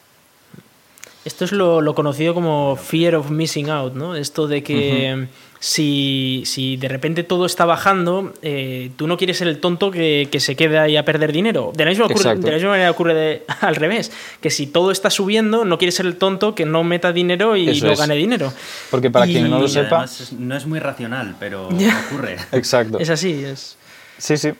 [1.24, 4.16] Esto es lo, conocido como fear of missing out, ¿no?
[4.16, 5.28] Esto de que
[5.62, 10.28] si, si, de repente todo está bajando, eh, tú no quieres ser el tonto que,
[10.40, 11.70] se quede ahí a perder dinero.
[11.76, 14.10] De la misma, manera ocurre al revés,
[14.40, 17.80] que si todo está subiendo, no quieres ser el tonto que no meta dinero y
[17.80, 18.52] no gane dinero.
[18.90, 20.04] Porque para quien no lo sepa...
[20.36, 21.68] no es muy racional, pero
[22.08, 22.38] ocurre.
[22.50, 22.98] Exacto.
[22.98, 23.76] Es así, es...
[24.18, 24.50] Sí, sí.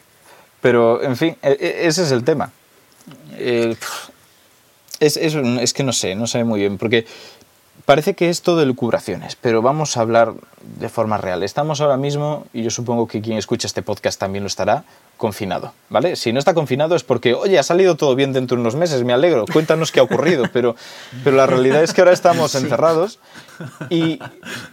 [0.61, 2.53] Pero, en fin, e, e, ese es el tema.
[3.41, 3.77] es,
[5.01, 7.07] es, que no sé, no sé muy bien, porque
[7.85, 10.35] parece que es todo de lucubraciones, pero vamos a hablar
[10.79, 11.43] de forma real.
[11.43, 14.85] Estamos ahora mismo, y yo supongo que quien escucha este podcast también lo estará,
[15.17, 16.17] confinado, ¿vale?
[16.17, 19.05] Si no está confinado es porque, oye, ha salido todo bien dentro de unos meses,
[19.05, 20.75] me alegro, cuéntanos qué ha ocurrido, pero,
[21.23, 23.19] pero la realidad es que ahora estamos encerrados
[23.89, 24.19] y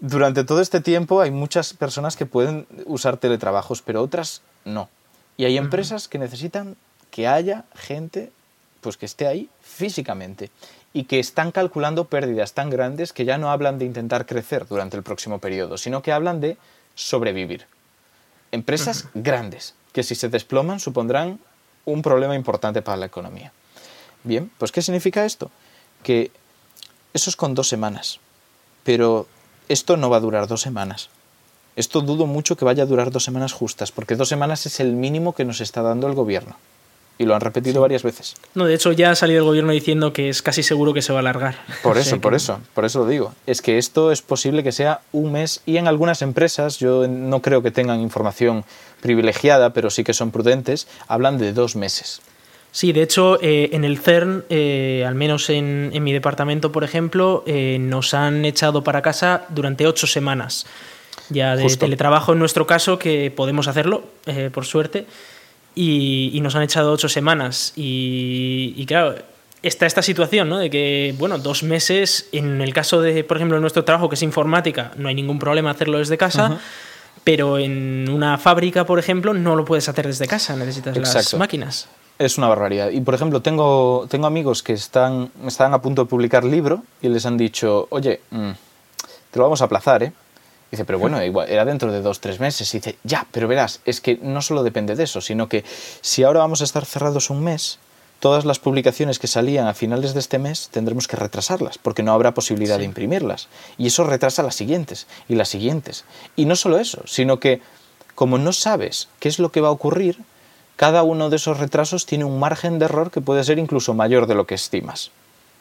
[0.01, 4.89] durante todo este tiempo hay muchas personas que pueden usar teletrabajos, pero otras no.
[5.37, 6.75] Y hay empresas que necesitan
[7.11, 8.31] que haya gente
[8.81, 10.49] pues que esté ahí físicamente
[10.93, 14.97] y que están calculando pérdidas tan grandes que ya no hablan de intentar crecer durante
[14.97, 16.57] el próximo periodo, sino que hablan de
[16.95, 17.65] sobrevivir.
[18.51, 21.39] Empresas grandes, que si se desploman supondrán
[21.85, 23.51] un problema importante para la economía.
[24.23, 25.51] Bien, pues ¿qué significa esto?
[26.03, 26.31] Que
[27.13, 28.19] eso es con dos semanas,
[28.83, 29.27] pero
[29.67, 31.09] esto no va a durar dos semanas.
[31.75, 34.93] Esto dudo mucho que vaya a durar dos semanas justas, porque dos semanas es el
[34.93, 36.57] mínimo que nos está dando el gobierno
[37.19, 38.35] y lo han repetido varias veces.
[38.55, 41.11] No, de hecho ya ha salido el gobierno diciendo que es casi seguro que se
[41.11, 41.55] va a alargar.
[41.83, 43.33] Por eso, por eso, por eso lo digo.
[43.45, 47.41] Es que esto es posible que sea un mes y en algunas empresas, yo no
[47.41, 48.63] creo que tengan información
[49.01, 52.21] privilegiada, pero sí que son prudentes, hablan de dos meses.
[52.71, 57.43] Sí, de hecho, eh, en el CERN, eh, al menos en, mi departamento, por ejemplo,
[57.47, 60.65] eh, nos han echado para casa durante ocho semanas.
[61.29, 64.03] Ya de teletrabajo en nuestro caso, que podemos hacerlo,
[64.51, 65.05] por suerte
[65.81, 67.71] y, nos han echado ocho semanas.
[67.77, 69.15] Y, claro,
[69.63, 70.57] está esta situación, ¿no?
[70.57, 74.23] De que, bueno, dos meses, en el caso de, por ejemplo, nuestro trabajo, que es
[74.23, 76.59] informática, no hay ningún problema hacerlo desde casa.
[77.23, 81.87] Pero en una fábrica, por ejemplo, no lo puedes hacer desde casa, necesitas las máquinas.
[82.17, 82.89] Es una barbaridad.
[82.89, 87.07] Y por ejemplo, tengo, tengo amigos que están, están a punto de publicar libro y
[87.07, 88.51] les han dicho, oye, mm,
[89.31, 90.11] te lo vamos a aplazar, ¿eh?
[90.71, 92.73] Dice, pero bueno, igual, era dentro de dos, tres meses.
[92.73, 95.63] Y dice, ya, pero verás, es que no solo depende de eso, sino que
[96.01, 97.79] si ahora vamos a estar cerrados un mes,
[98.19, 102.13] todas las publicaciones que salían a finales de este mes tendremos que retrasarlas, porque no
[102.13, 103.47] habrá posibilidad de imprimirlas.
[103.77, 106.05] Y eso retrasa las siguientes y las siguientes.
[106.35, 107.61] Y no solo eso, sino que
[108.15, 110.17] como no sabes qué es lo que va a ocurrir,
[110.75, 114.27] cada uno de esos retrasos tiene un margen de error que puede ser incluso mayor
[114.27, 115.11] de lo que estimas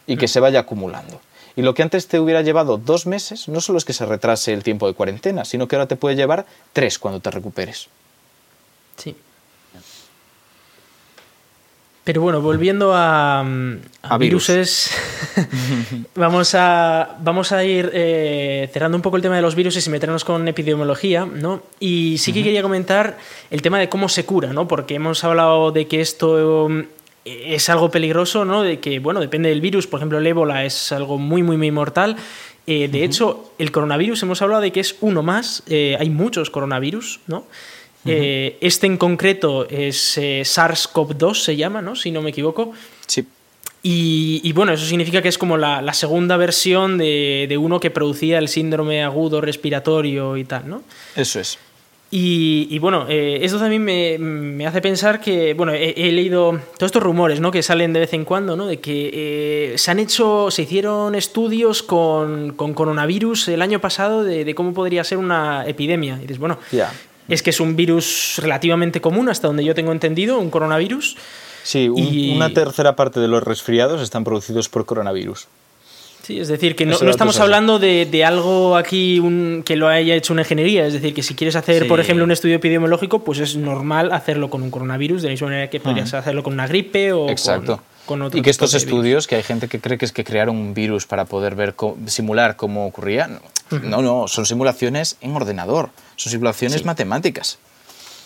[0.09, 0.29] y que mm.
[0.29, 1.21] se vaya acumulando.
[1.59, 4.53] Y lo que antes te hubiera llevado dos meses, no solo es que se retrase
[4.53, 7.89] el tiempo de cuarentena, sino que ahora te puede llevar tres cuando te recuperes.
[8.97, 9.17] Sí.
[12.05, 14.93] Pero bueno, volviendo a, a, viruses,
[16.15, 19.91] vamos, a, vamos a ir eh, cerrando un poco el tema de los virus y
[19.91, 21.65] meternos con epidemiología, ¿no?
[21.81, 23.19] Y sí que quería comentar
[23.51, 24.69] el tema de cómo se cura, ¿no?
[24.69, 26.69] Porque hemos hablado de que esto
[27.25, 28.63] es algo peligroso, ¿no?
[28.63, 29.87] De que, bueno, depende del virus.
[29.87, 32.17] Por ejemplo, el ébola es algo muy, muy, muy mortal.
[32.67, 35.63] Eh, de hecho, el coronavirus, hemos hablado de que es uno más.
[35.67, 37.45] Eh, hay muchos coronavirus, ¿no?
[38.05, 41.95] Eh, este en concreto es SARS-CoV-2, se llama, ¿no?
[41.97, 42.73] Si no me equivoco.
[43.07, 43.27] Sí.
[43.83, 48.39] Y, bueno, eso significa que es como la, segunda versión de, de, uno que producía
[48.39, 50.83] el síndrome agudo respiratorio y tal, ¿no?
[51.17, 51.59] Eso es.
[52.11, 57.39] Y, bueno, eh, esto también me, hace pensar que, bueno, he, leído todos estos rumores,
[57.41, 57.51] ¿no?
[57.51, 58.67] Que salen de vez en cuando, ¿no?
[58.67, 64.55] De que eh, se han hecho, se hicieron estudios con, coronavirus el año pasado de,
[64.55, 66.17] cómo podría ser una epidemia.
[66.17, 66.59] Y dices, bueno,
[67.29, 71.17] es que es un virus relativamente común, hasta donde yo tengo entendido, un coronavirus.
[71.63, 75.47] Sí, una tercera parte de los resfriados están producidos por coronavirus.
[76.29, 79.19] Sí, es decir, que no, estamos hablando de, algo aquí
[79.65, 80.87] que lo haya hecho una ingeniería.
[80.87, 84.51] Es decir, que si quieres hacer, por ejemplo, un estudio epidemiológico, pues es normal hacerlo
[84.51, 87.29] con un coronavirus, de la misma manera que podrías hacerlo con una gripe o
[88.05, 90.55] Con, otro Y que estos estudios, que hay gente que cree que es que crearon
[90.55, 91.75] un virus para poder ver
[92.05, 93.41] simular cómo ocurría,
[93.71, 97.59] no, no, son simulaciones en ordenador, son simulaciones matemáticas.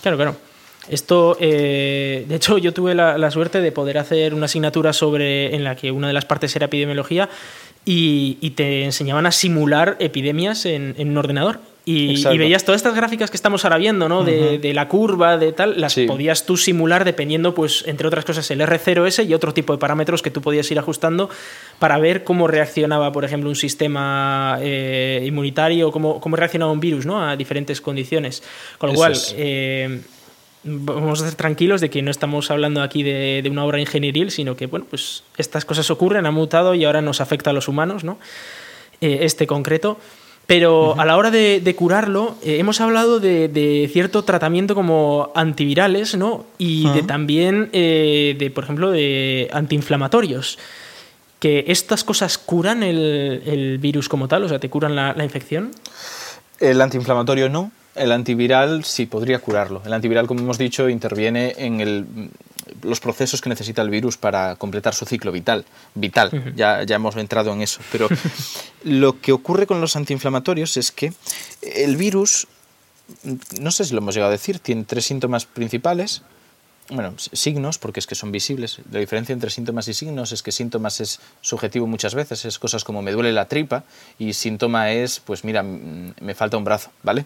[0.01, 0.37] Claro, claro.
[0.89, 5.55] Esto, eh, de hecho, yo tuve la, la, suerte de poder hacer una asignatura sobre
[5.55, 7.29] en la que una de las partes era epidemiología
[7.85, 11.61] y, te enseñaban a simular epidemias en, un ordenador.
[11.85, 14.23] Y, veías todas estas gráficas que estamos ahora viendo, ¿no?
[14.23, 18.61] De, la curva, de tal, las podías tú simular dependiendo, pues, entre otras cosas, el
[18.61, 21.29] R0S y otro tipo de parámetros que tú podías ir ajustando
[21.81, 27.05] para ver cómo reaccionaba, por ejemplo, un sistema eh, inmunitario, cómo, cómo reaccionaba un virus,
[27.05, 27.21] ¿no?
[27.21, 28.45] A diferentes condiciones.
[28.79, 30.03] Con lo cual, eh,
[30.65, 34.57] vamos a ser tranquilos de que no estamos hablando aquí de, una obra ingenieril, sino
[34.57, 38.05] que, bueno, pues estas cosas ocurren, han mutado y ahora nos afecta a los humanos,
[38.05, 38.19] ¿no?
[39.01, 39.99] Eh, este concreto.
[40.47, 46.45] Pero a la hora de, curarlo, eh, hemos hablado de, cierto tratamiento como antivirales, ¿no?
[46.59, 50.59] Y de también, eh, de, por ejemplo, de antiinflamatorios.
[51.39, 54.45] ¿Que estas cosas curan el, virus como tal?
[54.45, 55.73] O sea, ¿te curan la, la infección?
[56.61, 59.83] El antiinflamatorio no, el antiviral sí podría curarlo.
[59.85, 62.31] El antiviral, como hemos dicho, interviene en el,
[62.83, 65.65] los procesos que necesita el virus para completar su ciclo vital.
[65.95, 67.81] Vital, ya, ya hemos entrado en eso.
[67.91, 68.09] Pero
[68.85, 71.13] lo que ocurre con los antiinflamatorios es que
[71.61, 72.47] el virus,
[73.61, 76.23] no sé si lo hemos llegado a decir, tiene tres síntomas principales.
[76.89, 78.81] Bueno, signos, porque es que son visibles.
[78.91, 82.85] La diferencia entre síntomas y signos es que síntomas es subjetivo muchas veces, es cosas
[82.85, 83.85] como me duele la tripa
[84.19, 87.25] y síntoma es, pues mira, me falta un brazo, ¿vale?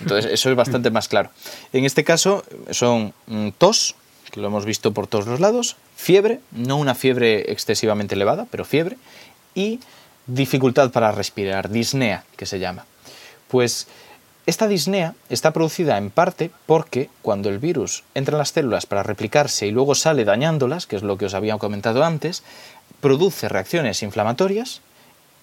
[0.00, 1.30] Entonces eso es bastante más claro.
[1.72, 3.94] En este caso son mm, tos,
[4.30, 8.64] que lo hemos visto por todos los lados, fiebre, no una fiebre excesivamente elevada, pero
[8.64, 8.96] fiebre,
[9.54, 9.80] y
[10.26, 12.86] dificultad para respirar, disnea, que se llama.
[13.48, 13.88] Pues
[14.46, 19.02] esta disnea está producida en parte porque cuando el virus entra en las células para
[19.02, 22.42] replicarse y luego sale dañándolas, que es lo que os había comentado antes,
[23.00, 24.80] produce reacciones inflamatorias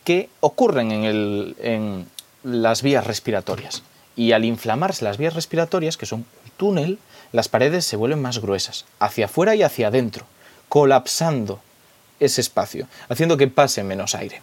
[0.03, 2.07] que ocurren en, en
[2.43, 3.83] las vías respiratorias.
[4.17, 6.99] Y al inflamarse las vías respiratorias, que son un túnel,
[7.31, 10.25] las paredes se vuelven más gruesas, hacia afuera y hacia adentro,
[10.67, 11.61] colapsando
[12.19, 14.41] ese espacio, haciendo que pase menos aire.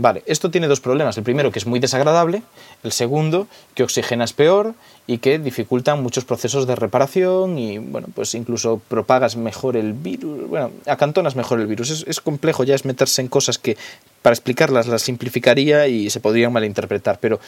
[0.00, 1.18] Vale, esto tiene dos problemas.
[1.18, 2.42] El primero, que es muy desagradable.
[2.82, 4.74] El segundo, que oxigenas peor
[5.06, 10.48] y que dificultan muchos procesos de reparación y, bueno, pues incluso propagas mejor el virus.
[10.48, 11.90] Bueno, acantonas mejor el virus.
[11.90, 13.76] Es, es complejo, ya es meterse en cosas que
[14.22, 17.18] para explicarlas las simplificaría y se podrían malinterpretar.
[17.20, 17.38] Pero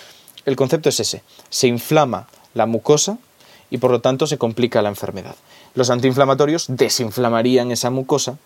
[0.46, 1.22] el concepto es ese.
[1.50, 3.18] Se inflama la mucosa
[3.70, 5.34] y por lo tanto se complica la enfermedad.
[5.74, 8.36] Los antiinflamatorios desinflamarían esa mucosa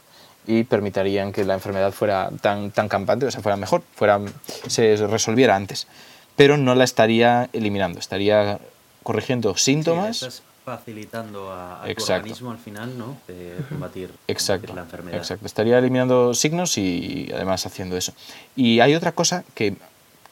[0.47, 4.21] y permitirían que la enfermedad fuera tan, tan campante, o sea, fuera mejor, fuera,
[4.69, 5.89] se resolviera antes.
[6.37, 8.61] Pero no la estaría eliminando, estaría
[9.03, 10.23] corrigiendo síntomas.
[10.23, 13.17] estás facilitando a, tu organismo al final, ¿no?
[13.27, 15.19] De combatir, exacto, la enfermedad.
[15.19, 18.13] Exacto, estaría eliminando signos y además haciendo eso.
[18.55, 19.77] Y hay otra cosa que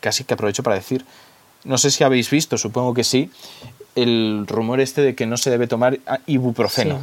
[0.01, 1.05] casi que aprovecho para decir,
[1.65, 3.31] no sé si habéis visto, supongo que sí,
[3.95, 6.99] el rumor este de que no se debe tomar ibuprofeno.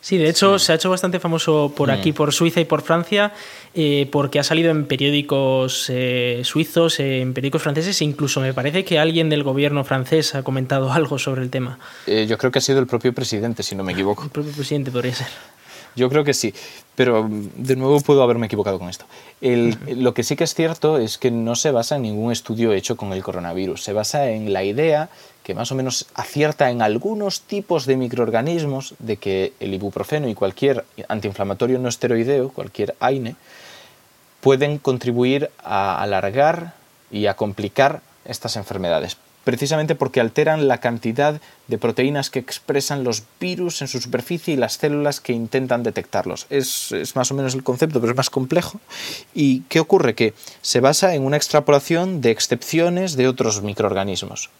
[0.00, 0.18] Sí.
[0.18, 2.14] de hecho se ha hecho bastante famoso por aquí, mm.
[2.14, 3.32] por Suiza y por Francia,
[3.74, 8.84] eh, porque ha salido en periódicos eh, suizos, en periódicos franceses, e incluso me parece
[8.84, 11.78] que alguien del gobierno francés ha comentado algo sobre el tema.
[12.06, 14.24] Eh, yo creo que ha sido el propio presidente, si no me equivoco.
[14.24, 15.28] El propio presidente podría ser.
[15.96, 16.54] Yo creo que sí,
[16.94, 19.06] pero de nuevo puedo haberme equivocado con esto.
[19.40, 22.96] Lo que sí que es cierto es que no se basa en ningún estudio hecho
[22.96, 25.08] con el coronavirus, se basa en la idea
[25.42, 30.34] que más o menos acierta en algunos tipos de microorganismos de que el ibuprofeno y
[30.34, 33.36] cualquier antiinflamatorio no esteroideo, cualquier AINE,
[34.40, 36.74] pueden contribuir a alargar
[37.10, 39.16] y a complicar estas enfermedades
[39.46, 44.56] precisamente porque alteran la cantidad de proteínas que expresan los virus en su superficie y
[44.56, 46.48] las células que intentan detectarlos.
[46.50, 48.80] Es, más o menos el concepto, pero es más complejo.
[49.34, 50.16] ¿Y qué ocurre?
[50.16, 54.50] Que se basa en una extrapolación de excepciones de otros microorganismos.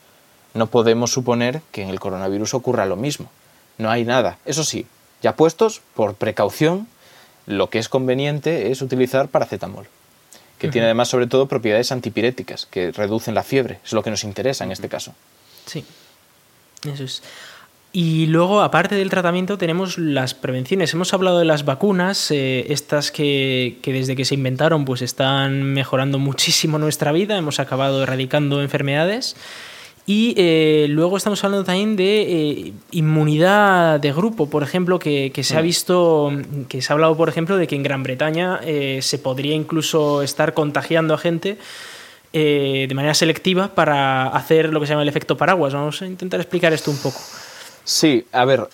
[0.55, 3.29] No podemos suponer que en el coronavirus ocurra lo mismo.
[3.79, 4.39] No hay nada.
[4.45, 4.87] Eso sí,
[5.21, 6.87] ya puestos, por precaución,
[7.47, 9.89] lo que es conveniente es utilizar paracetamol
[10.59, 14.25] que tiene además sobre todo propiedades antipiréticas, que reducen la fiebre, es lo que nos
[14.25, 15.15] interesa en este caso.
[15.67, 15.85] Sí,
[16.91, 17.23] eso es.
[17.93, 20.93] Y luego, aparte del tratamiento, tenemos las prevenciones.
[20.93, 25.63] Hemos hablado de las vacunas, eh, estas que, que, desde que se inventaron pues están
[25.63, 29.35] mejorando muchísimo nuestra vida, hemos acabado erradicando enfermedades.
[30.09, 35.57] Y eh, luego estamos hablando también de eh, inmunidad de grupo, por ejemplo, que, se
[35.57, 35.65] ha mm.
[35.65, 36.33] visto,
[36.69, 40.23] que se ha hablado, por ejemplo, de que en Gran Bretaña eh, se podría incluso
[40.23, 41.59] estar contagiando a gente
[42.33, 45.73] de manera selectiva para hacer lo que se llama el efecto paraguas.
[45.73, 47.19] Vamos a intentar explicar esto un poco.
[47.83, 48.69] Sí, a ver,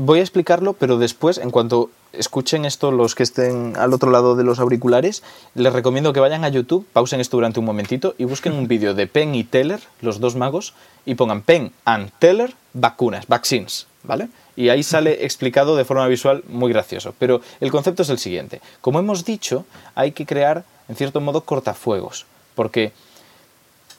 [0.00, 4.34] voy a explicarlo, pero después, en cuanto escuchen esto los que estén al otro lado
[4.34, 5.22] de los auriculares,
[5.54, 8.94] les recomiendo que vayan a YouTube, pausen esto durante un momentito y busquen un vídeo
[8.94, 10.74] de Penn y Teller, los dos magos,
[11.04, 14.28] y pongan Penn and Teller vacunas, vaccines, ¿vale?
[14.56, 17.14] Y ahí sale explicado de forma visual muy gracioso.
[17.18, 18.60] Pero el concepto es el siguiente.
[18.80, 19.64] Como hemos dicho,
[19.94, 22.92] hay que crear, en cierto modo, cortafuegos, porque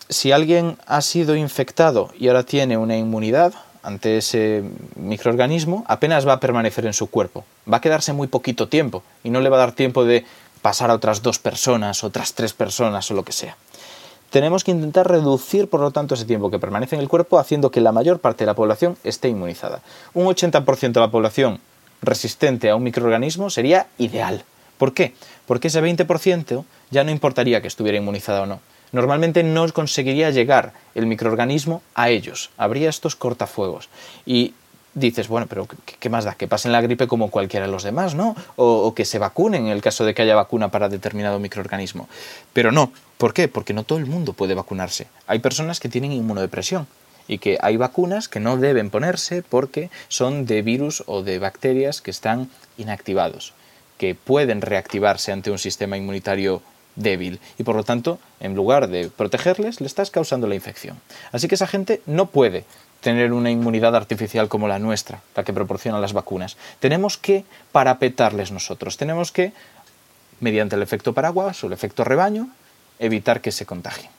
[0.09, 4.63] si alguien ha sido infectado y ahora tiene una inmunidad ante ese
[4.95, 7.45] microorganismo, apenas va a permanecer en su cuerpo.
[7.71, 10.25] Va a quedarse muy poquito tiempo y no le va a dar tiempo de
[10.61, 13.57] pasar a otras dos personas, otras tres personas o lo que sea.
[14.29, 17.69] Tenemos que intentar reducir, por lo tanto, ese tiempo que permanece en el cuerpo, haciendo
[17.69, 19.81] que la mayor parte de la población esté inmunizada.
[20.13, 21.59] Un 80% de la población
[22.01, 24.45] resistente a un microorganismo sería ideal.
[24.77, 25.13] ¿Por qué?
[25.45, 28.59] Porque ese 20% ya no importaría que estuviera inmunizada o no.
[28.91, 32.49] Normalmente no conseguiría llegar el microorganismo a ellos.
[32.57, 33.89] Habría estos cortafuegos.
[34.25, 34.53] Y
[34.93, 35.67] dices, bueno, pero
[35.99, 36.35] ¿qué, más da?
[36.35, 38.35] Que pasen la gripe como cualquiera de los demás, ¿no?
[38.57, 42.09] O, que se vacunen en el caso de que haya vacuna para determinado microorganismo.
[42.53, 42.91] Pero no.
[43.17, 43.47] ¿Por qué?
[43.47, 45.07] Porque no todo el mundo puede vacunarse.
[45.27, 46.87] Hay personas que tienen inmunodepresión
[47.27, 52.01] y que hay vacunas que no deben ponerse porque son de virus o de bacterias
[52.01, 53.53] que están inactivados
[54.01, 56.63] que pueden reactivarse ante un sistema inmunitario
[57.01, 60.99] débil y por lo tanto, en lugar de protegerles, le estás causando la infección.
[61.31, 62.65] Así que esa gente no puede
[63.01, 66.57] tener una inmunidad artificial como la nuestra, la que proporcionan las vacunas.
[66.79, 69.53] Tenemos que parapetarles nosotros, tenemos que,
[70.39, 72.49] mediante el efecto paraguas o el efecto rebaño,
[72.99, 74.11] evitar que se contagien.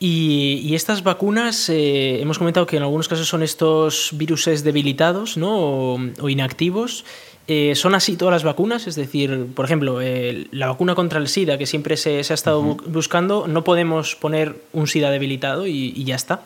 [0.00, 5.94] Y, estas vacunas, eh, hemos comentado que en algunos casos son estos virus debilitados ¿no?
[5.94, 7.04] o, inactivos.
[7.46, 8.86] Eh, ¿Son así todas las vacunas?
[8.86, 12.62] Es decir, por ejemplo, eh, la vacuna contra el SIDA que siempre se, ha estado
[12.62, 16.40] buscando, no podemos poner un SIDA debilitado y, ya está.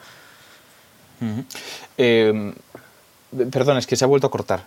[3.51, 4.65] perdón, es que se ha vuelto a cortar.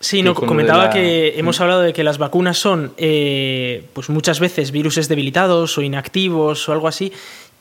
[0.00, 5.08] Sí, no, comentaba que hemos hablado de que las vacunas son pues muchas veces virus
[5.08, 7.12] debilitados o inactivos o algo así,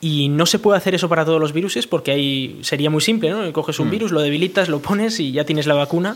[0.02, 3.30] y no se puede hacer eso para todos los virus porque ahí sería muy simple,
[3.30, 3.52] ¿no?
[3.52, 6.16] Coges un virus, lo debilitas, lo pones y ya tienes la vacuna.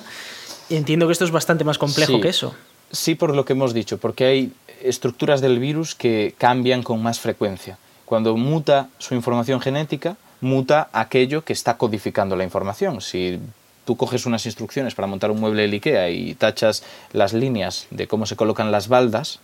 [0.69, 2.55] Entiendo que esto es bastante más complejo que eso.
[2.91, 7.19] Sí, por lo que hemos dicho, porque hay estructuras del virus que cambian con más
[7.19, 7.77] frecuencia.
[8.05, 13.01] Cuando muta su información genética, muta aquello que está codificando la información.
[13.01, 13.39] Si
[13.85, 18.07] tú coges unas instrucciones para montar un mueble de IKEA y tachas las líneas de
[18.07, 19.39] cómo se colocan las baldas,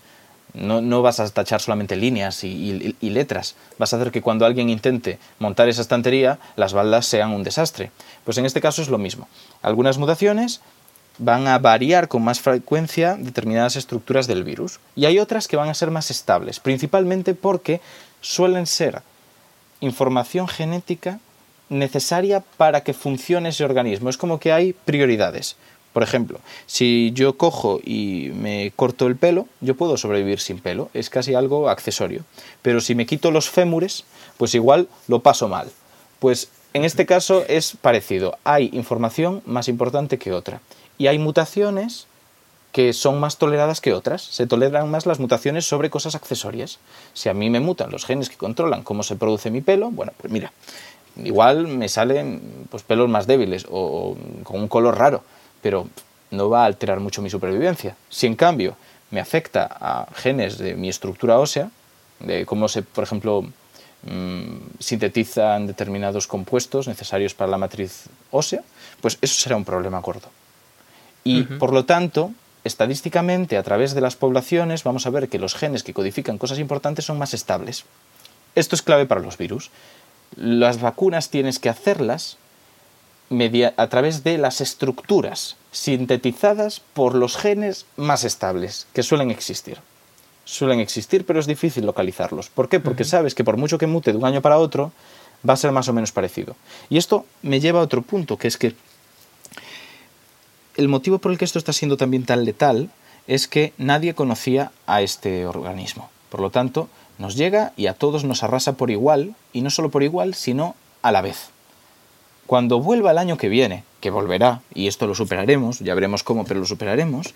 [0.53, 3.55] no, vas a tachar solamente líneas y, letras.
[3.77, 7.91] Vas a hacer que cuando alguien intente montar esa estantería, las baldas sean un desastre.
[8.23, 9.27] Pues en este caso es lo mismo.
[9.61, 10.61] Algunas mutaciones
[11.19, 15.69] van a variar con más frecuencia determinadas estructuras del virus y hay otras que van
[15.69, 17.81] a ser más estables, principalmente porque
[18.21, 19.01] suelen ser
[19.81, 21.19] información genética
[21.69, 24.09] necesaria para que funcione ese organismo.
[24.09, 25.55] Es como que hay prioridades.
[25.93, 30.89] Por ejemplo, si yo cojo y me corto el pelo, yo puedo sobrevivir sin pelo,
[30.93, 32.23] es casi algo accesorio.
[32.61, 34.05] Pero si me quito los fémures,
[34.37, 35.69] pues igual lo paso mal.
[36.19, 40.61] Pues en este caso es parecido, hay información más importante que otra.
[40.99, 42.05] Y hay mutaciones
[42.71, 44.21] que son más toleradas que otras.
[44.21, 46.77] Se toleran más las mutaciones sobre cosas accesorias.
[47.15, 50.11] Si a mí me mutan los genes que controlan cómo se produce mi pelo, bueno,
[50.17, 50.53] pues mira,
[51.17, 55.23] igual me salen pues, pelos más débiles o con un color raro
[55.61, 55.88] pero
[56.31, 57.95] no va a alterar mucho mi supervivencia.
[58.09, 58.76] Si en cambio
[59.11, 61.71] me afecta a genes de mi estructura ósea,
[62.19, 63.43] de cómo se, por ejemplo,
[64.03, 68.61] mm, sintetizan determinados compuestos necesarios para la matriz ósea,
[69.01, 70.30] pues eso será un problema gordo.
[71.30, 72.31] Y por lo tanto,
[72.64, 76.60] estadísticamente, a través de las poblaciones, vamos a ver que los genes que codifican cosas
[76.60, 77.85] importantes son más estables.
[78.56, 79.69] Esto es clave para los virus.
[80.35, 82.38] Las vacunas tienes que hacerlas
[83.77, 89.77] a través de las estructuras sintetizadas por los genes más estables que suelen existir.
[90.45, 92.49] Suelen existir, pero es difícil localizarlos.
[92.49, 92.80] ¿Por qué?
[92.80, 94.91] Porque sabes que por mucho que mute de un año para otro,
[95.47, 96.56] va a ser más o menos parecido.
[96.89, 98.73] Y esto me lleva a otro punto, que es que
[100.80, 102.89] el motivo por el que esto está siendo también tan letal
[103.27, 106.10] es que nadie conocía a este organismo.
[106.30, 106.88] Por lo tanto,
[107.18, 110.77] nos llega y a todos nos arrasa por igual, y no solo por igual, sino
[111.01, 111.49] a la vez.
[112.47, 116.45] Cuando vuelva el año que viene, que volverá, y esto lo superaremos, ya veremos cómo,
[116.45, 117.34] pero lo superaremos,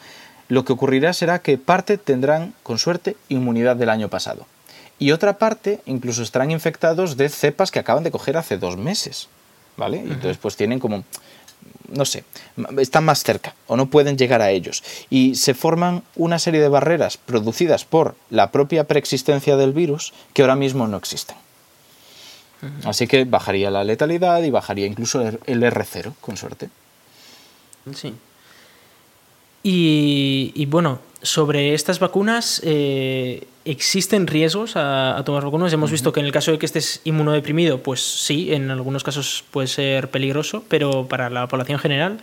[0.48, 4.45] lo que ocurrirá será que parte tendrán, con suerte, inmunidad del año pasado.
[4.99, 9.28] Y otra parte incluso estarán infectados de cepas que acaban de coger hace dos meses.
[9.76, 9.98] ¿Vale?
[9.98, 11.03] Y entonces pues tienen como,
[11.90, 12.23] no sé,
[12.80, 14.84] están más cerca o no pueden llegar a ellos.
[15.10, 20.41] Y se forman una serie de barreras producidas por la propia preexistencia del virus que
[20.41, 21.38] ahora mismo no existen.
[22.85, 26.69] Así que bajaría la letalidad y bajaría incluso el R0, con suerte.
[27.94, 28.14] Sí.
[29.65, 35.72] Y, bueno, sobre estas vacunas, eh, ¿existen riesgos a, tomar vacunas?
[35.72, 39.45] Hemos visto que en el caso de que estés inmunodeprimido, pues sí, en algunos casos
[39.52, 42.19] puede ser peligroso, pero para la población general.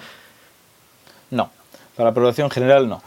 [1.30, 1.50] No,
[1.96, 3.02] para la población general no.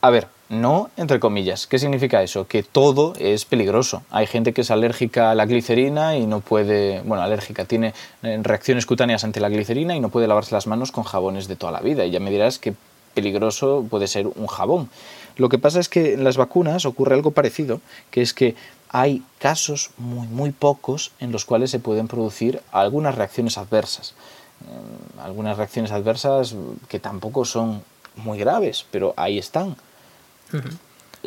[0.00, 1.66] A ver, No, entre comillas.
[1.66, 2.46] ¿Qué significa eso?
[2.46, 4.02] Que todo es peligroso.
[4.10, 8.38] Hay gente que es alérgica a la glicerina y no puede, bueno, alérgica, tiene eh,
[8.42, 11.72] reacciones cutáneas ante la glicerina y no puede lavarse las manos con jabones de toda
[11.72, 12.04] la vida.
[12.04, 12.74] Y ya me dirás qué
[13.14, 14.90] peligroso puede ser un jabón.
[15.36, 17.80] Lo que pasa es que en las vacunas ocurre algo parecido,
[18.10, 18.54] que es que
[18.88, 24.14] hay casos muy, muy pocos en los cuales se pueden producir algunas reacciones adversas.
[24.62, 26.54] Eh, algunas reacciones adversas
[26.88, 27.82] que tampoco son
[28.16, 29.76] muy graves, pero ahí están.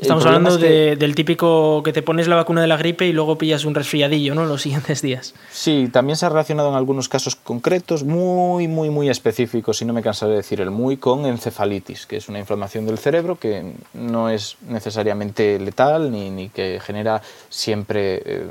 [0.02, 3.66] Estamos hablando del típico que te pones la vacuna de la gripe y luego pillas
[3.66, 4.46] un resfriadillo, ¿no?
[4.46, 5.34] Los siguientes días.
[5.52, 9.94] Sí, también se ha relacionado en algunos casos concretos, muy, muy, muy específicos, y no
[9.94, 13.74] me cansaré de decir el muy, con encefalitis, que es una inflamación del cerebro que
[13.94, 18.48] no es necesariamente letal ni, ni que genera siempre eh,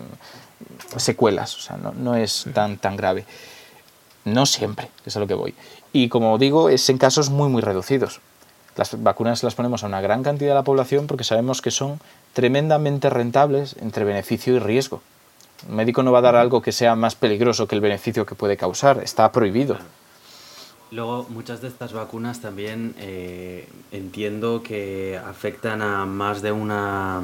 [0.96, 3.24] secuelas, o sea, no, no es tan, tan grave.
[4.24, 5.54] No siempre, es a lo que voy.
[5.92, 8.20] Y como digo, es en casos muy, muy reducidos.
[8.76, 11.98] Las vacunas las ponemos a una gran cantidad de la población porque sabemos que son
[12.34, 15.00] tremendamente rentables entre beneficio y riesgo.
[15.68, 18.34] Un médico no va a dar algo que sea más peligroso que el beneficio que
[18.34, 19.78] puede causar, está prohibido.
[20.92, 27.22] Luego, muchas de estas vacunas también eh, entiendo que afectan a más de una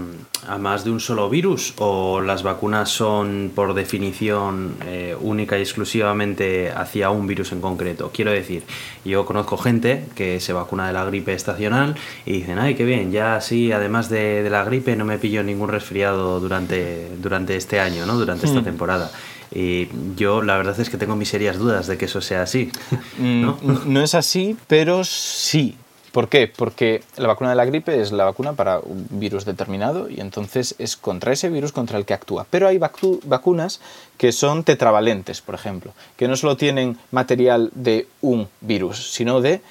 [0.49, 5.63] a más de un solo virus o las vacunas son por definición eh, única y
[5.63, 8.11] exclusivamente hacia un virus en concreto.
[8.13, 8.65] Quiero decir,
[9.05, 11.95] yo conozco gente que se vacuna de la gripe estacional
[12.27, 15.69] y dicen, ay, qué bien, ya sí, además de, la gripe no me pillo ningún
[15.69, 18.19] resfriado durante, durante este año, ¿no?
[18.19, 18.65] Durante esta hmm.
[18.65, 19.13] temporada.
[19.55, 22.71] Y yo la verdad es que tengo mis serias dudas de que eso sea así.
[23.19, 23.59] ¿no?
[23.63, 25.77] Mm, no es así, pero sí.
[26.13, 26.47] ¿Por qué?
[26.47, 30.75] Porque la vacuna de la gripe es la vacuna para un virus determinado y entonces
[30.79, 32.47] es contra ese virus contra el que actúa.
[32.51, 33.81] Pero hay vacunas
[34.19, 39.63] que son tetravalentes, por ejemplo, que no solo tienen material de un virus, sino de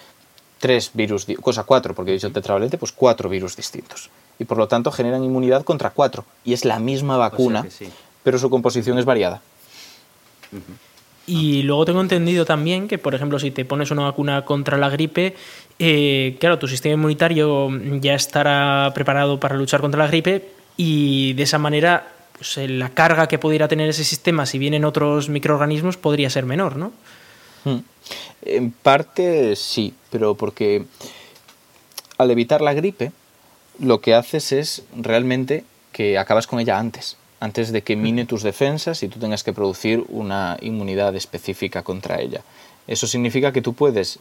[0.58, 4.10] tres virus, cosa cuatro, porque he dicho tetravalente, pues cuatro virus distintos.
[4.40, 6.26] Y por lo tanto generan inmunidad contra cuatro.
[6.44, 7.68] Y es la misma vacuna,
[8.24, 9.44] pero su composición es variada.
[11.28, 14.90] Y luego tengo entendido también que, por ejemplo, si te pones una vacuna contra la
[14.90, 15.36] gripe,
[15.80, 17.70] eh, claro, tu sistema inmunitario
[18.00, 22.08] ya estará preparado para luchar contra la gripe y de esa manera
[22.38, 26.46] pues, eh, la carga que pudiera tener ese sistema si vienen otros microorganismos podría ser
[26.46, 26.92] menor, ¿no?
[27.64, 27.80] Hmm.
[28.42, 30.86] En parte sí, pero porque
[32.18, 33.12] al evitar la gripe,
[33.80, 38.44] lo que haces es realmente que acabas con ella antes antes de que mine tus
[38.44, 42.42] defensas y tú tengas que producir una inmunidad específica contra ella.
[42.88, 44.20] Eso significa que tú puedes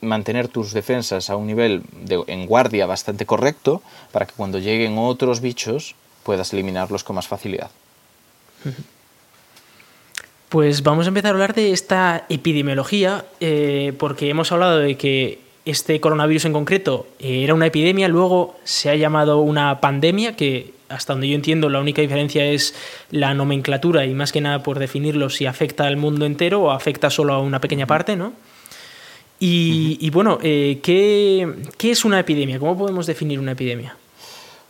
[0.00, 3.80] mantener tus defensas a un nivel de, en guardia bastante correcto
[4.12, 5.94] para que cuando lleguen otros bichos
[6.24, 7.70] puedas eliminarlos con más facilidad.
[10.48, 15.40] Pues vamos a empezar a hablar de esta epidemiología, eh, porque hemos hablado de que
[15.64, 21.12] este coronavirus en concreto era una epidemia, luego se ha llamado una pandemia, que hasta
[21.12, 22.74] donde yo entiendo, la única diferencia es
[23.10, 27.10] la nomenclatura y más que nada por definirlo si afecta al mundo entero o afecta
[27.10, 28.32] solo a una pequeña parte, ¿no?
[29.38, 32.58] Y, bueno, eh, ¿qué, es una epidemia?
[32.58, 33.94] ¿Cómo podemos definir una epidemia?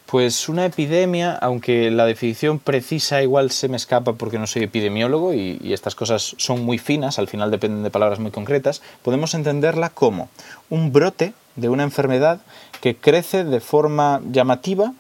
[0.07, 5.35] Pues una epidemia, aunque la definición precisa igual se me escapa porque no soy epidemiólogo
[5.35, 9.35] y, y, estas cosas son muy finas, al final dependen de palabras muy concretas, podemos
[9.35, 10.31] entenderla como
[10.69, 12.41] un brote de una enfermedad
[12.81, 14.93] que crece de forma llamativa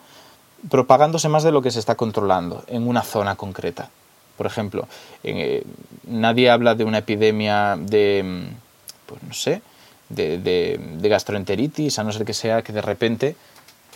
[0.70, 3.90] propagándose más de lo que se está controlando en una zona concreta.
[4.36, 4.86] Por ejemplo,
[5.24, 5.64] eh,
[6.06, 9.62] nadie habla de una epidemia de, mm, pues no sé,
[10.08, 13.36] de, de, gastroenteritis, a no ser que sea que de repente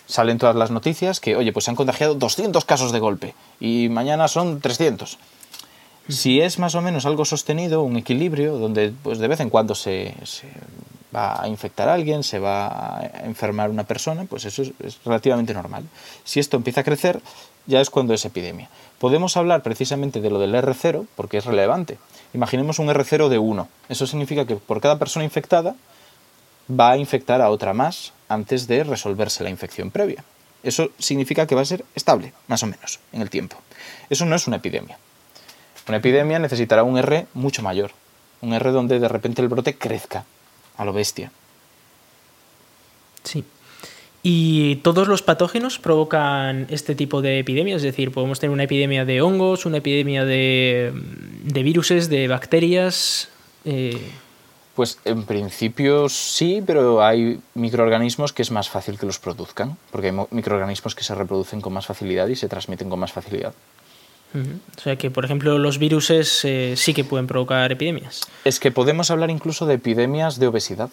[0.07, 3.89] salen todas las noticias que, oye, pues se han contagiado 200 casos de golpe y
[3.91, 5.19] mañana son 300.
[6.09, 9.77] Si es más o menos algo sostenido, un equilibrio, donde pues de vez en cuando
[9.77, 10.15] se
[11.15, 15.55] va a infectar a alguien, se va a enfermar una persona, pues eso es, relativamente
[15.55, 15.85] normal.
[16.25, 17.21] Si esto empieza a crecer,
[17.67, 18.69] ya es cuando es epidemia.
[18.99, 21.99] Podemos hablar precisamente de lo del R0 porque es relevante.
[22.33, 23.69] Imaginemos un R0 de 1.
[23.89, 25.75] Eso significa que por cada persona infectada
[26.71, 30.25] va a infectar a otra más antes de resolverse la infección previa.
[30.63, 33.57] Eso significa que va a ser estable, más o menos, en el tiempo.
[34.11, 34.99] Eso no es una epidemia.
[35.89, 37.93] Una epidemia necesitará un R mucho mayor.
[38.43, 40.25] Un R donde de repente el brote crezca
[40.81, 41.31] a lo bestia.
[43.23, 43.45] Sí.
[44.23, 47.77] ¿Y todos los patógenos provocan este tipo de epidemias?
[47.77, 50.93] Es decir, podemos tener una epidemia de hongos, una epidemia de,
[51.45, 53.29] de viruses, de bacterias.
[53.67, 53.99] Eh.
[54.75, 60.09] Pues en principio sí, pero hay microorganismos que es más fácil que los produzcan, porque
[60.09, 63.53] hay microorganismos que se reproducen con más facilidad y se transmiten con más facilidad.
[64.33, 68.23] O sea que, por ejemplo, los virus eh, sí que pueden provocar epidemias.
[68.45, 70.91] Es que podemos hablar incluso de epidemias de obesidad.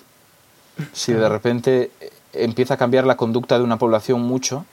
[0.94, 1.92] Si de repente
[2.34, 4.66] empieza a cambiar la conducta de una población mucho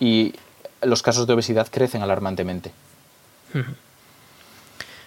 [0.00, 0.34] y
[0.82, 2.72] los casos de obesidad crecen alarmantemente.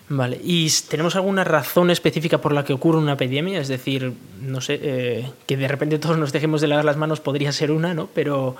[0.08, 3.60] Vale, ¿y tenemos alguna razón específica por la que ocurre una epidemia?
[3.60, 7.20] Es decir, no sé, eh, que de repente todos nos dejemos de lavar las manos
[7.20, 8.08] podría ser una, ¿no?
[8.14, 8.56] Pero,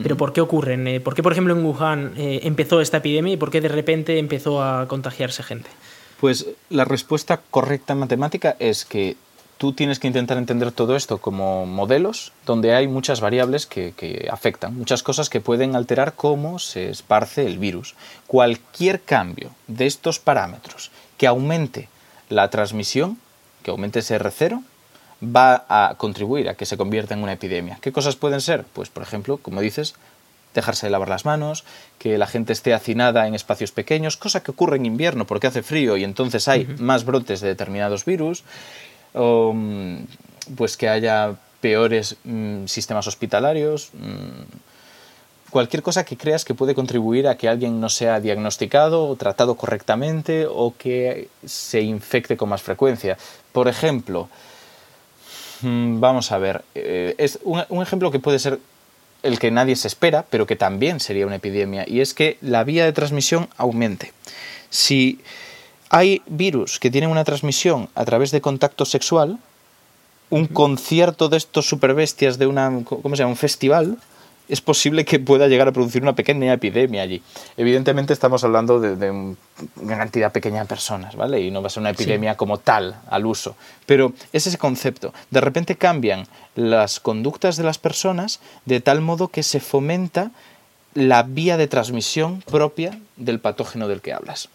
[0.00, 0.86] pero ¿por qué ocurren?
[0.86, 3.68] Eh, ¿Por qué, por ejemplo, en Wuhan eh, empezó esta epidemia y por qué de
[3.68, 5.68] repente empezó a contagiarse gente?
[6.20, 9.16] Pues la respuesta correcta en matemática es que
[9.62, 14.76] tú tienes que intentar entender todo esto como modelos donde hay muchas variables que, afectan,
[14.76, 17.94] muchas cosas que pueden alterar cómo se esparce el virus.
[18.26, 21.88] Cualquier cambio de estos parámetros que aumente
[22.28, 23.18] la transmisión,
[23.62, 24.62] que aumente ese R0,
[25.22, 27.78] va a contribuir a que se convierta en una epidemia.
[27.80, 28.64] ¿Qué cosas pueden ser?
[28.72, 29.94] Pues, por ejemplo, como dices,
[30.54, 31.64] dejarse de lavar las manos,
[31.98, 35.62] que la gente esté hacinada en espacios pequeños, cosa que ocurre en invierno porque hace
[35.62, 38.44] frío y entonces hay más brotes de determinados virus,
[39.14, 40.04] o mm,
[40.56, 47.28] pues que haya peores mm, sistemas hospitalarios, mm, cualquier cosa que creas que puede contribuir
[47.28, 52.62] a que alguien no sea diagnosticado o tratado correctamente o que se infecte con más
[52.62, 53.18] frecuencia.
[53.52, 54.28] Por ejemplo,
[55.62, 58.58] vamos a ver, eh, es un, ejemplo que puede ser
[59.22, 62.64] el que nadie se espera, pero que también sería una epidemia, y es que la
[62.64, 64.12] vía de transmisión aumente.
[64.70, 65.20] Si
[65.92, 69.38] hay virus que tienen una transmisión a través de contacto sexual.
[70.30, 73.32] Un concierto de estos superbestias de una, ¿cómo se llama?
[73.32, 73.98] un festival
[74.48, 77.22] es posible que pueda llegar a producir una pequeña epidemia allí.
[77.56, 81.40] Evidentemente estamos hablando de, una cantidad pequeña de personas, ¿vale?
[81.40, 83.56] Y no va a ser una epidemia como tal, al uso.
[83.86, 85.14] Pero es ese concepto.
[85.30, 90.30] De repente cambian las conductas de las personas de tal modo que se fomenta
[90.94, 94.48] la vía de transmisión propia del patógeno del que hablas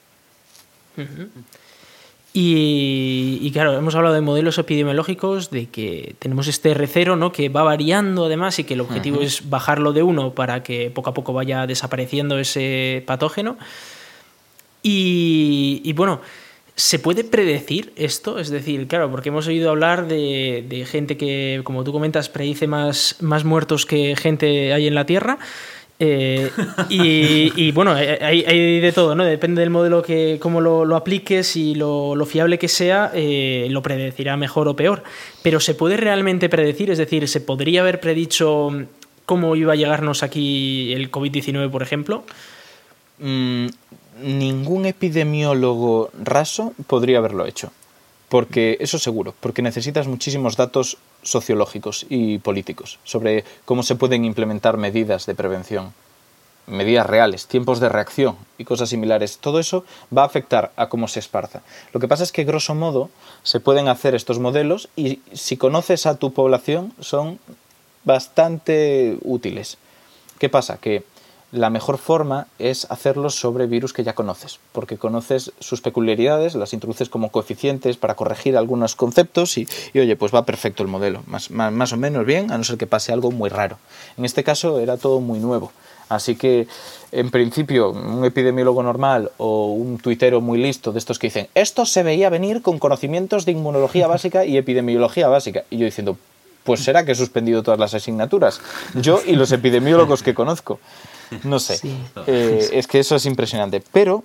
[2.40, 7.32] y, claro, hemos hablado de modelos epidemiológicos, de que tenemos este R0, ¿no?
[7.32, 11.10] que va variando además y que el objetivo es bajarlo de uno para que poco
[11.10, 13.58] a poco vaya desapareciendo ese patógeno.
[14.84, 16.22] Y, bueno,
[16.76, 18.38] ¿se puede predecir esto?
[18.38, 23.16] Es decir, claro, porque hemos oído hablar de, gente que, como tú comentas, predice más,
[23.20, 25.40] más muertos que gente hay en la Tierra.
[26.00, 26.52] Eh,
[26.90, 29.24] y, bueno, hay, de todo, ¿no?
[29.26, 34.38] Depende del modelo que cómo lo, apliques y lo, fiable que sea, eh, lo predecirá
[34.38, 35.04] mejor o peor.
[35.42, 36.92] Pero ¿se puede realmente predecir?
[36.92, 38.70] Es decir, ¿se podría haber predicho
[39.26, 42.24] cómo iba a llegarnos aquí el COVID-19, por ejemplo?
[43.20, 43.68] Mm,
[44.22, 47.72] ningún epidemiólogo raso podría haberlo hecho.
[48.30, 54.78] Porque eso seguro, porque necesitas muchísimos datos sociológicos y políticos sobre cómo se pueden implementar
[54.78, 55.94] medidas de prevención,
[56.68, 59.38] medidas reales, tiempos de reacción y cosas similares.
[59.40, 59.86] Todo eso
[60.16, 61.62] va a afectar a cómo se esparza.
[61.94, 63.10] Lo que pasa es que, grosso modo,
[63.44, 67.40] se pueden hacer estos modelos y si conoces a tu población son
[68.04, 69.78] bastante útiles.
[70.40, 70.78] ¿Qué pasa?
[70.78, 71.04] Que
[71.52, 76.74] la mejor forma es hacerlos sobre virus que ya conoces, porque conoces sus peculiaridades, las
[76.74, 81.50] introduces como coeficientes para corregir algunos conceptos y, oye, pues va perfecto el modelo, más,
[81.50, 83.78] más, o menos bien, a no ser que pase algo muy raro.
[84.18, 85.72] En este caso era todo muy nuevo.
[86.10, 86.68] Así que,
[87.12, 91.86] en principio, un epidemiólogo normal o un tuitero muy listo de estos que dicen, esto
[91.86, 95.64] se veía venir con conocimientos de inmunología básica y epidemiología básica.
[95.70, 96.18] Y yo diciendo,
[96.68, 98.60] pues será que he suspendido todas las asignaturas.
[98.94, 100.82] Yo y los epidemiólogos que conozco.
[101.44, 101.80] No sé.
[102.28, 103.84] Eh, es que eso es impresionante.
[103.92, 104.24] Pero,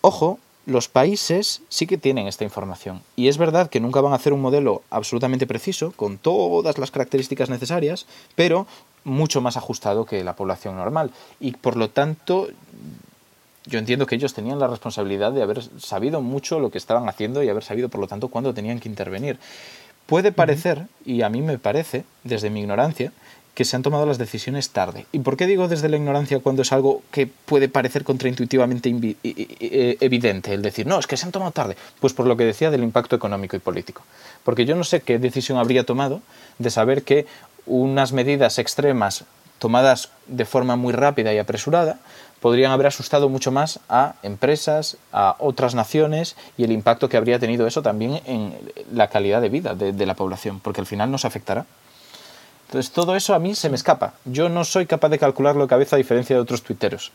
[0.00, 3.00] ojo, los países sí que tienen esta información.
[3.16, 6.90] Y es verdad que nunca van a hacer un modelo absolutamente preciso, con todas las
[6.90, 8.66] características necesarias, pero
[9.04, 11.10] mucho más ajustado que la población normal.
[11.40, 12.48] Y por lo tanto,
[13.64, 17.42] yo entiendo que ellos tenían la responsabilidad de haber sabido mucho lo que estaban haciendo
[17.42, 19.38] y haber sabido, por lo tanto, cuándo tenían que intervenir.
[20.06, 23.12] Puede parecer, y a mí me parece, desde mi ignorancia,
[23.58, 25.06] que se han tomado las decisiones tarde.
[25.10, 29.96] ¿Y por qué digo desde la ignorancia cuando es algo que puede parecer contraintuitivamente e,
[29.98, 30.54] evidente?
[30.54, 31.76] El decir, no, es que se han tomado tarde.
[31.98, 34.02] Pues por lo que decía del impacto económico y político.
[34.44, 36.22] Porque yo no sé qué decisión habría tomado
[36.60, 37.26] de saber que
[37.66, 39.24] unas medidas extremas
[39.58, 41.98] tomadas de forma muy rápida y apresurada
[42.38, 47.40] podrían haber asustado mucho más a empresas, a otras naciones y el impacto que habría
[47.40, 48.54] tenido eso también en
[48.92, 51.66] la calidad de vida de, la población, porque al final nos afectará.
[52.68, 54.12] Entonces todo eso a mí se me escapa.
[54.26, 57.12] Yo no soy capaz de calcularlo de cabeza a diferencia de otros tuiteros.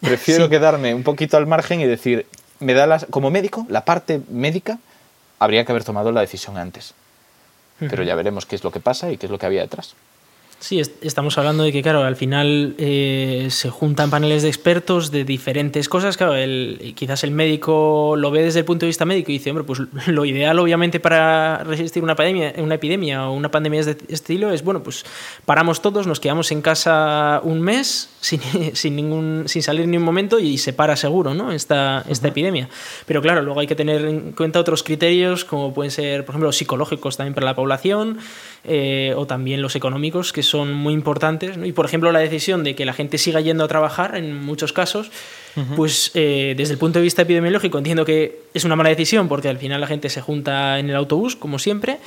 [0.00, 2.26] Prefiero quedarme un poquito al margen y decir,
[2.58, 4.78] me da las, como médico, la parte médica
[5.38, 6.94] habría que haber tomado la decisión antes.
[7.78, 9.94] Pero ya veremos qué es lo que pasa y qué es lo que había detrás.
[10.58, 15.24] Sí, estamos hablando de que, claro, al final eh, se juntan paneles de expertos de
[15.24, 16.16] diferentes cosas.
[16.16, 19.50] Claro, el, quizás el médico lo ve desde el punto de vista médico y dice,
[19.50, 23.90] hombre, pues lo ideal, obviamente, para resistir una epidemia, una epidemia o una pandemia de
[23.90, 25.04] este estilo es, bueno, pues
[25.44, 28.40] paramos todos, nos quedamos en casa un mes sin,
[28.74, 31.52] sin ningún, sin salir ni un momento y se para seguro, ¿no?
[31.52, 32.70] Esta, esta epidemia.
[33.04, 36.52] Pero claro, luego hay que tener en cuenta otros criterios, como pueden ser, por ejemplo,
[36.52, 38.18] psicológicos también para la población
[38.66, 41.58] eh, o también los económicos, que son muy importantes.
[41.62, 44.72] Y, por ejemplo, la decisión de que la gente siga yendo a trabajar, en muchos
[44.72, 45.10] casos,
[45.76, 49.48] pues eh, desde el punto de vista epidemiológico entiendo que es una mala decisión, porque
[49.48, 51.98] al final la gente se junta en el autobús, como siempre,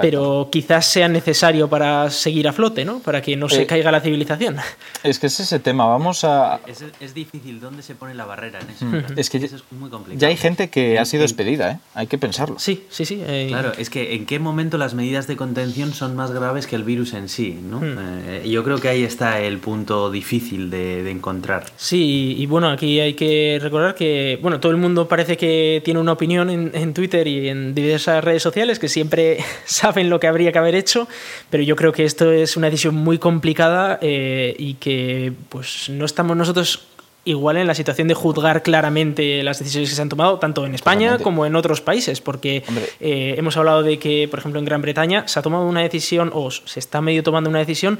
[0.00, 3.00] pero quizás sea necesario para seguir a flote, ¿no?
[3.00, 4.56] Para que no se eh, caiga la civilización.
[5.02, 6.60] Es que es ese tema, vamos a...
[7.00, 9.14] Es, difícil, ¿dónde se pone la barrera en eso?
[9.16, 10.20] Es que es muy complicado.
[10.20, 11.78] Ya hay gente que ha sido despedida, ¿eh?
[11.94, 12.58] Hay que pensarlo.
[12.58, 13.22] Sí, sí, sí.
[13.26, 16.76] Eh, claro, es que en qué momento las medidas de contención son más graves que
[16.76, 17.80] el virus en sí, ¿no?
[17.80, 17.96] Hmm.
[17.98, 21.66] Eh, yo creo que ahí está el punto difícil de, encontrar.
[21.76, 26.00] Sí, y, bueno, aquí hay que recordar que, bueno, todo el mundo parece que tiene
[26.00, 30.26] una opinión en, en Twitter y en diversas redes sociales que siempre saben lo que
[30.26, 31.08] habría que haber hecho,
[31.50, 36.04] pero yo creo que esto es una decisión muy complicada eh, y que pues no
[36.04, 36.86] estamos nosotros
[37.24, 40.74] igual en la situación de juzgar claramente las decisiones que se han tomado, tanto en
[40.74, 42.62] España como en otros países, porque
[43.00, 46.30] eh, hemos hablado de que, por ejemplo, en Gran Bretaña se ha tomado una decisión,
[46.34, 47.98] o se está medio tomando una decisión,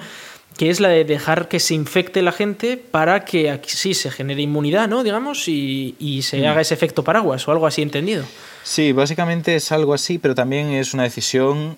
[0.56, 4.10] que es la de dejar que se infecte la gente para que aquí sí se
[4.10, 5.02] genere inmunidad, ¿no?
[5.02, 6.44] Digamos, y, y se mm.
[6.46, 8.24] haga ese efecto paraguas o algo así entendido.
[8.62, 11.76] Sí, básicamente es algo así, pero también es una decisión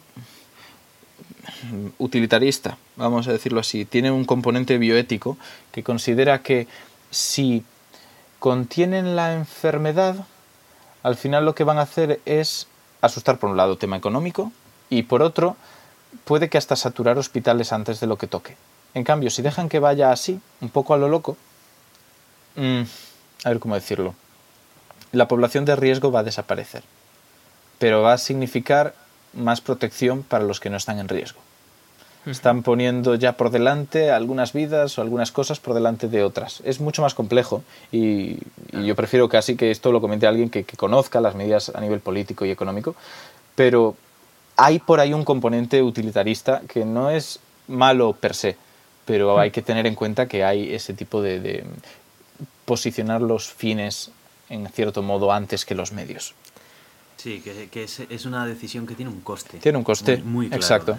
[1.99, 3.85] utilitarista, vamos a decirlo así.
[3.85, 5.37] Tiene un componente bioético
[5.73, 6.67] que considera que
[7.11, 7.65] si
[8.39, 10.27] contienen la enfermedad,
[11.03, 12.69] al final lo que van a hacer es
[13.01, 14.53] asustar por un lado tema económico
[14.91, 15.57] y por otro
[16.25, 18.57] puede que hasta saturar hospitales antes de lo que toque.
[18.95, 21.37] En cambio, si dejan que vaya así, un poco a lo loco,
[22.57, 22.83] mm,
[23.45, 24.15] a ver cómo decirlo,
[25.13, 26.83] la población de riesgo va a desaparecer,
[27.79, 28.95] pero va a significar
[29.35, 31.41] más protección para los que no están en riesgo.
[32.25, 36.61] Están poniendo ya por delante algunas vidas o algunas cosas por delante de otras.
[36.65, 37.63] Es mucho más complejo
[37.93, 38.39] y,
[38.73, 42.01] yo prefiero casi que esto lo comente alguien que, que, conozca las medidas a nivel
[42.01, 42.97] político y económico,
[43.55, 43.95] pero
[44.57, 48.57] hay por ahí un componente utilitarista que no es malo per se,
[49.05, 51.65] pero hay que tener en cuenta que hay ese tipo de, de
[52.65, 54.11] posicionar los fines
[54.49, 56.35] en cierto modo antes que los medios.
[57.17, 59.59] Sí, que, es, una decisión que tiene un coste.
[59.59, 60.97] Tiene un coste, muy, exacto.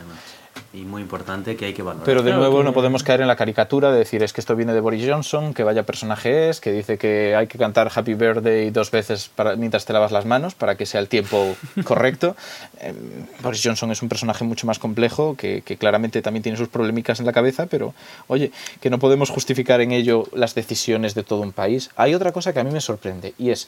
[0.73, 2.05] Y muy importante que hay que valorar.
[2.05, 4.73] Pero de nuevo no podemos caer en la caricatura de decir es que esto viene
[4.73, 8.69] de Boris Johnson, que vaya personaje es, que dice que hay que cantar Happy Birthday
[8.69, 12.35] dos veces para, mientras te lavas las manos para que sea el tiempo correcto.
[12.79, 12.93] Eh,
[13.41, 17.19] Boris Johnson es un personaje mucho más complejo, que, que claramente también tiene sus polémicas
[17.19, 17.93] en la cabeza, pero
[18.27, 18.51] oye,
[18.81, 21.89] que no podemos justificar en ello las decisiones de todo un país.
[21.95, 23.67] Hay otra cosa que a mí me sorprende y es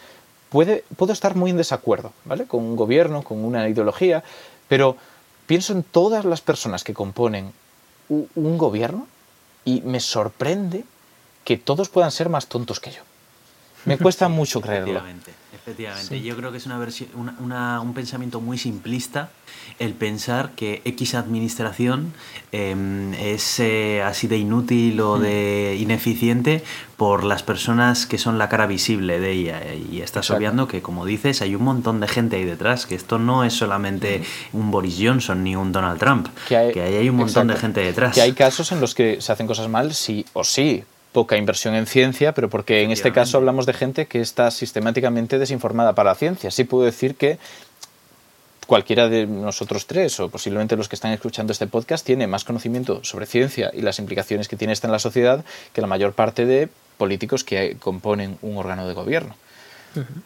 [0.49, 2.45] puede, puedo estar muy en desacuerdo, ¿vale?
[2.45, 4.23] Con un gobierno, con una ideología,
[4.67, 4.97] pero
[5.49, 7.51] pienso en todas las personas que componen
[8.07, 9.07] un gobierno
[9.65, 10.85] y me sorprende
[11.43, 13.01] que todos puedan ser más tontos que yo.
[13.85, 15.01] Me cuesta mucho creerlo.
[15.53, 19.29] Efectivamente, yo creo que es una, versión, un pensamiento muy simplista
[19.77, 22.13] el pensar que X administración
[22.51, 25.81] em, es eh, así de inútil o de mm.
[25.81, 26.63] ineficiente
[26.97, 29.61] por las personas que son la cara visible de ella.
[29.91, 33.19] Y estás obviando que, como dices, hay un montón de gente ahí detrás, que esto
[33.19, 34.57] no es solamente mm.
[34.57, 37.79] un Boris Johnson ni un Donald Trump, que hay, que hay un montón de gente
[37.81, 38.15] detrás.
[38.15, 41.75] Que hay casos en los que se hacen cosas mal, sí o sí, poca inversión
[41.75, 46.11] en ciencia, pero porque en este caso hablamos de gente que está sistemáticamente desinformada para
[46.11, 46.51] la ciencia.
[46.51, 47.39] Sí puedo decir que
[48.67, 53.03] cualquiera de nosotros tres, o posiblemente los que están escuchando este podcast, tiene más conocimiento
[53.03, 56.45] sobre ciencia y las implicaciones que tiene esta en la sociedad que la mayor parte
[56.45, 59.35] de políticos que componen un órgano de gobierno.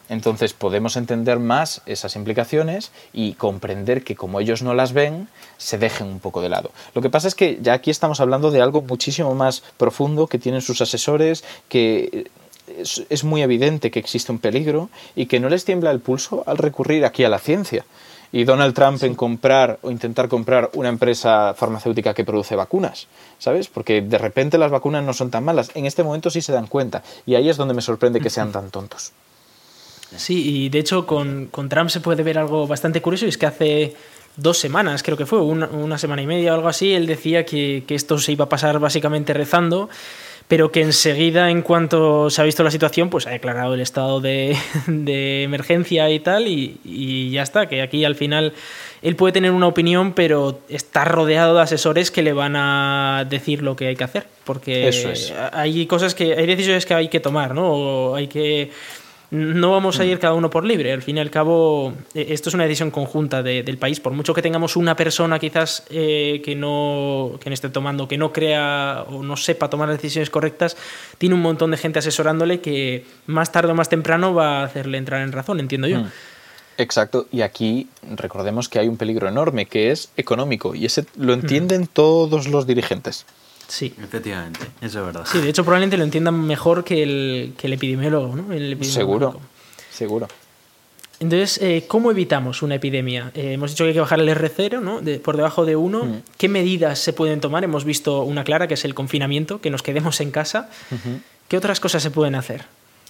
[0.09, 5.27] Entonces podemos entender más esas implicaciones y comprender que como ellos no las ven,
[5.57, 6.71] se dejen un poco de lado.
[6.93, 10.39] Lo que pasa es que ya aquí estamos hablando de algo muchísimo más profundo que
[10.39, 12.29] tienen sus asesores, que
[13.09, 16.57] es, muy evidente que existe un peligro y que no les tiembla el pulso al
[16.57, 17.85] recurrir aquí a la ciencia.
[18.31, 23.07] Y Donald Trump en comprar o intentar comprar una empresa farmacéutica que produce vacunas,
[23.37, 23.67] ¿sabes?
[23.67, 25.69] Porque de repente las vacunas no son tan malas.
[25.75, 27.03] En este momento sí se dan cuenta.
[27.27, 29.11] Y ahí es donde me sorprende que sean tan tontos.
[30.15, 33.45] Sí, y de hecho con, Trump se puede ver algo bastante curioso y es que
[33.45, 33.95] hace
[34.35, 37.83] dos semanas, creo que fue, una, semana y media o algo así, él decía que,
[37.89, 39.89] esto se iba a pasar básicamente rezando,
[40.47, 44.21] pero que enseguida, en cuanto se ha visto la situación, pues ha declarado el estado
[44.21, 44.57] de,
[45.43, 48.53] emergencia y tal, y, y, ya está, que aquí al final
[49.03, 53.61] él puede tener una opinión, pero está rodeado de asesores que le van a decir
[53.61, 54.27] lo que hay que hacer.
[54.45, 54.89] Porque
[55.51, 57.71] hay cosas que, hay decisiones que hay que tomar, ¿no?
[57.71, 58.71] O hay que
[59.33, 60.93] no vamos a ir cada uno por libre.
[60.93, 63.99] Al fin y al cabo, e, esto es una decisión conjunta del país.
[63.99, 68.31] Por mucho que tengamos una persona quizás eh, que no que esté tomando, que no
[68.31, 70.77] crea o no sepa tomar las decisiones correctas,
[71.17, 74.99] tiene un montón de gente asesorándole que más tarde o más temprano va a hacerle
[74.99, 75.99] entrar en razón, entiendo yo.
[75.99, 76.11] Mm.
[76.77, 81.33] Exacto, y aquí recordemos que hay un peligro enorme que es económico y ese lo
[81.33, 83.25] entienden todos los dirigentes.
[83.73, 83.91] Sí.
[84.03, 85.25] Efectivamente, eso es verdad.
[85.25, 88.45] Sí, de hecho probablemente lo entiendan mejor que el, que el epidemiólogo, ¿no?
[88.83, 89.39] seguro,
[89.91, 90.27] seguro.
[91.19, 93.31] Entonces, eh, ¿cómo evitamos una epidemia?
[93.33, 95.01] Eh, hemos dicho que hay que bajar el R0 ¿no?
[95.23, 96.05] por debajo de 1.
[96.05, 96.21] Mm.
[96.37, 97.63] ¿Qué medidas se pueden tomar?
[97.63, 100.69] Hemos visto una clara, que es el confinamiento, que nos quedemos en casa.
[101.47, 102.65] ¿Qué otras cosas se pueden hacer?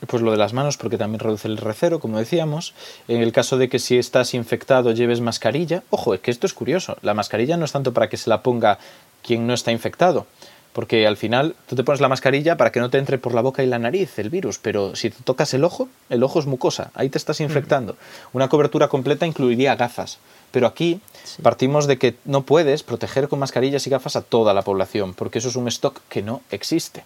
[0.08, 2.74] Pues lo de las manos, porque también reduce el R0, como decíamos.
[3.10, 6.54] En el caso de que si estás infectado lleves mascarilla, ojo, es que esto es
[6.54, 6.98] curioso.
[7.02, 8.80] La mascarilla no es tanto para que se la ponga
[9.24, 10.28] quien no está infectado,
[10.74, 13.42] porque al final tú te pones la mascarilla para que no te entre por la
[13.42, 16.48] boca y la nariz el virus, pero si te tocas el ojo, el ojo es
[16.48, 17.96] mucosa, ahí te estás infectando.
[18.34, 20.18] Una cobertura completa incluiría gafas,
[20.52, 21.00] pero aquí
[21.42, 25.40] partimos de que no puedes proteger con mascarillas y gafas a toda la población, porque
[25.40, 27.04] eso es un stock que no existe.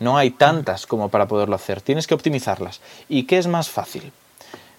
[0.00, 2.80] No hay tantas como para poderlo hacer, tienes que optimizarlas.
[3.08, 4.12] ¿Y qué es más fácil?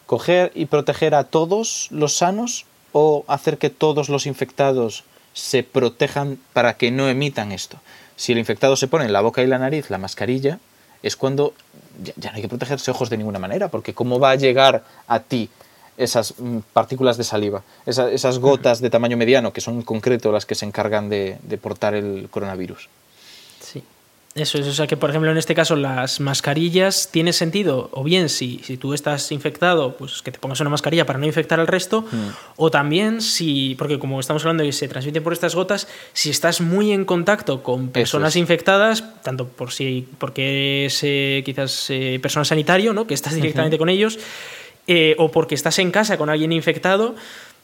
[0.06, 5.04] ¿Coger y proteger a todos los sanos o hacer que todos los infectados
[5.34, 7.80] se protejan para que no emitan esto?
[8.20, 10.60] Si el infectado se pone en la boca y la nariz la mascarilla,
[11.02, 11.54] es cuando
[12.04, 15.22] ya, no hay que protegerse ojos de ninguna manera, porque ¿cómo va a llegar a
[15.22, 15.50] ti
[15.96, 20.46] esas mm, partículas de saliva, esas, gotas de tamaño mediano, que son en concreto las
[20.46, 22.90] que se encargan de portar el coronavirus?
[24.40, 28.04] Eso es, o sea que por ejemplo en este caso las mascarillas tiene sentido, o
[28.04, 31.60] bien si, si tú estás infectado, pues que te pongas una mascarilla para no infectar
[31.60, 32.30] al resto, mm.
[32.56, 36.30] o también si, porque como estamos hablando de que se transmite por estas gotas, si
[36.30, 42.20] estás muy en contacto con personas infectadas, tanto por si, porque es eh, quizás eh,
[42.22, 43.08] personal sanitario, ¿no?
[43.08, 44.20] que estás directamente con ellos,
[44.88, 47.16] eh, o porque estás en casa con alguien infectado,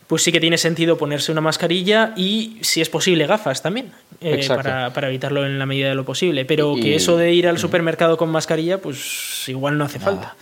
[0.08, 3.92] pues sí que tiene sentido ponerse una mascarilla y, si es posible, gafas también,
[4.22, 6.46] eh, para, evitarlo en la medida de lo posible.
[6.46, 10.36] Pero que eso de ir al supermercado con mascarilla, pues igual no hace falta.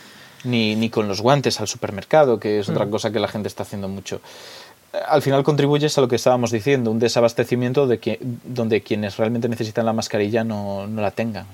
[0.44, 2.90] Ni, ni, con los guantes al supermercado, que es otra mm.
[2.90, 4.20] cosa que la gente está haciendo mucho.
[5.08, 9.48] Al final contribuyes a lo que estábamos diciendo, un desabastecimiento de que, donde quienes realmente
[9.48, 11.46] necesitan la mascarilla no, no la tengan.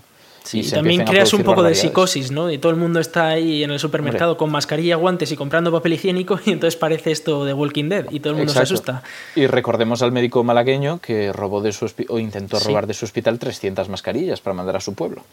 [0.50, 2.50] Sí, y también creas un poco de psicosis, ¿no?
[2.50, 5.94] Y todo el mundo está ahí en el supermercado con mascarilla, guantes y comprando papel
[5.94, 9.04] higiénico y entonces parece esto de Walking Dead y todo el mundo se asusta.
[9.36, 13.38] Y recordemos al médico malagueño que robó de su o intentó robar de su hospital
[13.38, 15.24] 300 mascarillas para mandar a su pueblo.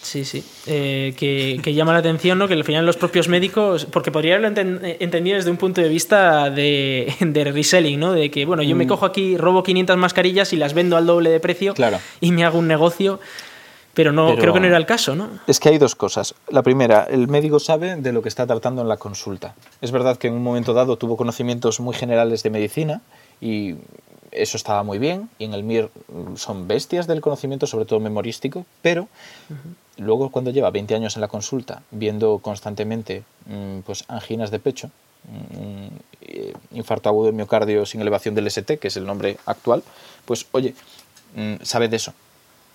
[0.00, 0.42] Sí, sí.
[0.66, 2.48] Eh, que, llama la atención, ¿no?
[2.48, 4.62] Que al final los propios médicos, porque podría haberlo
[4.98, 8.12] entendido desde un punto de vista de, de, reselling, ¿no?
[8.12, 8.88] De que, bueno, yo me mm.
[8.88, 11.98] cojo aquí, robo 500 mascarillas y las vendo al doble de precio claro.
[12.22, 13.20] y me hago un negocio.
[13.94, 15.28] Pero no creo que no era el caso, ¿no?
[15.46, 16.34] Es que hay dos cosas.
[16.48, 19.54] La primera, el médico sabe de lo que está tratando en la consulta.
[19.80, 23.00] Es verdad que en un momento dado tuvo conocimientos muy generales de medicina
[23.40, 23.76] y
[24.32, 25.30] eso estaba muy bien.
[25.38, 25.90] Y en el MIR
[26.36, 29.08] son bestias del conocimiento, sobre todo memorístico, pero
[29.96, 34.90] luego cuando lleva 20 años en la consulta, viendo constantemente mm, pues, anginas de pecho,
[35.24, 39.84] mm, infarto agudo de miocardio sin elevación del ST, que es el nombre actual,
[40.24, 40.74] pues oye,
[41.36, 42.12] mm, sabe de eso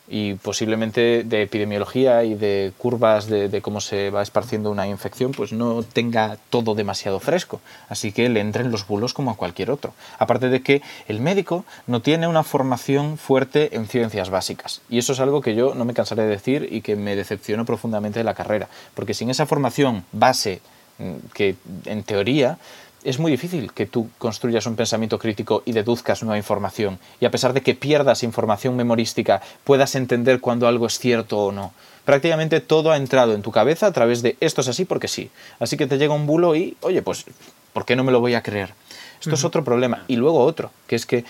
[0.09, 5.53] y posiblemente de epidemiología y de curvas de, cómo se va esparciendo una infección, pues
[5.53, 7.61] no tenga todo demasiado fresco.
[7.89, 9.93] Así que le entren los bulos como a cualquier otro.
[10.17, 14.81] Aparte de que el médico no tiene una formación fuerte en ciencias básicas.
[14.89, 17.63] Y eso es algo que yo no me cansaré de decir y que me decepcionó
[17.63, 18.67] profundamente de la carrera.
[18.95, 20.61] Porque sin esa formación base,
[20.97, 21.55] mm, que
[21.85, 22.57] en teoría
[23.03, 26.99] es muy difícil que tú construyas un pensamiento crítico y deduzcas nueva información.
[27.19, 31.51] Y a pesar de que pierdas información memorística, puedas entender cuando algo es cierto o
[31.51, 31.73] no.
[32.05, 35.29] Prácticamente todo ha entrado en tu cabeza a través de esto es así porque sí.
[35.59, 37.25] Así que te llega un bulo y, oye, pues,
[37.73, 38.73] ¿por qué no me lo voy a creer?
[39.21, 40.03] Esto es otro problema.
[40.07, 41.25] Y luego otro, que es que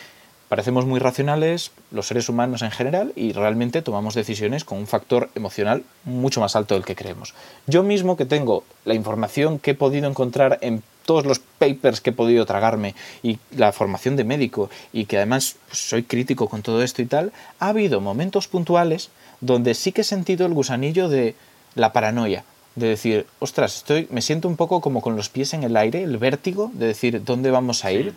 [0.49, 5.30] parecemos muy racionales los seres humanos en general y realmente tomamos decisiones con un factor
[5.35, 7.35] emocional mucho más alto del que creemos.
[7.67, 12.09] Yo mismo que tengo la información que he podido encontrar en todos los papers que
[12.09, 16.84] he podido tragarme y la formación de médico y que además soy crítico con todo
[16.84, 19.09] esto y tal, ha habido momentos puntuales
[19.41, 21.35] donde sí que he sentido el gusanillo de
[21.76, 22.43] la paranoia,
[22.76, 26.03] de decir, ostras, estoy, me siento un poco como con los pies en el aire,
[26.03, 28.13] el vértigo de decir dónde vamos a ir,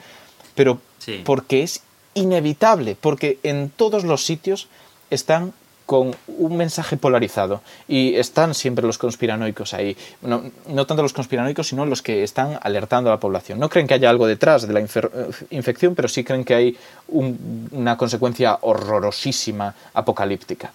[0.54, 0.80] pero
[1.24, 1.82] porque es
[2.14, 4.68] inevitable, porque en todos los sitios
[5.10, 5.52] están
[5.86, 7.60] con un mensaje polarizado.
[7.88, 9.96] Y están siempre los conspiranoicos ahí.
[10.22, 13.58] No, no, tanto los conspiranoicos, sino los que están alertando a la población.
[13.58, 16.78] No creen que haya algo detrás de la infección, pero sí creen que hay
[17.08, 20.72] una consecuencia horrorosísima, apocalíptica.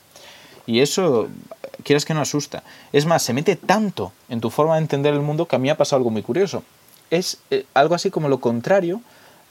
[0.67, 1.29] Y eso,
[1.83, 2.61] quieres que no asusta.
[2.91, 5.69] Es más, se mete tanto en tu forma de entender el mundo que a mí
[5.69, 6.63] ha pasado algo muy curioso.
[7.09, 9.01] Es eh, algo así como lo contrario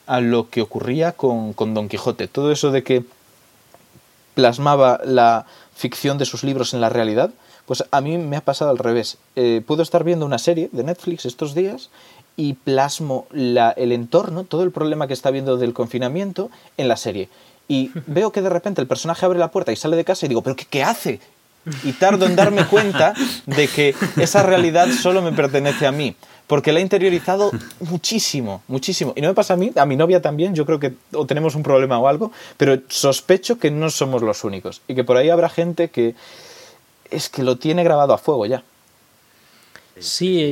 [0.06, 2.28] a lo que ocurría con, con Don Quijote.
[2.28, 3.04] Todo eso de que
[4.34, 7.30] plasmaba la ficción de sus libros en la realidad,
[7.66, 9.18] pues a mí me ha pasado al revés.
[9.34, 11.90] Eh, puedo estar viendo una serie de Netflix estos días
[12.36, 16.96] y plasmo la, el entorno, todo el problema que está viendo del confinamiento en la
[16.96, 17.28] serie.
[17.66, 20.28] Y veo que de repente el personaje abre la puerta y sale de casa y
[20.28, 21.20] digo, ¿pero qué, qué hace?
[21.82, 23.12] Y tardo en darme cuenta
[23.46, 26.14] de que esa realidad solo me pertenece a mí
[26.46, 27.50] porque la he interiorizado
[27.80, 29.12] muchísimo, muchísimo.
[29.16, 31.54] Y no me pasa a mí, a mi novia también, yo creo que o tenemos
[31.54, 35.30] un problema o algo, pero sospecho que no somos los únicos y que por ahí
[35.30, 36.14] habrá gente que
[37.10, 38.62] es que lo tiene grabado a fuego ya.
[39.98, 40.42] Sí,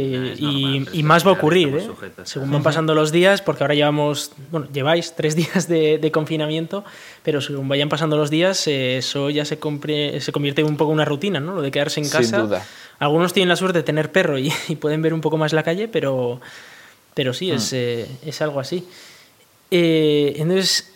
[0.91, 1.91] y, más va a ocurrir, ¿eh?
[2.23, 6.83] según van pasando los días, porque ahora llevamos, bueno, lleváis tres días de, confinamiento,
[7.23, 9.59] pero según vayan pasando los días, eh, eso ya se,
[10.21, 11.55] se convierte un poco en una rutina, ¿no?
[11.55, 12.23] Lo de quedarse en casa.
[12.23, 12.65] Sin duda.
[12.99, 14.51] Algunos tienen la suerte de tener perro y,
[14.81, 16.41] pueden ver un poco más la calle, pero,
[17.15, 17.77] pero sí, es, hmm.
[17.77, 18.87] eh, es algo así.
[19.71, 20.93] entonces,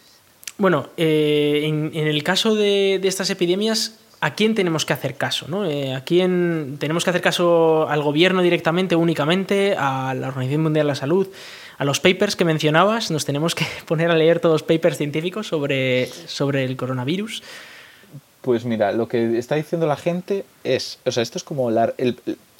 [0.56, 5.46] bueno, en, en, el caso de, de estas epidemias, ¿a quién tenemos que hacer caso?
[5.48, 5.64] ¿no?
[5.64, 10.86] Eh, ¿A quién tenemos que hacer caso al gobierno directamente, únicamente, a la Organización Mundial
[10.86, 11.28] de la Salud?
[11.78, 16.06] A los papers que mencionabas, nos tenemos que poner a leer todos papers científicos sobre,
[16.26, 17.42] sobre el coronavirus.
[18.42, 21.92] Pues mira, lo que está diciendo la gente es, o sea, esto es como la,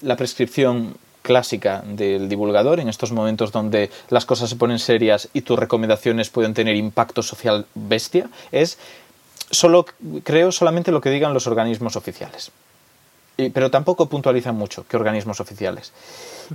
[0.02, 5.42] la prescripción clásica del divulgador en estos momentos donde las cosas se ponen serias y
[5.42, 8.78] tus recomendaciones pueden tener impacto social bestia, es
[9.50, 9.84] solo
[10.24, 12.50] creo solamente lo que digan los organismos oficiales.
[13.52, 15.92] pero tampoco puntualizan mucho qué organismos oficiales.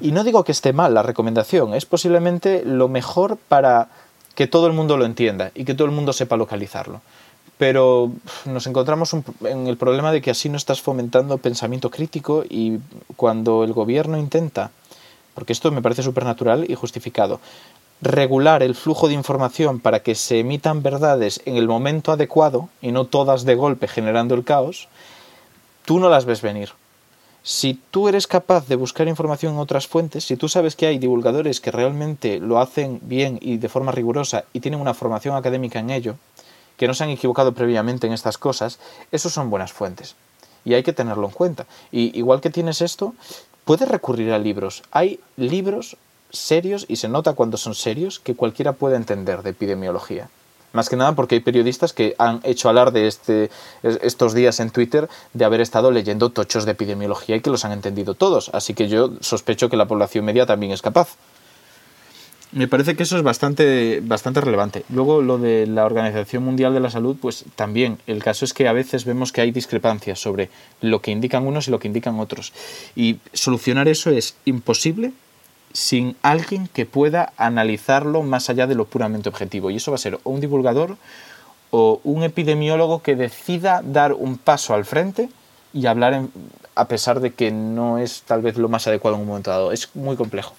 [0.01, 3.87] Y no digo que esté mal la recomendación, es posiblemente lo mejor para
[4.35, 7.01] que todo el mundo lo entienda y que todo el mundo sepa localizarlo.
[7.57, 8.11] Pero
[8.45, 12.79] nos encontramos en el problema de que así no estás fomentando pensamiento crítico y
[13.15, 14.71] cuando el gobierno intenta,
[15.35, 17.39] porque esto me parece supernatural y justificado,
[18.01, 22.91] regular el flujo de información para que se emitan verdades en el momento adecuado y
[22.91, 24.87] no todas de golpe generando el caos,
[25.85, 26.71] tú no las ves venir.
[27.45, 30.97] Si tú eres capaz de buscar información en otras fuentes, si tú sabes que hay
[30.97, 35.79] divulgadores que realmente lo hacen bien y de forma rigurosa y tienen una formación académica
[35.79, 36.15] en ello,
[36.77, 38.79] que no se han equivocado previamente en estas cosas,
[39.11, 40.15] esos son buenas fuentes.
[40.65, 41.65] Y hay que tenerlo en cuenta.
[41.91, 43.13] Y igual que tienes esto,
[43.65, 44.83] puedes recurrir a libros.
[44.91, 45.97] Hay libros
[46.31, 50.29] serios, y se nota cuando son serios, que cualquiera puede entender de epidemiología.
[50.73, 53.51] Más que nada porque hay periodistas que han hecho alarde este,
[53.83, 57.73] estos días en Twitter de haber estado leyendo tochos de epidemiología y que los han
[57.73, 58.49] entendido todos.
[58.53, 61.15] Así que yo sospecho que la población media también es capaz.
[62.53, 64.83] Me parece que eso es bastante, bastante relevante.
[64.89, 67.97] Luego lo de la Organización Mundial de la Salud, pues también.
[68.05, 70.49] El caso es que a veces vemos que hay discrepancias sobre
[70.79, 72.53] lo que indican unos y lo que indican otros.
[72.95, 75.13] Y solucionar eso es imposible
[75.73, 79.71] sin alguien que pueda analizarlo más allá de lo puramente objetivo.
[79.71, 80.97] Y eso va a ser o un divulgador
[81.71, 85.27] o un epidemiólogo que decida dar un paso al frente
[85.73, 86.27] y hablar
[86.75, 89.71] a pesar de que no es tal vez lo más adecuado en un momento dado.
[89.71, 90.53] Es muy complejo.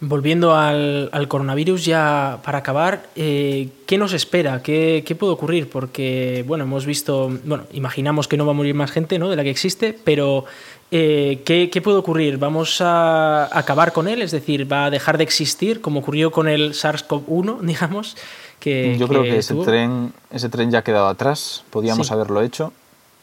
[0.00, 4.62] Volviendo al, coronavirus, ya para acabar, eh, ¿qué nos espera?
[4.62, 5.68] ¿Qué, ¿Qué, puede ocurrir?
[5.68, 9.28] Porque, bueno, hemos visto, bueno, imaginamos que no va a morir más gente ¿no?
[9.28, 10.44] de la que existe, pero
[10.90, 12.38] eh, ¿qué, puede ocurrir?
[12.38, 14.22] ¿Vamos a acabar con él?
[14.22, 18.16] Es decir, ¿va a dejar de existir como ocurrió con el SARS-CoV-1, digamos?
[18.60, 22.72] Que, Yo creo que ese tren, ese tren ya ha quedado atrás, podíamos haberlo hecho,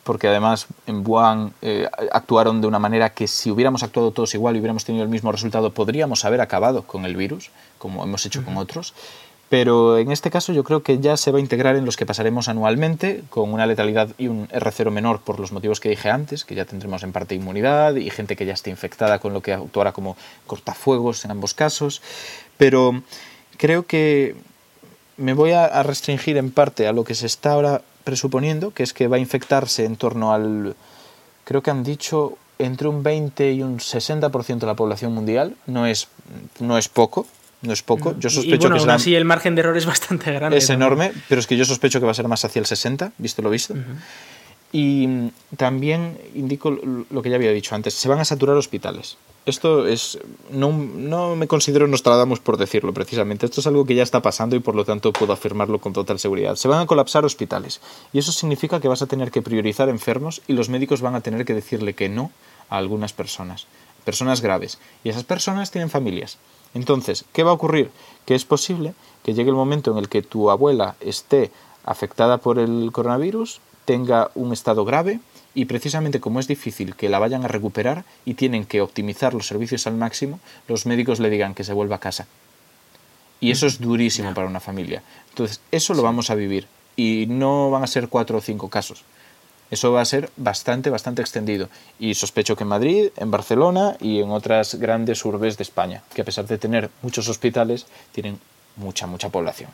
[0.05, 4.55] porque además en Wuhan eh, actuaron de una manera que si hubiéramos actuado todos igual
[4.55, 7.49] y hubiéramos tenido el mismo resultado, podríamos haber acabado con el virus,
[7.79, 8.93] como hemos hecho con otros.
[9.49, 12.05] Pero en este caso yo creo que ya se va a integrar en los que
[12.05, 16.45] pasaremos anualmente, con una letalidad y un R0 menor por los motivos que dije antes,
[16.45, 19.53] que ya tendremos en parte inmunidad y gente que ya esté infectada con lo que
[19.53, 22.03] actuará como cortafuegos en ambos casos.
[22.57, 23.01] Pero
[23.57, 24.35] creo que
[25.17, 28.93] me voy a restringir en parte a lo que se está ahora presuponiendo, que es
[28.93, 30.75] que va a infectarse en torno al,
[31.43, 35.55] creo que han dicho, entre un 20 y un 60% de la población mundial.
[35.67, 36.07] No es,
[36.59, 37.27] no es poco,
[37.61, 38.15] no es poco.
[38.17, 40.57] Yo sospecho y, bueno, que así el margen de error es bastante grande.
[40.57, 43.11] Es enorme, pero es que yo sospecho que va a ser más hacia el 60,
[43.17, 43.75] visto lo visto.
[44.71, 46.71] Y también indico
[47.09, 49.17] lo que ya había dicho antes, se van a saturar hospitales.
[49.45, 50.17] Esto es.
[50.49, 53.45] No, no me considero Nostradamus por decirlo, precisamente.
[53.45, 56.17] Esto es algo que ya está pasando y por lo tanto puedo afirmarlo con total
[56.17, 56.55] seguridad.
[56.55, 57.79] Se van a colapsar hospitales.
[58.11, 61.21] Y eso significa que vas a tener que priorizar enfermos y los médicos van a
[61.21, 62.31] tener que decirle que no
[62.69, 63.67] a algunas personas.
[64.03, 64.79] Personas graves.
[65.03, 66.39] Y esas personas tienen familias.
[66.73, 67.91] Entonces, ¿qué va a ocurrir?
[68.25, 71.51] Que es posible que llegue el momento en el que tu abuela esté
[71.83, 75.19] afectada por el coronavirus, tenga un estado grave
[75.55, 79.47] y precisamente como es difícil que la vayan a recuperar y tienen que optimizar los
[79.47, 82.27] servicios al máximo, los médicos le digan que se vuelva a casa.
[83.39, 85.01] Y eso es durísimo para una familia.
[85.29, 89.03] Entonces, eso lo vamos a vivir y no van a ser cuatro o cinco casos.
[89.71, 91.69] Eso va a ser bastante, bastante extendido.
[91.99, 96.21] Y sospecho que en Madrid, en Barcelona y en otras grandes urbes de España, que
[96.21, 98.39] a pesar de tener muchos hospitales, tienen
[98.75, 99.69] mucha, mucha población.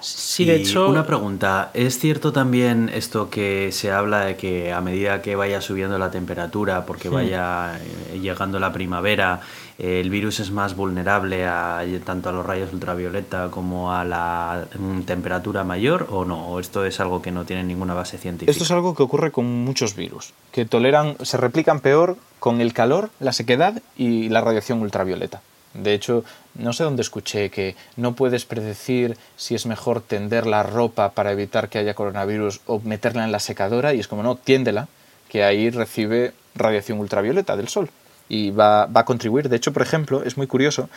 [0.00, 0.88] Sí, de hecho.
[0.88, 5.60] Una pregunta: ¿es cierto también esto que se habla de que a medida que vaya
[5.60, 9.40] subiendo la temperatura, porque vaya eh, llegando la primavera,
[9.78, 15.02] el virus es más vulnerable a, tanto a los rayos ultravioleta como a la mm,
[15.02, 16.48] temperatura mayor o no?
[16.48, 18.50] ¿O esto es algo que no tiene ninguna base científica?
[18.50, 22.72] Esto es algo que ocurre con muchos virus, que toleran, se replican peor con el
[22.72, 25.42] calor, la sequedad y la radiación ultravioleta.
[25.74, 26.24] De hecho,
[26.54, 31.30] no sé dónde escuché que no puedes predecir si es mejor tender la ropa para
[31.30, 34.88] evitar que haya coronavirus o meterla en la secadora y es como no, tiéndela,
[35.28, 37.90] que ahí recibe radiación ultravioleta del sol
[38.28, 39.48] y va, a contribuir.
[39.48, 40.88] De hecho, por ejemplo, es muy curioso,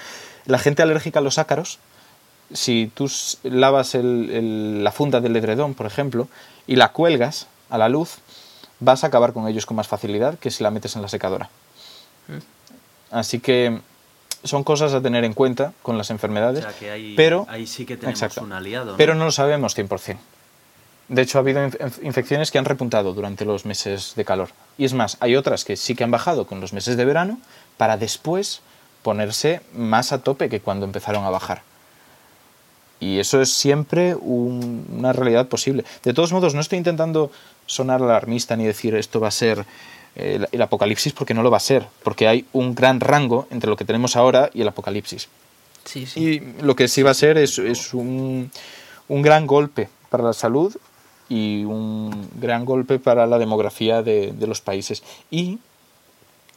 [0.46, 1.80] la gente alérgica a los ácaros,
[2.52, 3.12] si tú
[3.44, 6.28] lavas la funda del edredón, por ejemplo,
[6.68, 8.18] y la cuelgas a la luz,
[8.80, 11.50] vas a acabar con ellos con más facilidad que si la metes en la secadora.
[12.28, 12.38] Mm.
[13.12, 13.80] Así que
[14.44, 16.66] son cosas a tener en cuenta con las enfermedades,
[17.16, 18.96] pero ahí sí que tenemos un aliado.
[18.98, 20.18] Pero no lo sabemos 100%.
[21.10, 21.62] De hecho, ha habido
[22.02, 24.50] infecciones que han repuntado durante los meses de calor.
[24.78, 27.40] Y es más, hay otras que sí que han bajado con los meses de verano
[27.78, 28.62] para después
[29.02, 31.62] ponerse más a tope que cuando empezaron a bajar.
[33.00, 35.84] Y eso es siempre una realidad posible.
[36.04, 37.32] De todos modos, no estoy intentando
[37.66, 39.66] sonar alarmista ni decir esto va a ser
[40.16, 43.78] el, apocalipsis porque no lo va a ser, porque hay un gran rango entre lo
[43.78, 45.30] que tenemos ahora y el apocalipsis.
[45.86, 46.20] Sí, sí.
[46.20, 48.52] Y lo que sí va a ser es, es un,
[49.08, 50.76] un, gran golpe para la salud
[51.30, 55.04] y un gran golpe para la demografía de, de los países.
[55.30, 55.60] Y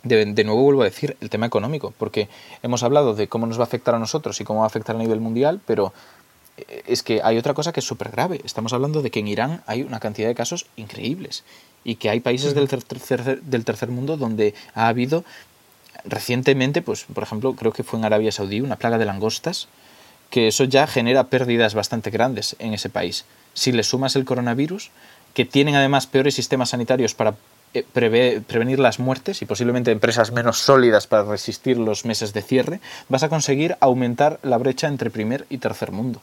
[0.04, 2.28] de, de, nuevo vuelvo a decir el tema económico, porque
[2.62, 4.94] hemos hablado de cómo nos va a afectar a nosotros y cómo va a afectar
[4.94, 5.92] a nivel mundial, pero
[6.56, 8.40] eh, es que hay otra cosa que es súper grave.
[8.44, 11.42] Estamos hablando de que en Irán hay una cantidad de casos increíbles
[11.86, 15.24] y que hay países del tercer, del tercer mundo donde ha habido
[16.04, 19.68] recientemente, pues por ejemplo, creo que fue en Arabia Saudí, una plaga de langostas,
[20.28, 23.24] que eso ya genera pérdidas bastante grandes en ese país.
[23.54, 24.90] Si le sumas el coronavirus,
[25.32, 27.36] que tienen además peores sistemas sanitarios para
[27.72, 32.80] eh, prevenir las muertes y posiblemente empresas menos sólidas para resistir los meses de cierre,
[33.08, 36.20] vas a conseguir aumentar la brecha entre primer y tercer mundo.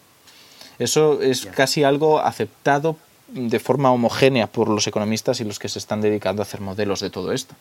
[0.77, 2.97] Eso es casi algo aceptado
[3.33, 6.99] de forma homogénea por los economistas y los que se están dedicando a hacer modelos
[6.99, 7.55] de todo esto.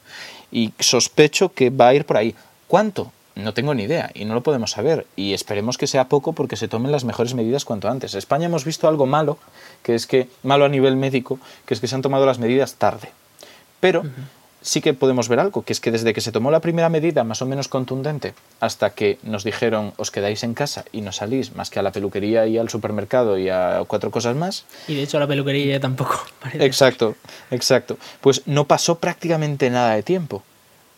[0.50, 2.34] Y sospecho que va a ir por ahí.
[2.68, 3.10] ¿Cuánto?
[3.34, 6.56] No tengo ni idea y no lo podemos saber y esperemos que sea poco porque
[6.56, 8.12] se tomen las mejores medidas cuanto antes.
[8.12, 9.38] En España hemos visto algo malo,
[9.82, 12.74] que es que malo a nivel médico, que es que se han tomado las medidas
[12.74, 13.08] tarde.
[13.80, 14.02] Pero
[14.62, 17.24] sí que podemos ver algo, que es que desde que se tomó la primera medida
[17.24, 21.54] más o menos contundente hasta que nos dijeron os quedáis en casa y no salís
[21.54, 24.64] más que a la peluquería y al supermercado y a cuatro cosas más.
[24.88, 26.20] Y de hecho a la peluquería tampoco.
[26.54, 27.16] Exacto,
[27.50, 27.98] exacto.
[28.20, 30.42] Pues no pasó prácticamente nada de tiempo.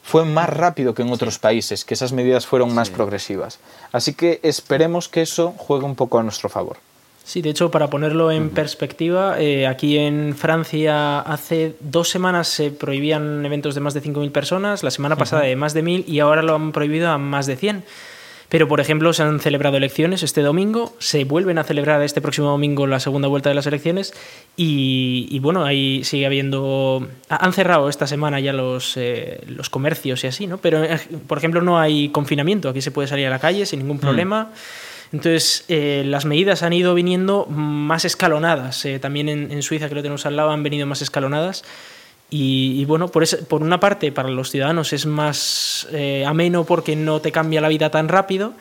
[0.03, 3.59] Fue más rápido que en otros países, que esas medidas fueron más progresivas.
[3.91, 6.77] Así que esperemos que eso juegue un poco a nuestro favor.
[7.25, 12.71] Sí, de hecho, para ponerlo en perspectiva, eh, aquí en Francia hace dos semanas se
[12.71, 16.21] prohibían eventos de más de 5.000 personas, la semana pasada de más de 1.000 y
[16.21, 17.85] ahora lo han prohibido a más de 100.
[18.51, 22.49] Pero, por ejemplo, se han celebrado elecciones este domingo, se vuelven a celebrar este próximo
[22.49, 24.13] domingo la segunda vuelta de las elecciones
[24.55, 27.09] y, bueno, ahí sigue habiendo...
[27.31, 30.59] Han cerrado esta semana ya los, eh, los comercios y así, ¿no?
[30.59, 33.81] Pero, eh, por ejemplo, no hay confinamiento, aquí se puede salir a la calle sin
[33.81, 34.01] ningún mm.
[34.01, 34.53] problema.
[35.15, 38.85] Entonces, eh, las medidas han ido viniendo más escalonadas.
[38.85, 41.63] Eh, también en, Suiza, que lo tenemos al lado, han venido más escalonadas.
[42.31, 47.21] Y, bueno, por, por, una parte, para los ciudadanos es más eh, ameno porque no
[47.21, 48.55] te cambia la vida tan rápido,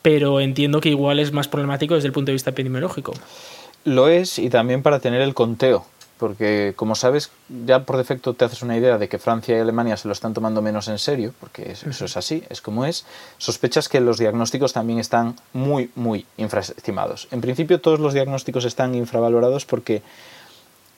[0.00, 3.12] pero entiendo que igual es más problemático desde el punto de vista epidemiológico.
[3.84, 5.84] Lo es, y también para tener el conteo
[6.22, 7.32] porque como sabes,
[7.66, 10.32] ya por defecto te haces una idea de que Francia y Alemania se lo están
[10.32, 13.04] tomando menos en serio, porque eso es así, es como es,
[13.38, 17.26] sospechas que los diagnósticos también están muy, muy infraestimados.
[17.32, 20.02] En principio todos los diagnósticos están infravalorados porque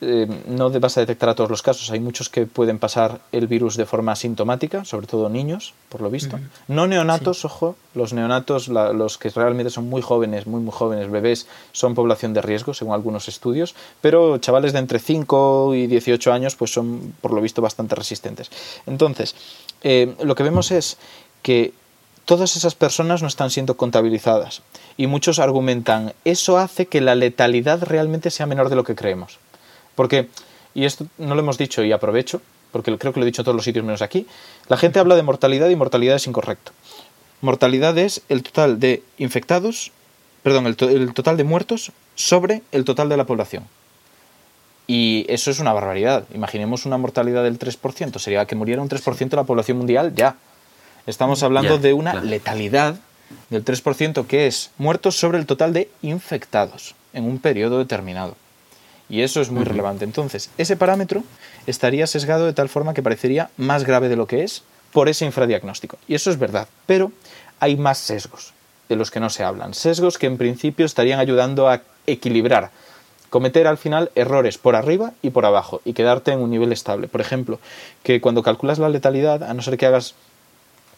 [0.07, 1.91] eh, no vas a detectar a todos los casos.
[1.91, 6.11] Hay muchos que pueden pasar el virus de forma asintomática, sobre todo niños, por lo
[6.11, 6.39] visto.
[6.69, 11.47] No neonatos, ojo, los neonatos, los que realmente son muy jóvenes, muy, muy jóvenes, bebés,
[11.73, 16.57] son población de riesgo, según algunos estudios, pero chavales de entre 5 y 18 años,
[16.57, 18.51] pues son, por lo visto, bastante resistentes.
[18.87, 19.35] Entonces,
[19.83, 20.99] eh, lo que vemos es
[21.43, 21.73] que
[22.25, 24.63] todas esas personas no están siendo contabilizadas.
[24.97, 29.39] Y muchos argumentan, eso hace que la letalidad realmente sea menor de lo que creemos.
[29.95, 30.29] Porque,
[30.75, 32.41] y esto no lo hemos dicho y aprovecho,
[32.73, 34.27] porque creo que lo he dicho en todos los sitios menos aquí,
[34.69, 36.73] la gente habla de mortalidad y mortalidad es incorrecto.
[37.41, 39.93] Mortalidad es el total de infectados,
[40.43, 43.65] perdón, el, el total de muertos sobre el total de la población.
[44.87, 46.25] Y eso es una barbaridad.
[46.35, 50.37] Imaginemos una mortalidad del 3%, sería que muriera un 3% de la población mundial ya.
[51.07, 52.97] Estamos hablando de una letalidad
[53.51, 58.37] del 3% que es muertos sobre el total de infectados en un periodo determinado.
[59.09, 60.05] Y eso es muy relevante.
[60.05, 61.23] Entonces, ese parámetro
[61.67, 64.63] estaría sesgado de tal forma que parecería más grave de lo que es
[64.93, 65.99] por ese infradiagnóstico.
[66.09, 66.69] Y eso es verdad.
[66.87, 67.13] Pero
[67.61, 68.55] hay más sesgos
[68.89, 69.75] de los que no se hablan.
[69.75, 72.71] Sesgos que en principio estarían ayudando a equilibrar
[73.35, 77.09] cometer al final errores por arriba y por abajo y quedarte en un nivel estable.
[77.09, 77.59] Por ejemplo,
[78.05, 80.15] que cuando calculas la letalidad, a no ser que hagas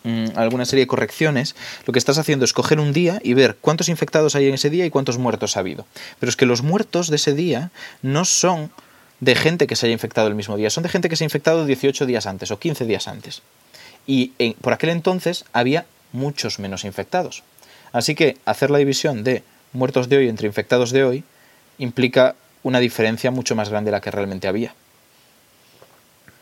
[0.06, 3.56] Mm, alguna serie de correcciones, lo que estás haciendo es coger un día y ver
[3.60, 5.84] cuántos infectados hay en ese día y cuántos muertos ha habido.
[6.20, 7.72] Pero es que los muertos de ese día
[8.02, 8.70] no son
[9.18, 11.26] de gente que se haya infectado el mismo día, son de gente que se ha
[11.26, 13.42] infectado 18 días antes o 15 días antes.
[14.06, 14.28] Y
[14.60, 17.42] por aquel entonces había muchos menos infectados.
[17.90, 19.42] Así que hacer la división de
[19.72, 21.24] muertos de hoy entre infectados de hoy
[21.78, 24.72] implica una diferencia mucho más grande de la que realmente había.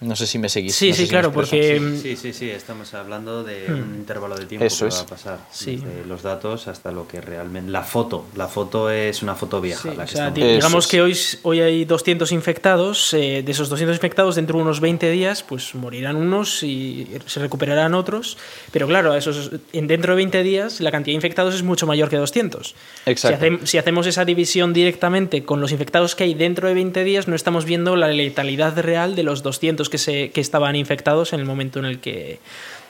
[0.00, 0.74] No sé si me seguís.
[0.74, 1.80] Sí, sí, claro, porque...
[2.02, 3.94] Sí, sí, sí, estamos hablando de un hmm.
[3.94, 5.38] intervalo de tiempo Eso que va a pasar.
[5.50, 5.82] Sí.
[6.06, 7.70] los datos hasta lo que realmente...
[7.70, 9.90] La foto, la foto es una foto vieja.
[10.34, 14.80] digamos que hoy, hoy hay 200 infectados, eh, de esos 200 infectados dentro de unos
[14.80, 18.36] 20 días, pues morirán unos y se recuperarán otros,
[18.72, 22.16] pero claro, esos, dentro de 20 días la cantidad de infectados es mucho mayor que
[22.16, 22.74] 200.
[23.06, 23.46] Exacto.
[23.60, 27.28] Si, si hacemos esa división directamente con los infectados que hay dentro de 20 días,
[27.28, 31.38] no estamos viendo la letalidad real de los 200 que, se, que estaban infectados en
[31.38, 32.40] el momento en el que,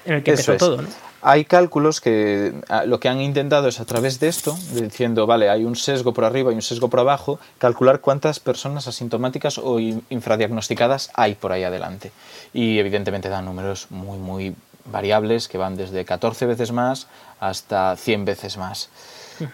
[0.06, 0.81] en el que empezó todo.
[0.81, 0.89] ¿no?
[1.20, 5.51] Hay cálculos que ah, lo que han intentado es a través de esto, diciendo, vale,
[5.51, 9.78] hay un sesgo por arriba y un sesgo por abajo, calcular cuántas personas asintomáticas o
[9.81, 12.10] infradiagnosticadas hay por ahí adelante.
[12.55, 14.55] Y evidentemente dan números muy, muy
[14.86, 17.06] variables que van desde 14 veces más
[17.39, 18.89] hasta 100 veces más.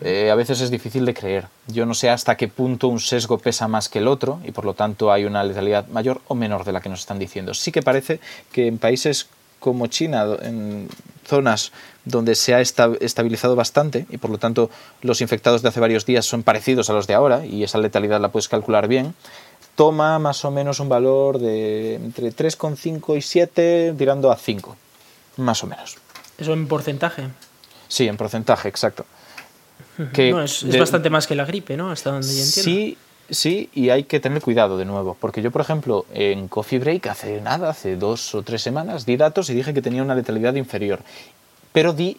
[0.00, 1.46] Eh, a veces es difícil de creer.
[1.66, 4.64] Yo no sé hasta qué punto un sesgo pesa más que el otro y por
[4.64, 7.54] lo tanto hay una letalidad mayor o menor de la que nos están diciendo.
[7.54, 8.20] Sí que parece
[8.52, 9.28] que en países
[9.58, 10.88] como China, en
[11.26, 11.70] zonas
[12.04, 14.70] donde se ha estabilizado bastante y por lo tanto
[15.02, 18.20] los infectados de hace varios días son parecidos a los de ahora y esa letalidad
[18.20, 19.14] la puedes calcular bien,
[19.76, 24.76] toma más o menos un valor de entre 3,5 y 7 tirando a 5,
[25.36, 25.98] más o menos.
[26.38, 27.28] ¿Eso en porcentaje?
[27.86, 29.04] Sí, en porcentaje, exacto
[30.14, 31.90] es, bastante más que la gripe, ¿no?
[31.90, 32.62] Hasta donde yo entiendo.
[32.62, 32.98] Sí,
[33.30, 37.06] sí, y hay que tener cuidado de nuevo, porque yo, por ejemplo, en Coffee Break
[37.06, 40.54] hace nada, hace dos o tres semanas, di datos y dije que tenía una letalidad
[40.54, 41.00] inferior,
[41.72, 42.18] pero di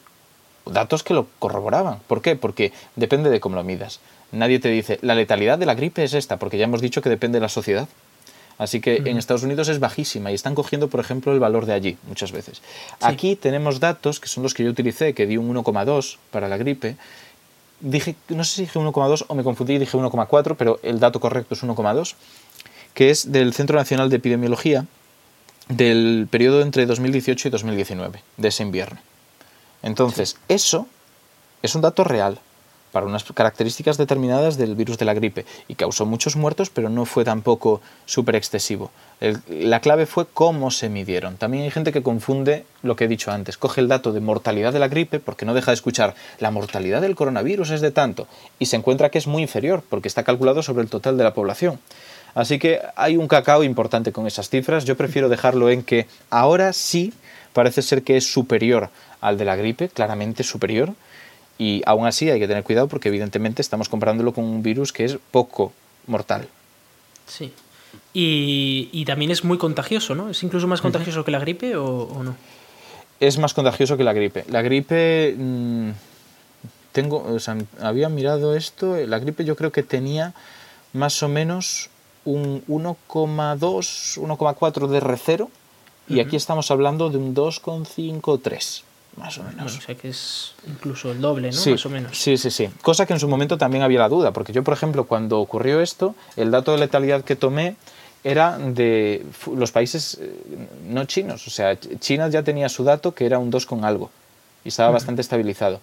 [0.66, 2.00] datos que lo corroboraban.
[2.08, 2.36] ¿Por qué?
[2.36, 4.00] Porque depende de cómo lo midas.
[4.32, 7.10] Nadie te dice, la letalidad de la gripe es esta, porque ya hemos dicho que
[7.10, 7.88] depende de la sociedad.
[8.58, 11.74] Así que en Estados Unidos es bajísima y están cogiendo, por ejemplo, el valor de
[11.74, 12.62] allí muchas veces.
[13.00, 16.58] Aquí tenemos datos, que son los que yo utilicé, que di un 1,2 para la
[16.58, 16.96] gripe,
[17.82, 21.20] dije, no sé si dije 1,2 o me confundí y dije 1,4, pero el dato
[21.20, 22.16] correcto es 1,2,
[22.94, 24.86] que es del Centro Nacional de Epidemiología
[25.68, 29.00] del periodo entre 2018 y 2019, de ese invierno.
[29.84, 30.88] Entonces, eso
[31.62, 32.40] es un dato real
[32.92, 37.06] para unas características determinadas del virus de la gripe y causó muchos muertos, pero no
[37.06, 38.92] fue tampoco súper excesivo.
[39.48, 41.38] la clave fue cómo se midieron.
[41.38, 43.58] También hay gente que confunde lo que he dicho antes.
[43.58, 47.02] Coge el dato de mortalidad de la gripe porque no deja de escuchar la mortalidad
[47.02, 48.28] del coronavirus es de tanto
[48.60, 51.34] y se encuentra que es muy inferior porque está calculado sobre el total de la
[51.34, 51.80] población.
[52.34, 54.86] Así que hay un cacao importante con esas cifras.
[54.86, 57.14] Yo prefiero dejarlo en que ahora sí
[57.54, 58.90] parece ser que es superior
[59.20, 60.94] al de la gripe, claramente superior
[61.62, 65.06] y aún así hay que tener cuidado porque evidentemente estamos comparándolo con un virus que
[65.06, 65.72] es poco
[66.08, 66.48] mortal.
[67.28, 67.54] Sí.
[68.16, 70.32] Y, también es muy contagioso, ¿no?
[70.32, 72.36] ¿Es incluso más contagioso que la gripe o, no?
[73.20, 74.44] Es más contagioso que la gripe.
[74.50, 75.36] La gripe...
[75.38, 75.92] Mm,
[76.94, 80.34] tengo, o sea, había mirado esto, la gripe yo creo que tenía
[80.94, 81.92] más o menos
[82.26, 85.48] un 1,2, 1,4 de R0
[86.10, 88.84] y aquí estamos hablando de un 2,5 3
[89.18, 89.78] Más o menos.
[89.78, 91.58] o sea que es incluso el doble, ¿no?
[91.58, 92.18] Sí, más o menos.
[92.18, 92.70] Sí, sí, sí.
[92.82, 95.82] Cosa que en su momento también había la duda, porque yo, por ejemplo, cuando ocurrió
[95.82, 97.76] esto, el dato de letalidad que tomé
[98.24, 100.32] era de los países eh,
[100.88, 101.48] no chinos.
[101.48, 104.10] O sea, China ya tenía su dato que era un 2 con algo
[104.64, 105.82] y estaba bastante estabilizado,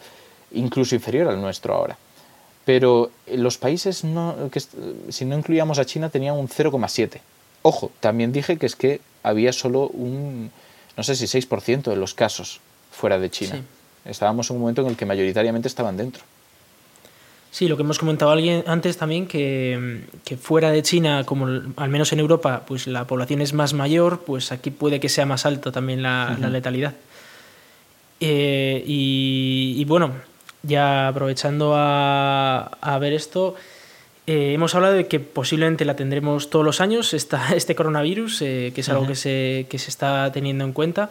[0.52, 1.98] incluso inferior al nuestro ahora.
[2.64, 7.20] Pero los países, no, que, si no incluíamos a China, tenían un 0,7.
[7.62, 10.50] Ojo, también dije que es que había solo un,
[10.96, 12.60] no sé si 6% de los casos
[12.98, 13.62] fuera de China.
[14.04, 16.22] Estábamos en un momento en el que mayoritariamente estaban dentro.
[17.50, 20.02] Sí, lo que hemos comentado alguien antes también, que,
[20.40, 24.52] fuera de China, como al menos en Europa, pues la población es más mayor, pues
[24.52, 26.94] aquí puede que sea más alto también la, letalidad.
[28.20, 30.12] Eh, y, bueno,
[30.62, 33.54] ya aprovechando a, ver esto,
[34.26, 38.72] eh, hemos hablado de que posiblemente la tendremos todos los años, esta, este coronavirus, eh,
[38.74, 41.08] que es algo que, se, que se está teniendo en cuenta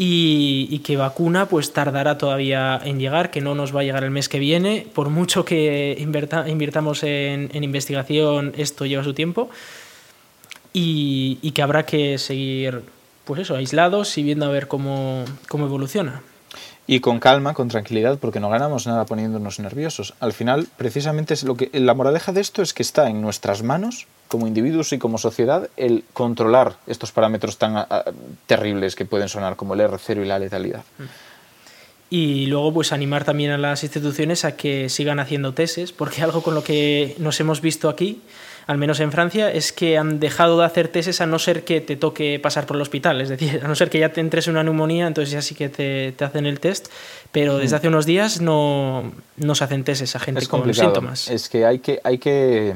[0.00, 4.12] y, que vacuna pues tardará todavía en llegar, que no nos va a llegar el
[4.12, 4.86] mes que viene.
[4.94, 9.50] Por mucho que invirtamos en, investigación, esto lleva su tiempo
[10.72, 12.82] y, y, que habrá que seguir
[13.24, 16.22] pues eso, aislados y viendo a ver cómo, cómo evoluciona
[16.90, 20.14] y con calma, con tranquilidad, porque no ganamos nada poniéndonos nerviosos.
[20.20, 23.62] Al final, precisamente es lo que la moraleja de esto es que está en nuestras
[23.62, 28.04] manos, como individuos y como sociedad, el controlar estos parámetros tan ah,
[28.46, 30.82] terribles que pueden sonar como el R0 y la letalidad.
[32.08, 36.42] Y luego, pues animar también a las instituciones a que sigan haciendo tesis, porque algo
[36.42, 38.22] con lo que nos hemos visto aquí
[38.68, 41.80] al menos en Francia, es que han dejado de hacer testes a no ser que
[41.80, 43.22] te toque pasar por el hospital.
[43.22, 45.70] Es decir, a no ser que ya te entres una neumonía, entonces ya sí que
[45.70, 46.88] te, hacen el test.
[47.32, 51.30] Pero desde hace unos días no, no se hacen testes a gente con síntomas.
[51.30, 52.74] Es que hay, que hay que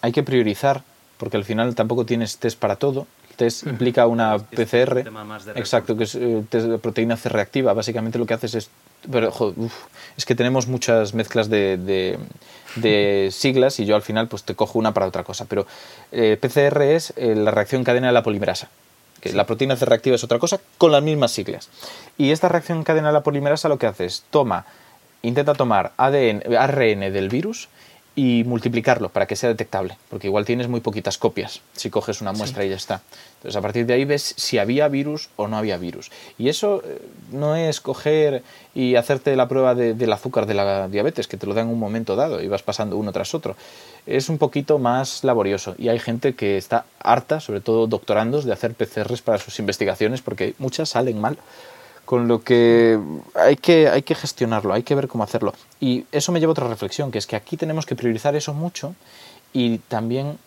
[0.00, 0.82] hay que priorizar,
[1.18, 3.06] porque al final tampoco tienes test para todo.
[3.28, 5.04] El test implica una PCR.
[5.54, 7.74] Exacto, que es eh, test de proteína C reactiva.
[7.74, 8.70] Básicamente lo que haces es.
[9.12, 9.30] Pero,
[10.16, 12.18] es que tenemos muchas mezclas de de
[13.30, 15.44] siglas y yo al final pues te cojo una para otra cosa.
[15.46, 15.66] Pero
[16.12, 18.68] eh, PCR es eh, la reacción cadena de la polimerasa.
[19.20, 21.68] Que La proteína C reactiva es otra cosa con las mismas siglas.
[22.18, 24.66] Y esta reacción cadena de la polimerasa lo que hace es toma,
[25.22, 27.68] intenta tomar ADN, ARN del virus
[28.18, 32.32] y multiplicarlo para que sea detectable, porque igual tienes muy poquitas copias si coges una
[32.32, 33.02] muestra y ya está.
[33.36, 36.10] Entonces a partir de ahí ves si había virus o no había virus.
[36.38, 36.98] Y eso eh,
[37.30, 38.42] no es coger
[38.74, 41.78] y hacerte la prueba del azúcar de la diabetes, que te lo dan en un
[41.78, 43.54] momento dado y vas pasando uno tras otro.
[44.06, 48.52] Es un poquito más laborioso y hay gente que está harta, sobre todo doctorandos, de
[48.52, 51.36] hacer PCRs para sus investigaciones porque muchas salen mal
[52.06, 52.98] con lo que
[53.34, 55.52] hay, que hay que gestionarlo, hay que ver cómo hacerlo.
[55.80, 58.54] Y eso me lleva a otra reflexión, que es que aquí tenemos que priorizar eso
[58.54, 58.94] mucho
[59.52, 60.38] y también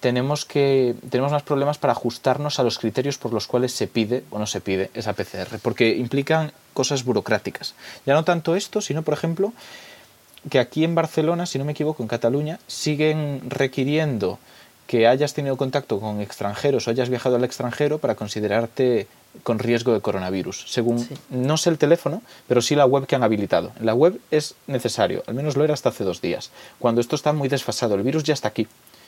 [0.00, 4.24] tenemos, que, tenemos más problemas para ajustarnos a los criterios por los cuales se pide
[4.30, 7.74] o no se pide esa PCR, porque implican cosas burocráticas.
[8.04, 9.52] Ya no tanto esto, sino, por ejemplo,
[10.50, 14.40] que aquí en Barcelona, si no me equivoco, en Cataluña, siguen requiriendo
[14.86, 19.06] que hayas tenido contacto con extranjeros o hayas viajado al extranjero para considerarte
[19.42, 23.22] con riesgo de coronavirus, según no sé el teléfono, pero sí la web que han
[23.22, 23.72] habilitado.
[23.80, 26.50] la web es necesario, al menos lo era hasta hace dos días.
[26.78, 28.66] Cuando esto está muy desfasado, el virus ya está aquí.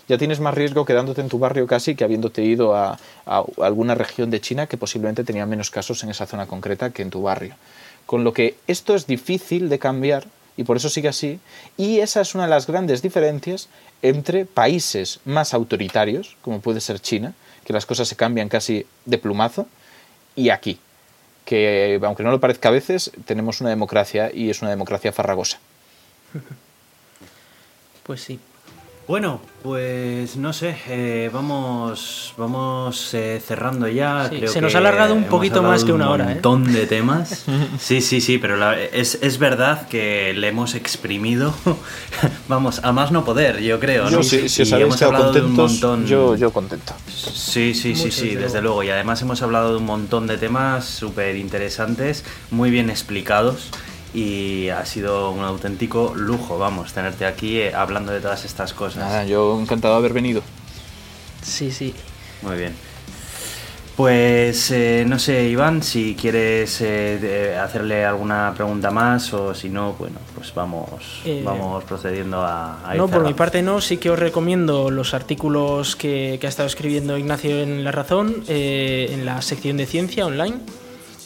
[0.09, 3.95] Ya tienes más riesgo quedándote en tu barrio casi que habiéndote ido a, a alguna
[3.95, 7.23] región de China que posiblemente tenía menos casos en esa zona concreta que en tu
[7.23, 7.55] barrio.
[8.05, 10.27] Con lo que esto es difícil de cambiar
[10.57, 11.41] y por eso sigue así.
[11.77, 13.69] Y esa es una de las grandes diferencias
[14.05, 17.33] entre países más autoritarios, como puede ser China,
[17.65, 19.67] que las cosas se cambian casi de plumazo,
[20.37, 20.79] y aquí,
[21.47, 25.59] que aunque no lo parezca a veces, tenemos una democracia y es una democracia farragosa.
[28.03, 28.39] Pues sí.
[29.07, 34.31] Bueno, pues no sé, eh, vamos, vamos eh, cerrando ya.
[34.47, 36.25] se nos ha alargado un poquito más que una hora.
[36.25, 36.35] Un ¿eh?
[36.35, 37.45] montón de temas.
[37.79, 41.55] Sí, sí, sí, pero es, es, verdad que le hemos exprimido,
[42.49, 44.09] vamos, a más no poder, yo creo.
[44.09, 44.23] ¿no?
[44.23, 46.95] si, os habéis quedado contentos, yo, yo contento.
[47.09, 48.83] Sí, sí, sí, sí, desde luego.
[48.83, 53.71] Y además hemos hablado de un montón de temas súper interesantes, muy bien explicados
[54.15, 58.99] y ha sido un auténtico lujo, vamos, tenerte aquí eh, hablando de todas estas cosas.
[58.99, 60.43] Nada, yo encantado de haber venido.
[61.43, 61.93] Sí, sí.
[62.43, 62.73] Muy bien.
[63.97, 69.93] Pues eh, no sé, Iván, si quieres eh, hacerle alguna pregunta más o si no,
[69.93, 72.93] bueno, pues vamos, vamos procediendo a...
[72.97, 76.67] no, por mi parte no, sí que os recomiendo los artículos que, que ha estado
[76.67, 80.59] escribiendo Ignacio en La Razón, en la sección de ciencia online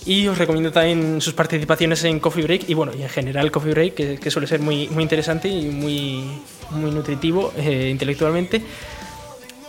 [0.09, 3.72] y os recomiendo también sus participaciones en Coffee Break y bueno, y en general Coffee
[3.72, 6.24] Break, que, suele ser muy, muy interesante y muy,
[6.70, 8.62] muy nutritivo eh, intelectualmente.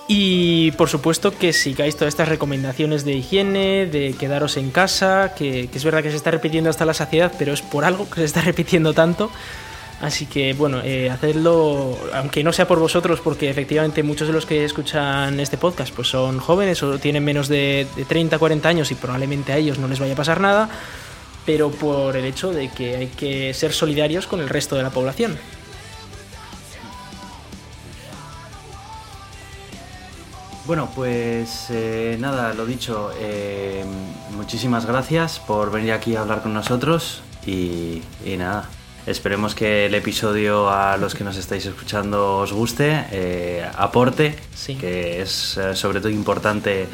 [0.08, 5.70] Y por supuesto que sigáis todas estas recomendaciones de higiene, de quedaros en casa, que,
[5.74, 8.26] es verdad que se está repitiendo hasta la saciedad, pero es por algo que se
[8.26, 9.30] está repitiendo tanto.
[10.02, 14.46] Así que bueno, eh, hacedlo, aunque no sea por vosotros, porque efectivamente muchos de los
[14.46, 18.92] que escuchan este podcast pues son jóvenes o tienen menos de, de 30, 40 años
[18.92, 20.70] y probablemente a ellos no les vaya a pasar nada,
[21.46, 24.90] pero por el hecho de que hay que ser solidarios con el resto de la
[24.90, 25.38] población.
[30.70, 33.84] Bueno, pues eh, nada, lo dicho, eh,
[34.36, 38.04] muchísimas gracias por venir aquí a hablar con nosotros y,
[38.38, 38.70] nada,
[39.10, 44.36] esperemos que el episodio a los que nos estáis escuchando os guste, eh, aporte,
[44.80, 46.88] que es sobre todo importante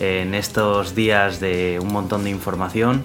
[0.00, 3.04] en estos días de un montón de información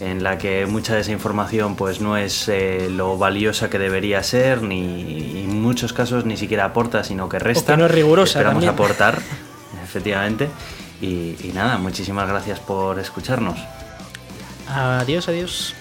[0.00, 2.50] en la que mucha de esa información pues no es
[2.90, 7.74] lo valiosa que debería ser ni en muchos casos ni siquiera aporta sino que resta.
[7.74, 8.38] O no es rigurosa.
[8.38, 9.20] Esperamos aportar.
[9.82, 10.48] efectivamente.
[11.00, 13.58] Y, y nada, muchísimas gracias por escucharnos.
[14.68, 15.74] Adiós, adiós.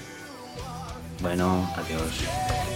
[1.25, 2.74] Bueno, adiós.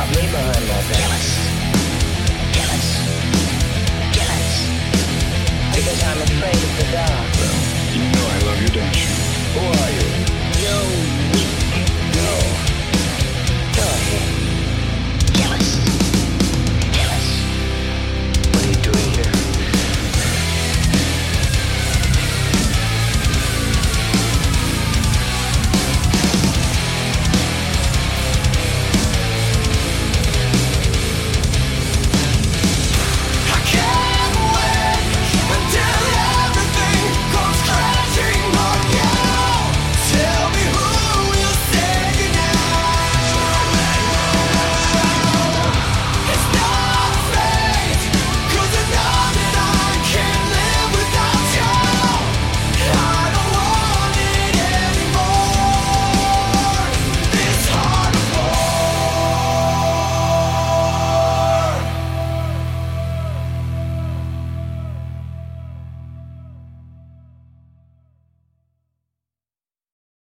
[0.00, 1.28] Kill us.
[2.54, 2.88] Kill us.
[4.14, 4.56] Kill us.
[5.76, 7.36] Because I'm afraid of the dark.
[7.36, 7.58] Well,
[7.92, 9.08] you know I love you, don't you?
[9.52, 11.14] Who are you?
[11.14, 11.19] You.